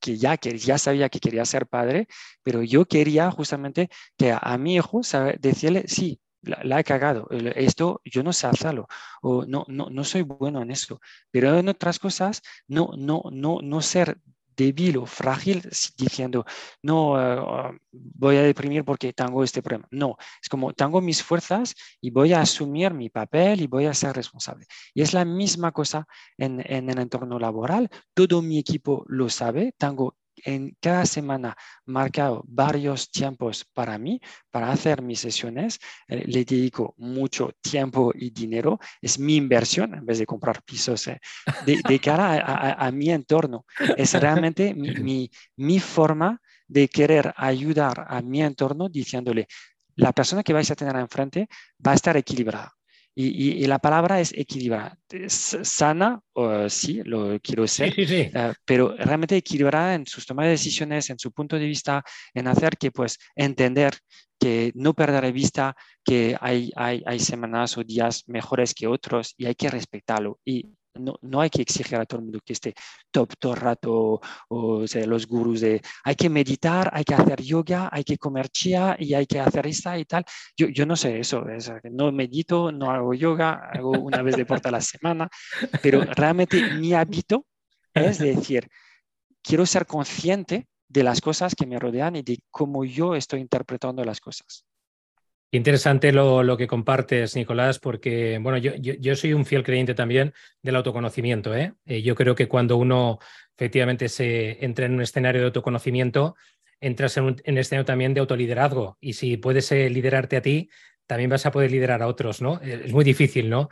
que, 0.00 0.16
ya, 0.16 0.36
que 0.36 0.58
ya 0.58 0.78
sabía 0.78 1.08
que 1.08 1.20
quería 1.20 1.44
ser 1.44 1.66
padre, 1.66 2.06
pero 2.42 2.62
yo 2.62 2.86
quería 2.86 3.30
justamente 3.30 3.88
que 4.16 4.34
a, 4.38 4.58
mi 4.58 4.76
hijo 4.76 5.00
decirle, 5.38 5.84
sí, 5.86 6.20
la, 6.44 6.80
he 6.80 6.84
cagado, 6.84 7.28
esto 7.30 8.00
yo 8.04 8.22
no 8.22 8.32
sé 8.32 8.46
hacerlo, 8.46 8.86
o 9.22 9.44
no, 9.46 9.64
no, 9.68 9.88
no 9.90 10.04
soy 10.04 10.22
bueno 10.22 10.62
en 10.62 10.70
eso, 10.70 11.00
pero 11.30 11.58
en 11.58 11.68
otras 11.68 11.98
cosas 11.98 12.42
no, 12.68 12.90
no, 12.96 13.22
no, 13.30 13.60
no 13.62 13.80
ser 13.82 14.18
débil 14.56 14.98
o 14.98 15.06
frágil 15.06 15.62
diciendo, 15.96 16.44
no, 16.82 17.20
eh, 17.20 17.78
voy 17.92 18.36
a 18.36 18.42
deprimir 18.42 18.84
porque 18.84 19.12
tengo 19.12 19.42
este 19.42 19.62
problema. 19.62 19.88
No, 19.90 20.16
es 20.42 20.48
como 20.48 20.72
tengo 20.72 21.00
mis 21.00 21.22
fuerzas 21.22 21.74
y 22.00 22.10
voy 22.10 22.32
a 22.32 22.40
asumir 22.40 22.94
mi 22.94 23.10
papel 23.10 23.62
y 23.62 23.66
voy 23.66 23.86
a 23.86 23.94
ser 23.94 24.14
responsable. 24.14 24.66
Y 24.94 25.02
es 25.02 25.12
la 25.12 25.24
misma 25.24 25.72
cosa 25.72 26.06
en, 26.38 26.62
en 26.66 26.90
el 26.90 26.98
entorno 26.98 27.38
laboral. 27.38 27.90
Todo 28.14 28.42
mi 28.42 28.58
equipo 28.58 29.04
lo 29.08 29.28
sabe. 29.28 29.74
Tengo 29.76 30.16
en 30.44 30.76
cada 30.80 31.06
semana 31.06 31.56
marcado 31.86 32.44
varios 32.46 33.10
tiempos 33.10 33.64
para 33.72 33.98
mí, 33.98 34.20
para 34.50 34.70
hacer 34.70 35.02
mis 35.02 35.20
sesiones. 35.20 35.78
Eh, 36.08 36.24
le 36.26 36.44
dedico 36.44 36.94
mucho 36.98 37.52
tiempo 37.60 38.12
y 38.14 38.30
dinero. 38.30 38.78
Es 39.00 39.18
mi 39.18 39.36
inversión 39.36 39.94
en 39.94 40.04
vez 40.04 40.18
de 40.18 40.26
comprar 40.26 40.62
pisos 40.62 41.08
eh, 41.08 41.20
de, 41.66 41.98
cara 41.98 42.76
a, 42.78 42.90
mi 42.92 43.10
entorno. 43.10 43.64
Es 43.96 44.14
realmente 44.14 44.74
mi, 44.74 45.30
mi 45.56 45.80
forma 45.80 46.40
de 46.66 46.88
querer 46.88 47.32
ayudar 47.36 48.06
a 48.08 48.20
mi 48.22 48.42
entorno 48.42 48.88
diciéndole, 48.88 49.46
la 49.96 50.12
persona 50.12 50.42
que 50.42 50.52
vais 50.52 50.70
a 50.70 50.74
tener 50.74 50.96
enfrente 50.96 51.48
va 51.84 51.92
a 51.92 51.94
estar 51.94 52.16
equilibrada. 52.16 52.72
Y, 53.16 53.64
la 53.66 53.78
palabra 53.78 54.20
es 54.20 54.32
equilibrada. 54.32 54.98
sana, 55.28 56.20
sí, 56.68 57.02
lo 57.04 57.38
quiero 57.40 57.66
ser, 57.68 57.94
eh, 57.96 58.52
pero 58.64 58.96
realmente 58.96 59.36
equilibrada 59.36 59.94
en 59.94 60.06
sus 60.06 60.26
tomas 60.26 60.46
de 60.46 60.50
decisiones, 60.50 61.10
en 61.10 61.18
su 61.18 61.30
punto 61.30 61.56
de 61.56 61.66
vista, 61.66 62.02
en 62.34 62.48
hacer 62.48 62.76
que, 62.76 62.90
pues, 62.90 63.18
entender 63.36 63.94
que 64.38 64.72
no 64.74 64.94
perder 64.94 65.24
de 65.24 65.32
vista 65.32 65.76
que 66.04 66.36
hay, 66.40 66.72
hay, 66.74 67.02
hay 67.06 67.20
semanas 67.20 67.78
o 67.78 67.84
días 67.84 68.24
mejores 68.26 68.74
que 68.74 68.88
otros 68.88 69.34
y 69.38 69.46
hay 69.46 69.54
que 69.54 69.70
respetarlo. 69.70 70.40
Y 70.44 70.74
no, 70.94 71.16
no, 71.22 71.40
hay 71.40 71.50
que 71.50 71.62
exigir 71.62 71.96
a 71.96 72.06
todo 72.06 72.20
el 72.20 72.24
mundo 72.24 72.40
que 72.44 72.52
esté 72.52 72.74
top 73.10 73.34
todo 73.38 73.54
el 73.54 73.60
rato 73.60 74.20
o, 74.48 74.86
sea, 74.86 75.06
los 75.06 75.26
gurús 75.26 75.60
de 75.60 75.80
hay 76.04 76.14
que 76.14 76.28
meditar, 76.28 76.90
hay 76.92 77.04
que 77.04 77.14
hacer 77.14 77.42
yoga, 77.42 77.88
hay 77.92 78.04
que 78.04 78.18
comer 78.18 78.48
chía 78.48 78.96
y 78.98 79.14
hay 79.14 79.26
que 79.26 79.40
hacer 79.40 79.66
esta 79.66 79.98
y 79.98 80.04
tal. 80.04 80.24
Yo, 80.56 80.68
yo 80.68 80.86
no 80.86 80.96
sé 80.96 81.18
eso, 81.20 81.44
no 81.90 82.12
medito, 82.12 82.72
no 82.72 82.90
hago 82.90 83.14
yoga, 83.14 83.70
hago 83.72 83.90
una 83.90 84.22
vez 84.22 84.36
deporte 84.36 84.68
a 84.68 84.72
la 84.72 84.80
semana, 84.80 85.28
pero 85.82 86.02
realmente 86.02 86.60
mi 86.74 86.94
hábito 86.94 87.46
es 87.94 88.18
decir, 88.18 88.68
quiero 89.42 89.66
ser 89.66 89.86
consciente 89.86 90.66
de 90.88 91.02
las 91.02 91.20
cosas 91.20 91.54
que 91.54 91.66
me 91.66 91.78
rodean 91.78 92.16
y 92.16 92.22
de 92.22 92.40
cómo 92.50 92.84
yo 92.84 93.14
estoy 93.14 93.40
interpretando 93.40 94.04
las 94.04 94.20
cosas. 94.20 94.64
Interesante 95.54 96.10
lo, 96.10 96.56
que 96.56 96.66
compartes, 96.66 97.36
Nicolás, 97.36 97.78
porque 97.78 98.40
bueno, 98.42 98.58
yo, 98.58 99.14
soy 99.14 99.34
un 99.34 99.46
fiel 99.46 99.62
creyente 99.62 99.94
también 99.94 100.34
del 100.62 100.74
autoconocimiento. 100.74 101.54
¿eh? 101.54 101.74
Eh, 101.86 102.02
yo 102.02 102.16
creo 102.16 102.34
que 102.34 102.48
cuando 102.48 102.76
uno 102.76 103.20
efectivamente 103.56 104.08
se 104.08 104.64
entra 104.64 104.86
en 104.86 104.94
un 104.94 105.02
escenario 105.02 105.40
de 105.42 105.46
autoconocimiento, 105.46 106.34
entras 106.80 107.16
en 107.18 107.24
un, 107.24 107.36
escenario 107.56 107.84
también 107.84 108.14
de 108.14 108.20
autoliderazgo. 108.20 108.98
Y 109.00 109.12
si 109.12 109.36
puedes 109.36 109.70
eh, 109.70 109.88
liderarte 109.90 110.38
a 110.38 110.42
ti, 110.42 110.70
también 111.06 111.30
vas 111.30 111.46
a 111.46 111.52
poder 111.52 111.70
liderar 111.70 112.02
a 112.02 112.08
otros, 112.08 112.42
¿no? 112.42 112.60
Es 112.60 112.92
muy 112.92 113.04
difícil, 113.04 113.48
¿no? 113.48 113.68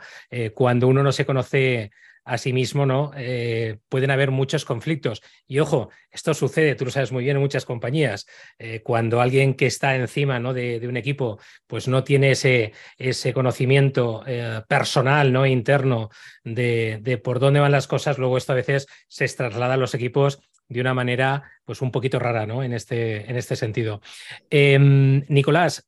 cuando 0.53 0.87
uno 0.87 1.03
no 1.03 1.11
se 1.11 1.25
conoce 1.25 1.91
Asimismo, 2.25 2.85
¿no? 2.85 3.11
Eh, 3.17 3.79
pueden 3.89 4.09
haber 4.09 4.31
muchos 4.31 4.63
conflictos. 4.63 5.21
Y 5.45 5.59
ojo, 5.59 5.89
esto 6.09 6.33
sucede, 6.33 6.75
tú 6.75 6.85
lo 6.85 6.91
sabes 6.91 7.11
muy 7.11 7.25
bien 7.25 7.35
en 7.35 7.41
muchas 7.41 7.65
compañías. 7.65 8.25
Eh, 8.57 8.81
cuando 8.81 9.19
alguien 9.19 9.55
que 9.55 9.65
está 9.65 9.95
encima 9.97 10.39
¿no? 10.39 10.53
de, 10.53 10.87
un 10.87 10.95
equipo, 10.95 11.39
pues 11.67 11.89
no 11.89 12.05
tiene 12.05 12.31
ese, 12.31 12.71
ese 12.97 13.33
conocimiento 13.33 14.23
eh, 14.25 14.61
personal, 14.69 15.33
¿no? 15.33 15.45
interno 15.45 16.09
de, 16.45 17.19
por 17.21 17.39
dónde 17.39 17.59
van 17.59 17.73
las 17.73 17.87
cosas, 17.87 18.17
luego 18.17 18.37
esto 18.37 18.53
a 18.53 18.55
veces 18.55 18.87
se 19.09 19.27
traslada 19.27 19.73
a 19.73 19.77
los 19.77 19.93
equipos 19.93 20.39
de 20.69 20.79
una 20.79 20.93
manera 20.93 21.43
pues 21.65 21.81
un 21.81 21.91
poquito 21.91 22.19
rara 22.19 22.45
¿no? 22.45 22.63
en, 22.63 22.73
este, 22.73 23.29
en 23.29 23.35
este 23.35 23.57
sentido. 23.57 24.01
Em, 24.49 25.25
Nicolás, 25.27 25.85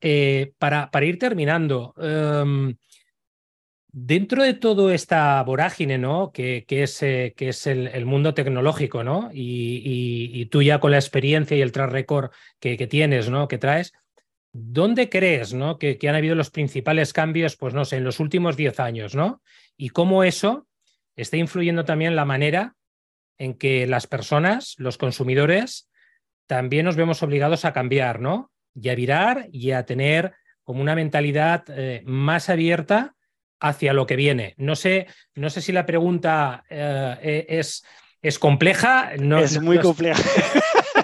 para, 0.57 0.91
para, 0.91 1.05
ir 1.05 1.17
terminando, 1.17 1.93
em, 1.97 2.75
Dentro 3.97 4.43
de 4.43 4.53
toda 4.53 4.93
esta 4.93 5.41
vorágine, 5.43 5.97
¿no? 5.97 6.33
Que, 6.33 6.65
es, 6.67 7.01
eh, 7.01 7.33
que 7.37 7.47
es 7.47 7.65
el, 7.65 8.05
mundo 8.05 8.33
tecnológico, 8.33 9.05
¿no? 9.05 9.29
Y, 9.33 10.47
tú 10.47 10.61
ya 10.61 10.81
con 10.81 10.91
la 10.91 10.97
experiencia 10.97 11.55
y 11.55 11.61
el 11.61 11.71
track 11.71 11.91
record 11.91 12.31
que, 12.59 12.75
tienes, 12.87 13.29
¿no? 13.29 13.47
Que 13.47 13.57
traes, 13.57 13.93
¿dónde 14.51 15.07
crees, 15.07 15.53
¿no? 15.53 15.79
Que, 15.79 15.97
han 16.09 16.15
habido 16.15 16.35
los 16.35 16.49
principales 16.49 17.13
cambios, 17.13 17.55
pues 17.55 17.73
no 17.73 17.85
sé, 17.85 17.95
en 17.95 18.03
los 18.03 18.19
últimos 18.19 18.57
10 18.57 18.81
años, 18.81 19.15
¿no? 19.15 19.41
Y 19.77 19.91
cómo 19.91 20.25
eso 20.25 20.67
está 21.15 21.37
influyendo 21.37 21.85
también 21.85 22.17
la 22.17 22.25
manera 22.25 22.75
en 23.37 23.53
que 23.53 23.87
las 23.87 24.07
personas, 24.07 24.75
los 24.77 24.97
consumidores, 24.97 25.89
también 26.47 26.83
nos 26.83 26.97
vemos 26.97 27.23
obligados 27.23 27.63
a 27.63 27.71
cambiar, 27.71 28.19
¿no? 28.19 28.51
Y 28.73 28.89
a 28.89 28.95
virar 28.95 29.47
y 29.53 29.71
a 29.71 29.85
tener 29.85 30.33
como 30.65 30.81
una 30.81 30.95
mentalidad 30.95 31.63
eh, 31.69 32.03
más 32.05 32.49
abierta 32.49 33.15
hacia 33.59 33.93
lo 33.93 34.05
que 34.05 34.15
viene. 34.15 34.53
No 34.57 34.75
sé, 34.75 35.07
no 35.33 35.49
sé 35.49 35.61
si 35.61 35.71
la 35.71 35.85
pregunta 35.85 36.63
eh, 36.69 37.45
e, 37.49 37.59
es, 37.59 37.85
es 38.21 38.39
compleja. 38.39 39.11
No, 39.19 39.39
es 39.39 39.61
muy 39.61 39.79
compleja. 39.79 40.21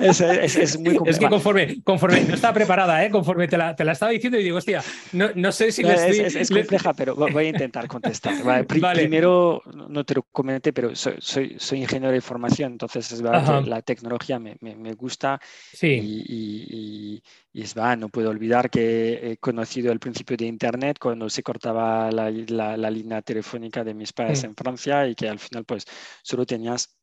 es, 0.00 0.20
es, 0.56 0.78
muy 0.78 0.96
compleja. 0.96 1.10
Es 1.10 1.18
que 1.18 1.28
conforme, 1.28 1.82
conforme 1.82 2.22
no 2.22 2.34
estaba 2.34 2.54
preparada, 2.54 3.04
¿eh? 3.04 3.10
conforme 3.10 3.48
te 3.48 3.56
la, 3.56 3.74
te 3.74 3.84
la, 3.84 3.92
estaba 3.92 4.12
diciendo 4.12 4.38
y 4.38 4.44
digo, 4.44 4.58
hostia, 4.58 4.82
no, 5.12 5.30
no 5.34 5.52
sé 5.52 5.72
si 5.72 5.82
Es, 5.82 6.50
compleja, 6.50 6.92
pero 6.94 7.14
voy 7.14 7.46
a 7.46 7.48
intentar 7.48 7.88
contestar. 7.88 8.34
Primero, 8.66 9.62
no 9.88 10.04
te 10.04 10.14
lo 10.14 10.22
comenté, 10.22 10.72
pero 10.72 10.94
soy, 10.94 11.14
soy, 11.18 11.56
soy, 11.58 11.82
ingeniero 11.82 12.12
de 12.12 12.20
formación, 12.20 12.72
entonces 12.72 13.10
es 13.12 13.22
verdad 13.22 13.62
que 13.62 13.70
la 13.70 13.82
tecnología 13.82 14.38
me, 14.38 14.56
me, 14.60 14.74
me 14.76 14.94
gusta 14.94 15.40
sí. 15.72 15.86
y, 15.86 16.24
y, 16.28 17.22
y 17.52 17.62
es 17.62 17.74
va, 17.76 17.94
no 17.94 18.08
puedo 18.08 18.30
olvidar 18.30 18.68
que 18.68 19.30
he 19.30 19.36
conocido 19.36 19.92
el 19.92 20.00
principio 20.00 20.36
de 20.36 20.46
Internet 20.46 20.98
cuando 21.00 21.30
se 21.30 21.42
cortaba 21.42 22.10
la, 22.10 22.30
la, 22.30 22.90
línea 22.90 23.22
telefónica 23.22 23.84
de 23.84 23.94
mis 23.94 24.12
padres 24.12 24.42
mm. 24.42 24.46
en 24.46 24.56
Francia 24.56 25.08
y 25.08 25.14
que 25.14 25.28
al 25.28 25.38
final 25.38 25.64
pues 25.64 25.86
solo 26.22 26.44
tenías 26.44 26.96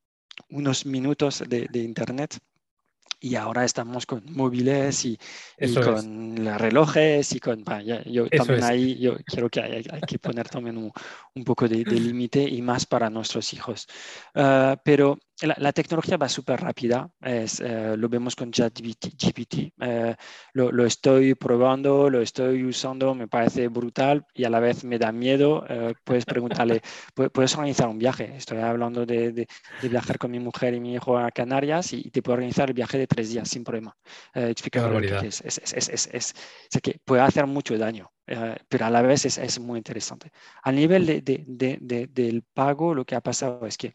unos 0.50 0.86
minutos 0.86 1.44
de, 1.48 1.68
de 1.70 1.80
Internet 1.80 2.38
y 3.22 3.36
ahora 3.36 3.64
estamos 3.64 4.08
con 4.08 4.24
móviles 4.26 5.06
y, 5.06 5.18
con 5.76 6.36
relojes 6.58 7.32
y 7.34 7.40
con... 7.40 7.64
yo 8.08 8.28
también 8.30 8.64
ahí 8.64 8.98
yo 8.98 9.16
creo 9.26 9.48
que 9.48 9.62
hay, 9.62 10.02
que 10.08 10.18
poner 10.18 10.50
también 10.50 10.78
un, 10.78 10.92
un 11.36 11.44
poco 11.44 11.68
de, 11.68 11.86
límite 11.86 12.42
y 12.42 12.62
más 12.64 12.88
para 12.88 13.12
nuestros 13.12 13.54
hijos. 13.54 13.88
Ah, 14.34 14.76
pero 14.84 15.20
la, 15.42 15.74
tecnología 15.74 16.18
va 16.18 16.30
súper 16.30 16.62
rápida, 16.62 17.10
es, 17.20 17.60
eh, 17.60 17.96
lo 17.98 18.10
vemos 18.10 18.36
con 18.36 18.52
ChatGPT, 18.52 19.74
eh, 19.82 20.16
lo, 20.54 20.72
lo, 20.72 20.86
estoy 20.86 21.34
probando, 21.36 22.10
lo 22.10 22.22
estoy 22.22 22.64
usando, 22.64 23.16
me 23.16 23.28
parece 23.28 23.68
brutal 23.68 24.26
y 24.34 24.44
a 24.44 24.50
la 24.50 24.60
vez 24.60 24.84
me 24.84 25.00
da 25.00 25.12
miedo. 25.12 25.66
Eh, 25.68 25.94
puedes 26.04 26.26
preguntarle, 26.26 26.82
puedes 27.34 27.54
organizar 27.56 27.90
un 27.90 27.98
viaje. 27.98 28.36
Estoy 28.36 28.60
hablando 28.60 29.06
de, 29.06 29.32
de, 29.32 29.48
viajar 29.90 30.18
con 30.18 30.32
mi 30.32 30.40
mujer 30.40 30.74
y 30.76 30.80
mi 30.80 30.94
hijo 30.94 31.18
a 31.18 31.32
Canarias 31.32 31.94
y, 31.94 32.12
te 32.12 32.22
puedo 32.22 32.36
organizar 32.36 32.70
el 32.70 32.74
viaje 32.76 32.98
de 32.98 33.08
tres 33.08 33.30
días 33.30 33.50
sin 33.50 33.64
problema. 33.64 33.96
explicar 34.34 34.92
lo 34.92 35.02
que 35.02 35.28
es. 35.28 35.42
Es, 35.42 35.74
es, 35.74 36.10
es, 36.12 36.34
que 36.84 37.00
puede 37.04 37.22
hacer 37.22 37.48
mucho 37.48 37.78
daño. 37.78 38.12
pero 38.26 38.86
a 38.86 38.90
la 38.90 39.02
vez 39.02 39.26
es, 39.26 39.60
muy 39.60 39.78
interesante. 39.78 40.32
A 40.64 40.72
nivel 40.72 41.06
de, 41.06 41.22
de, 41.22 42.08
del 42.12 42.44
pago, 42.54 42.94
lo 42.94 43.06
que 43.06 43.16
ha 43.16 43.22
pasado 43.22 43.66
es 43.66 43.78
que 43.78 43.94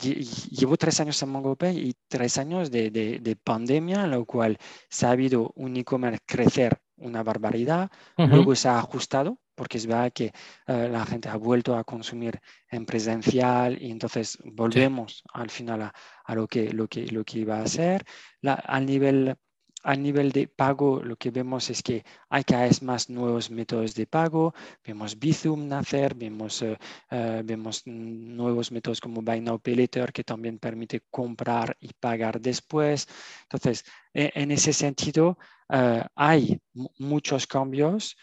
llevo 0.00 0.76
tres 0.76 1.00
años 1.00 1.22
en 1.22 1.28
MongoPay 1.30 1.76
y 1.78 1.94
tres 2.08 2.38
años 2.38 2.70
de, 2.70 2.90
de, 2.90 3.36
pandemia, 3.36 4.04
en 4.04 4.12
lo 4.12 4.24
cual 4.24 4.58
se 4.88 5.06
ha 5.06 5.10
habido 5.10 5.52
un 5.56 5.76
e-commerce 5.76 6.20
crecer 6.26 6.80
una 6.96 7.22
barbaridad, 7.22 7.90
luego 8.16 8.54
se 8.54 8.68
ha 8.68 8.78
ajustado, 8.78 9.38
porque 9.56 9.78
es 9.78 9.86
verdad 9.86 10.12
que 10.12 10.32
eh, 10.66 10.88
la 10.88 11.04
gente 11.04 11.28
ha 11.28 11.36
vuelto 11.36 11.76
a 11.76 11.84
consumir 11.84 12.40
en 12.70 12.86
presencial 12.86 13.80
y 13.82 13.90
entonces 13.90 14.38
volvemos 14.44 15.22
al 15.32 15.50
final 15.50 15.82
a, 15.82 15.92
a, 16.24 16.34
lo, 16.34 16.46
que, 16.46 16.72
lo, 16.72 16.86
que, 16.86 17.06
lo 17.08 17.24
que 17.24 17.40
iba 17.40 17.60
a 17.60 17.66
ser. 17.66 18.04
La, 18.40 18.54
al 18.54 18.86
nivel 18.86 19.36
a 19.82 19.96
nivel 19.96 20.30
de 20.30 20.46
pago, 20.48 21.02
lo 21.02 21.16
que 21.16 21.30
vemos 21.30 21.68
es 21.70 21.82
que 21.82 22.04
hay 22.28 22.44
cada 22.44 22.64
vez 22.64 22.82
más 22.82 23.10
nuevos 23.10 23.50
métodos 23.50 23.94
de 23.94 24.06
pago. 24.06 24.54
Vemos 24.84 25.18
Bizum 25.18 25.66
nacer, 25.68 26.14
vemos, 26.14 26.62
eh, 26.62 26.78
eh, 27.10 27.42
vemos 27.44 27.82
nuevos 27.86 28.70
métodos 28.70 29.00
como 29.00 29.22
Buy 29.22 29.40
Now 29.40 29.58
Pay 29.58 29.74
Later, 29.74 30.12
que 30.12 30.24
también 30.24 30.58
permite 30.58 31.02
comprar 31.10 31.76
y 31.80 31.92
pagar 31.94 32.40
después. 32.40 33.08
Entonces, 33.42 33.84
e, 34.14 34.30
en 34.34 34.52
ese 34.52 34.72
sentido, 34.72 35.38
eh, 35.68 36.02
hay 36.14 36.60
muchos 36.98 37.46
cambios 37.46 38.16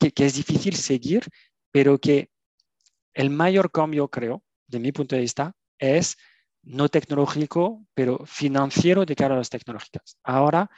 que, 0.00 0.10
que 0.10 0.26
es 0.26 0.34
difícil 0.34 0.74
seguir, 0.74 1.24
pero 1.70 1.98
que 1.98 2.30
el 3.14 3.30
mayor 3.30 3.70
cambio, 3.70 4.08
creo, 4.08 4.42
de 4.66 4.80
mi 4.80 4.90
punto 4.90 5.14
de 5.14 5.22
vista, 5.22 5.54
es 5.78 6.16
no 6.66 6.88
tecnológico, 6.88 7.86
pero 7.94 8.26
financiero 8.26 9.06
de 9.06 9.14
cara 9.14 9.34
a 9.34 9.38
las 9.38 9.50
tecnológicas. 9.50 10.18
Ahora 10.24 10.68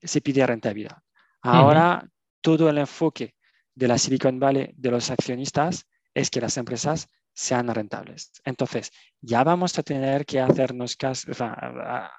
se 0.00 0.20
pide 0.20 0.46
rentabilidad. 0.46 0.98
Ahora 1.42 2.08
todo 2.40 2.70
el 2.70 2.78
enfoque 2.78 3.34
de 3.74 3.88
la 3.88 3.98
Silicon 3.98 4.38
Valley, 4.38 4.72
de 4.76 4.90
los 4.90 5.10
accionistas, 5.10 5.86
es 6.14 6.30
que 6.30 6.40
las 6.40 6.56
empresas 6.56 7.08
sean 7.32 7.66
rentables. 7.74 8.30
Entonces, 8.44 8.92
ya 9.20 9.42
vamos 9.42 9.76
a 9.76 9.82
tener 9.82 10.24
que 10.24 10.40
hacernos 10.40 10.96
caso, 10.96 11.32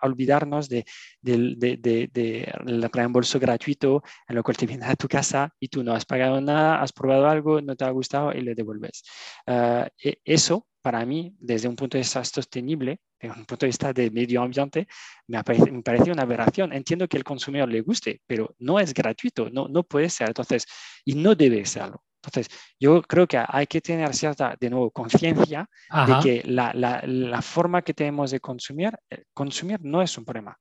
olvidarnos 0.01 0.67
del 0.67 0.85
de, 1.21 2.89
reembolso 2.91 3.39
gratuito 3.39 4.03
en 4.27 4.35
lo 4.35 4.43
cual 4.43 4.57
te 4.57 4.65
viene 4.65 4.85
a 4.85 4.95
tu 4.95 5.07
casa 5.07 5.49
y 5.57 5.69
tú 5.69 5.83
no 5.83 5.93
has 5.93 6.05
pagado 6.05 6.41
nada, 6.41 6.81
has 6.81 6.91
probado 6.91 7.29
algo, 7.29 7.61
no 7.61 7.77
te 7.77 7.85
ha 7.85 7.89
gustado 7.91 8.33
y 8.33 8.41
le 8.41 8.55
devuelves. 8.55 9.03
Ah, 9.47 9.87
e, 10.03 10.19
eso 10.25 10.67
para 10.85 11.03
mí, 11.03 11.35
desde 11.39 11.67
un 11.67 11.75
punto 11.75 11.97
de 11.97 12.03
vista 12.03 12.23
sostenible, 12.23 12.99
desde 13.19 13.39
un 13.39 13.45
punto 13.47 13.65
de 13.65 13.69
vista 13.69 13.91
de 13.91 14.11
medio 14.11 14.43
ambiente, 14.43 14.87
me, 15.25 15.41
me 15.71 15.81
parece 15.81 16.11
una 16.11 16.21
aberración. 16.21 16.71
Entiendo 16.73 17.07
que 17.07 17.17
el 17.17 17.23
consumidor 17.23 17.69
le 17.69 17.81
guste, 17.81 18.21
pero 18.27 18.53
no 18.59 18.79
es 18.79 18.93
gratuito, 18.93 19.49
no, 19.49 19.67
no 19.67 19.81
puede 19.81 20.11
ser. 20.11 20.27
Entonces, 20.27 20.67
y 21.03 21.15
no 21.15 21.33
debe 21.33 21.65
serlo. 21.65 22.03
Entonces, 22.23 22.55
yo 22.79 23.01
creo 23.01 23.25
que 23.25 23.43
hay 23.47 23.65
que 23.65 23.81
tener 23.81 24.13
cierta, 24.13 24.55
de 24.59 24.69
nuevo, 24.69 24.91
conciencia 24.91 25.67
de 26.05 26.13
que 26.21 26.43
la, 26.47 26.71
la, 26.75 27.01
la, 27.03 27.41
forma 27.41 27.81
que 27.81 27.95
tenemos 27.95 28.29
de 28.29 28.39
consumir, 28.39 28.91
eh, 29.09 29.23
consumir 29.33 29.79
no 29.81 30.03
es 30.03 30.15
un 30.19 30.23
problema 30.23 30.55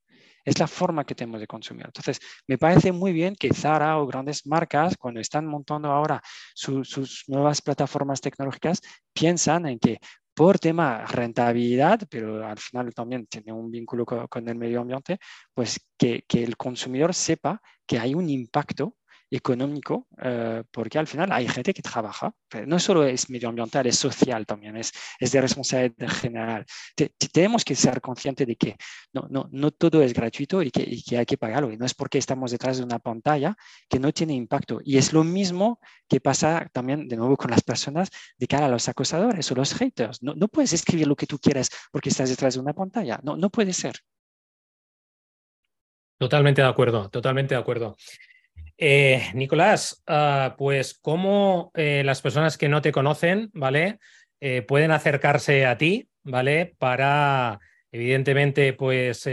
es 0.44 0.58
la 0.58 0.66
forma 0.66 1.04
que 1.04 1.14
tenemos 1.14 1.40
de 1.40 1.46
consumir. 1.46 1.86
Entonces, 1.86 2.20
me 2.46 2.58
parece 2.58 2.92
muy 2.92 3.12
bien 3.12 3.34
que 3.36 3.52
Zara 3.52 3.98
o 3.98 4.06
grandes 4.06 4.46
marcas, 4.46 4.96
cuando 4.96 5.20
están 5.20 5.46
montando 5.46 5.90
ahora 5.90 6.22
sus 6.54 7.24
nuevas 7.28 7.62
plataformas 7.62 8.20
tecnológicas, 8.20 8.80
piensan 9.12 9.66
en 9.66 9.78
que 9.78 9.98
por 10.34 10.58
tema 10.58 11.04
rentabilidad, 11.06 12.00
pero 12.10 12.44
al 12.44 12.58
final 12.58 12.92
también 12.92 13.26
tiene 13.26 13.52
un 13.52 13.70
vínculo 13.70 14.04
con, 14.04 14.48
el 14.48 14.56
medio 14.56 14.80
ambiente, 14.80 15.18
pues 15.54 15.80
que, 15.96 16.24
que 16.26 16.42
el 16.42 16.56
consumidor 16.56 17.14
sepa 17.14 17.62
que 17.86 17.98
hay 17.98 18.14
un 18.14 18.28
impacto 18.28 18.96
económico, 19.36 20.06
eh, 20.22 20.62
porque 20.70 20.98
al 20.98 21.06
final 21.06 21.32
hay 21.32 21.48
gente 21.48 21.74
que 21.74 21.82
trabaja, 21.82 22.32
pero 22.48 22.66
no 22.66 22.78
solo 22.78 23.04
es 23.04 23.28
medioambiental, 23.30 23.86
es 23.86 23.98
social 23.98 24.46
también, 24.46 24.76
es, 24.76 24.92
es 25.18 25.32
de 25.32 25.40
responsabilidad 25.40 26.08
general. 26.08 26.64
tenemos 27.32 27.64
que 27.64 27.74
ser 27.74 28.00
conscientes 28.00 28.46
de 28.46 28.56
que 28.56 28.76
no, 29.12 29.26
no, 29.28 29.48
no 29.50 29.70
todo 29.72 30.02
es 30.02 30.12
gratuito 30.14 30.62
y 30.62 30.70
que, 30.70 30.82
y 30.82 31.02
que, 31.02 31.18
hay 31.18 31.26
que 31.26 31.36
pagarlo, 31.36 31.72
y 31.72 31.76
no 31.76 31.84
es 31.84 31.94
porque 31.94 32.18
estamos 32.18 32.52
detrás 32.52 32.78
de 32.78 32.84
una 32.84 32.98
pantalla 33.00 33.56
que 33.88 33.98
no 33.98 34.12
tiene 34.12 34.34
impacto. 34.34 34.80
Y 34.84 34.98
es 34.98 35.12
lo 35.12 35.24
mismo 35.24 35.80
que 36.08 36.20
pasa 36.20 36.68
también 36.72 37.08
de 37.08 37.16
nuevo 37.16 37.36
con 37.36 37.50
las 37.50 37.62
personas 37.62 38.10
de 38.38 38.46
cara 38.46 38.66
a 38.66 38.68
los 38.68 38.88
acosadores 38.88 39.50
o 39.50 39.54
los 39.54 39.74
haters. 39.74 40.22
No, 40.22 40.34
no 40.34 40.48
puedes 40.48 40.72
escribir 40.72 41.08
lo 41.08 41.16
que 41.16 41.26
tú 41.26 41.38
quieras 41.38 41.70
porque 41.90 42.10
estás 42.10 42.30
detrás 42.30 42.54
de 42.54 42.60
una 42.60 42.72
pantalla, 42.72 43.18
no, 43.24 43.36
no 43.36 43.50
puede 43.50 43.72
ser. 43.72 43.96
Totalmente 46.18 46.62
de 46.62 46.68
acuerdo, 46.68 47.08
totalmente 47.10 47.54
de 47.54 47.60
acuerdo. 47.60 47.96
Eh, 48.76 49.22
Nicolás, 49.34 50.02
ah, 50.06 50.56
pues 50.58 50.94
cómo 50.94 51.70
eh, 51.74 52.02
las 52.04 52.20
personas 52.20 52.58
que 52.58 52.68
no 52.68 52.82
te 52.82 52.92
conocen, 52.92 53.50
¿vale? 53.54 53.98
Eh, 54.40 54.62
pueden 54.62 54.90
acercarse 54.90 55.64
a 55.66 55.78
ti, 55.78 56.08
¿vale? 56.24 56.74
Para, 56.78 57.60
evidentemente, 57.92 58.72
pues 58.72 59.28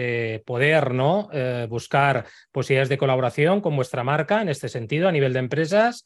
poder, 0.46 0.94
¿no? 0.94 1.30
buscar 1.68 2.26
posibilidades 2.52 2.90
de 2.90 2.98
colaboración 2.98 3.62
con 3.62 3.76
vuestra 3.76 4.04
marca 4.04 4.42
en 4.42 4.50
este 4.50 4.70
sentido 4.70 5.10
a 5.10 5.12
nivel 5.12 5.34
de 5.34 5.40
empresas. 5.40 6.04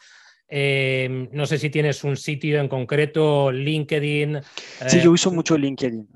Eh, 0.48 1.28
no 1.32 1.48
sé 1.48 1.58
si 1.58 1.72
tienes 1.72 2.04
un 2.04 2.16
sitio 2.16 2.60
en 2.60 2.68
concreto, 2.68 3.52
LinkedIn. 3.52 4.40
Sí, 4.88 5.00
yo 5.00 5.10
eh, 5.10 5.14
uso 5.14 5.32
mucho 5.32 5.58
LinkedIn. 5.58 6.08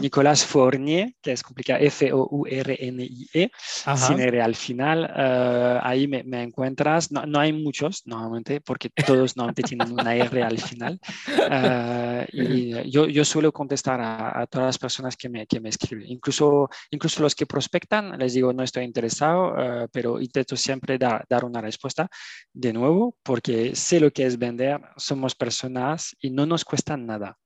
Nicolás 0.00 0.44
Fournier, 0.44 1.14
que 1.22 1.32
es 1.32 1.42
complicado, 1.42 1.80
F-O-U-R-N-I-E, 1.82 3.50
sin 3.96 4.20
R 4.20 4.42
al 4.42 4.54
final. 4.56 5.12
Eh, 5.16 5.78
ahí 5.82 6.08
me, 6.08 6.42
encuentras. 6.42 7.12
No, 7.12 7.38
hay 7.38 7.52
muchos, 7.52 8.02
normalmente, 8.06 8.60
porque 8.60 8.90
todos 8.90 9.36
normalmente 9.36 9.62
tienen 9.62 9.92
una 9.92 10.14
R 10.14 10.42
al 10.42 10.58
final. 10.58 10.98
y 12.32 12.90
yo, 12.90 13.06
yo, 13.06 13.24
suelo 13.24 13.52
contestar 13.52 14.00
a, 14.00 14.46
todas 14.50 14.66
las 14.66 14.78
personas 14.78 15.16
que 15.16 15.28
me, 15.28 15.46
que 15.46 15.60
me 15.60 15.68
escriben. 15.68 16.06
Incluso, 16.08 16.68
incluso 16.90 17.22
los 17.22 17.34
que 17.34 17.46
prospectan, 17.46 18.18
les 18.18 18.34
digo, 18.34 18.52
no 18.52 18.64
estoy 18.64 18.84
interesado, 18.84 19.88
pero 19.92 20.20
intento 20.20 20.56
siempre 20.56 20.98
dar, 20.98 21.24
dar 21.28 21.44
una 21.44 21.60
respuesta 21.60 22.08
de 22.52 22.72
nuevo, 22.72 23.16
porque 23.22 23.67
sé 23.74 24.00
lo 24.00 24.10
que 24.10 24.26
es 24.26 24.38
vender, 24.38 24.80
somos 24.96 25.34
personas 25.34 26.16
y 26.20 26.30
no 26.30 26.46
nos 26.46 26.64
cuesta 26.64 26.96
nada. 26.96 27.38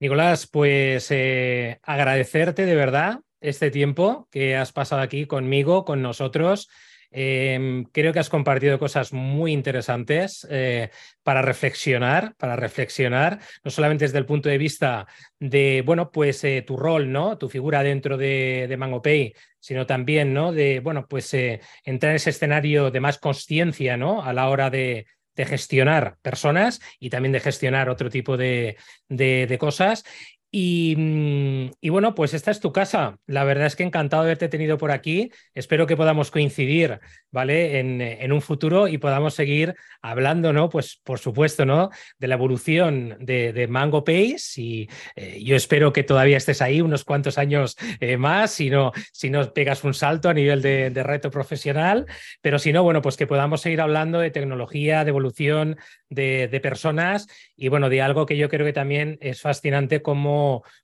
Nicolás, 0.00 0.46
pues 0.46 1.08
eh, 1.10 1.80
agradecerte 1.82 2.66
de 2.66 2.76
verdad 2.76 3.20
este 3.40 3.70
tiempo 3.70 4.28
que 4.30 4.56
has 4.56 4.72
pasado 4.72 5.02
aquí 5.02 5.26
conmigo, 5.26 5.84
con 5.84 6.02
nosotros. 6.02 6.68
Em, 7.10 7.84
creo 7.84 8.12
que 8.12 8.18
has 8.18 8.28
compartido 8.28 8.78
cosas 8.78 9.12
muy 9.12 9.52
interesantes 9.52 10.46
eh, 10.50 10.90
para 11.22 11.40
reflexionar, 11.40 12.34
para 12.36 12.54
reflexionar, 12.54 13.38
no 13.64 13.70
solamente 13.70 14.04
desde 14.04 14.18
el 14.18 14.26
punto 14.26 14.48
de 14.48 14.58
vista 14.58 15.06
de, 15.38 15.82
bueno, 15.86 16.10
pues 16.10 16.44
eh, 16.44 16.62
tu 16.66 16.76
rol, 16.76 17.10
¿no? 17.10 17.38
Tu 17.38 17.48
figura 17.48 17.82
dentro 17.82 18.18
de, 18.18 18.66
de 18.68 18.76
MangoPay, 18.76 19.34
sino 19.60 19.86
también, 19.86 20.34
¿no? 20.34 20.52
De, 20.52 20.80
bueno, 20.80 21.06
pues 21.08 21.32
eh, 21.34 21.60
entrar 21.84 22.10
en 22.10 22.16
ese 22.16 22.30
escenario 22.30 22.90
de 22.90 23.00
más 23.00 23.18
conciencia, 23.18 23.96
¿no? 23.96 24.22
A 24.22 24.32
la 24.32 24.48
hora 24.48 24.70
de, 24.70 25.06
gestionar 25.36 26.16
personas 26.20 26.80
y 26.98 27.10
también 27.10 27.30
de 27.30 27.38
gestionar 27.38 27.88
otro 27.88 28.10
tipo 28.10 28.36
de, 28.36 28.76
de, 29.08 29.56
cosas. 29.56 30.02
Mm, 30.50 31.72
y, 31.80 31.88
bueno, 31.90 32.14
pues 32.14 32.32
esta 32.32 32.50
es 32.50 32.60
tu 32.60 32.72
casa. 32.72 33.18
La 33.26 33.44
verdad 33.44 33.66
es 33.66 33.76
que 33.76 33.82
encantado 33.82 34.22
de 34.22 34.28
haberte 34.28 34.48
tenido 34.48 34.78
por 34.78 34.90
aquí. 34.90 35.30
Espero 35.54 35.86
que 35.86 35.96
podamos 35.96 36.30
coincidir, 36.30 37.00
¿vale? 37.30 37.78
En, 37.80 38.00
en, 38.00 38.32
un 38.32 38.40
futuro 38.40 38.88
y 38.88 38.96
podamos 38.98 39.34
seguir 39.34 39.74
hablando, 40.00 40.52
¿no? 40.54 40.70
Pues 40.70 41.00
por 41.04 41.18
supuesto, 41.18 41.66
¿no? 41.66 41.90
De 42.18 42.28
la 42.28 42.36
evolución 42.36 43.16
de, 43.20 43.66
Mango 43.68 44.04
Pace 44.04 44.38
y 44.56 44.88
eh, 45.16 45.42
yo 45.44 45.54
espero 45.54 45.92
que 45.92 46.02
todavía 46.02 46.38
estés 46.38 46.62
ahí 46.62 46.80
unos 46.80 47.04
cuantos 47.04 47.36
años 47.36 47.76
eh, 48.00 48.16
más, 48.16 48.52
si 48.52 48.70
no, 48.70 48.92
si 49.12 49.28
no 49.30 49.52
pegas 49.52 49.84
un 49.84 49.92
salto 49.94 50.30
a 50.30 50.34
nivel 50.34 50.62
de, 50.62 50.90
de 50.90 51.02
reto 51.02 51.30
profesional, 51.30 52.06
pero 52.40 52.58
si 52.58 52.72
no, 52.72 52.82
bueno, 52.82 53.02
pues 53.02 53.16
que 53.16 53.26
podamos 53.26 53.60
seguir 53.60 53.80
hablando 53.80 54.20
de 54.20 54.30
tecnología, 54.30 55.04
de 55.04 55.10
evolución, 55.10 55.76
de, 56.08 56.48
de 56.48 56.60
personas 56.60 57.26
y 57.56 57.68
bueno, 57.68 57.90
de 57.90 58.00
algo 58.00 58.24
que 58.24 58.36
yo 58.38 58.48
creo 58.48 58.64
que 58.64 58.72
también 58.72 59.18
es 59.20 59.42
fascinante 59.42 60.00
como 60.00 60.37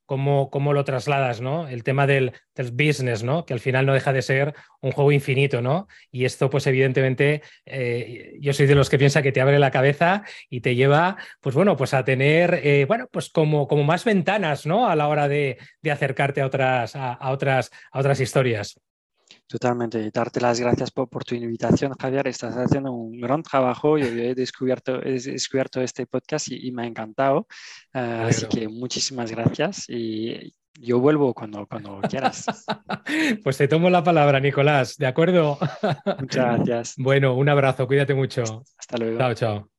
cómo, 0.06 0.72
lo 0.72 0.84
trasladas, 0.84 1.40
¿no? 1.40 1.68
El 1.68 1.82
tema 1.82 2.06
del, 2.06 2.32
business, 2.72 3.22
¿no? 3.22 3.44
Que 3.44 3.54
al 3.54 3.60
final 3.60 3.86
no 3.86 3.94
deja 3.94 4.12
de 4.12 4.22
ser 4.22 4.54
un 4.80 4.92
juego 4.92 5.12
infinito, 5.12 5.60
¿no? 5.60 5.88
Y 6.10 6.24
esto, 6.24 6.50
pues 6.50 6.66
evidentemente, 6.66 7.42
eh, 7.66 8.36
yo 8.40 8.52
soy 8.52 8.66
de 8.66 8.74
los 8.74 8.90
que 8.90 8.98
piensa 8.98 9.22
que 9.22 9.32
te 9.32 9.40
abre 9.40 9.58
la 9.58 9.70
cabeza 9.70 10.22
y 10.48 10.60
te 10.60 10.74
lleva, 10.74 11.16
pues 11.40 11.54
bueno, 11.54 11.76
pues 11.76 11.94
a 11.94 12.04
tener, 12.04 12.60
eh, 12.62 12.84
bueno, 12.86 13.08
pues 13.10 13.30
como, 13.30 13.66
como 13.68 13.84
más 13.84 14.04
ventanas, 14.04 14.66
¿no? 14.66 14.88
A 14.88 14.96
la 14.96 15.08
hora 15.08 15.28
de, 15.28 15.58
acercarte 15.90 16.40
a 16.40 16.46
otras, 16.46 16.96
a, 16.96 17.30
otras, 17.30 17.70
a 17.92 18.00
otras 18.00 18.20
historias. 18.20 18.80
Totalmente. 19.46 20.10
Darte 20.10 20.40
las 20.40 20.58
gracias 20.58 20.90
por, 20.90 21.08
tu 21.24 21.34
invitación, 21.34 21.92
Javier. 22.00 22.26
Estás 22.28 22.56
haciendo 22.56 22.92
un 22.92 23.20
gran 23.20 23.42
trabajo. 23.42 23.98
Yo, 23.98 24.06
he, 24.06 24.34
descubierto, 24.34 25.02
he 25.02 25.20
descubierto 25.20 25.80
este 25.80 26.06
podcast 26.06 26.48
y, 26.50 26.72
me 26.72 26.82
ha 26.82 26.86
encantado. 26.86 27.46
Ah, 27.92 28.26
así 28.28 28.46
que 28.46 28.68
muchísimas 28.68 29.30
gracias 29.30 29.88
y 29.88 30.54
yo 30.80 30.98
vuelvo 30.98 31.34
cuando, 31.34 31.66
cuando 31.66 32.00
quieras. 32.08 32.46
pues 33.44 33.56
te 33.58 33.68
tomo 33.68 33.90
la 33.90 34.02
palabra, 34.02 34.40
Nicolás. 34.40 34.96
¿De 34.96 35.06
acuerdo? 35.06 35.58
Muchas 36.18 36.56
gracias. 36.56 36.94
Bueno, 37.04 37.34
un 37.34 37.48
abrazo. 37.48 37.86
Cuídate 37.86 38.14
mucho. 38.14 38.64
Hasta 38.78 38.96
luego. 38.96 39.18
Chao, 39.18 39.34
chao. 39.34 39.73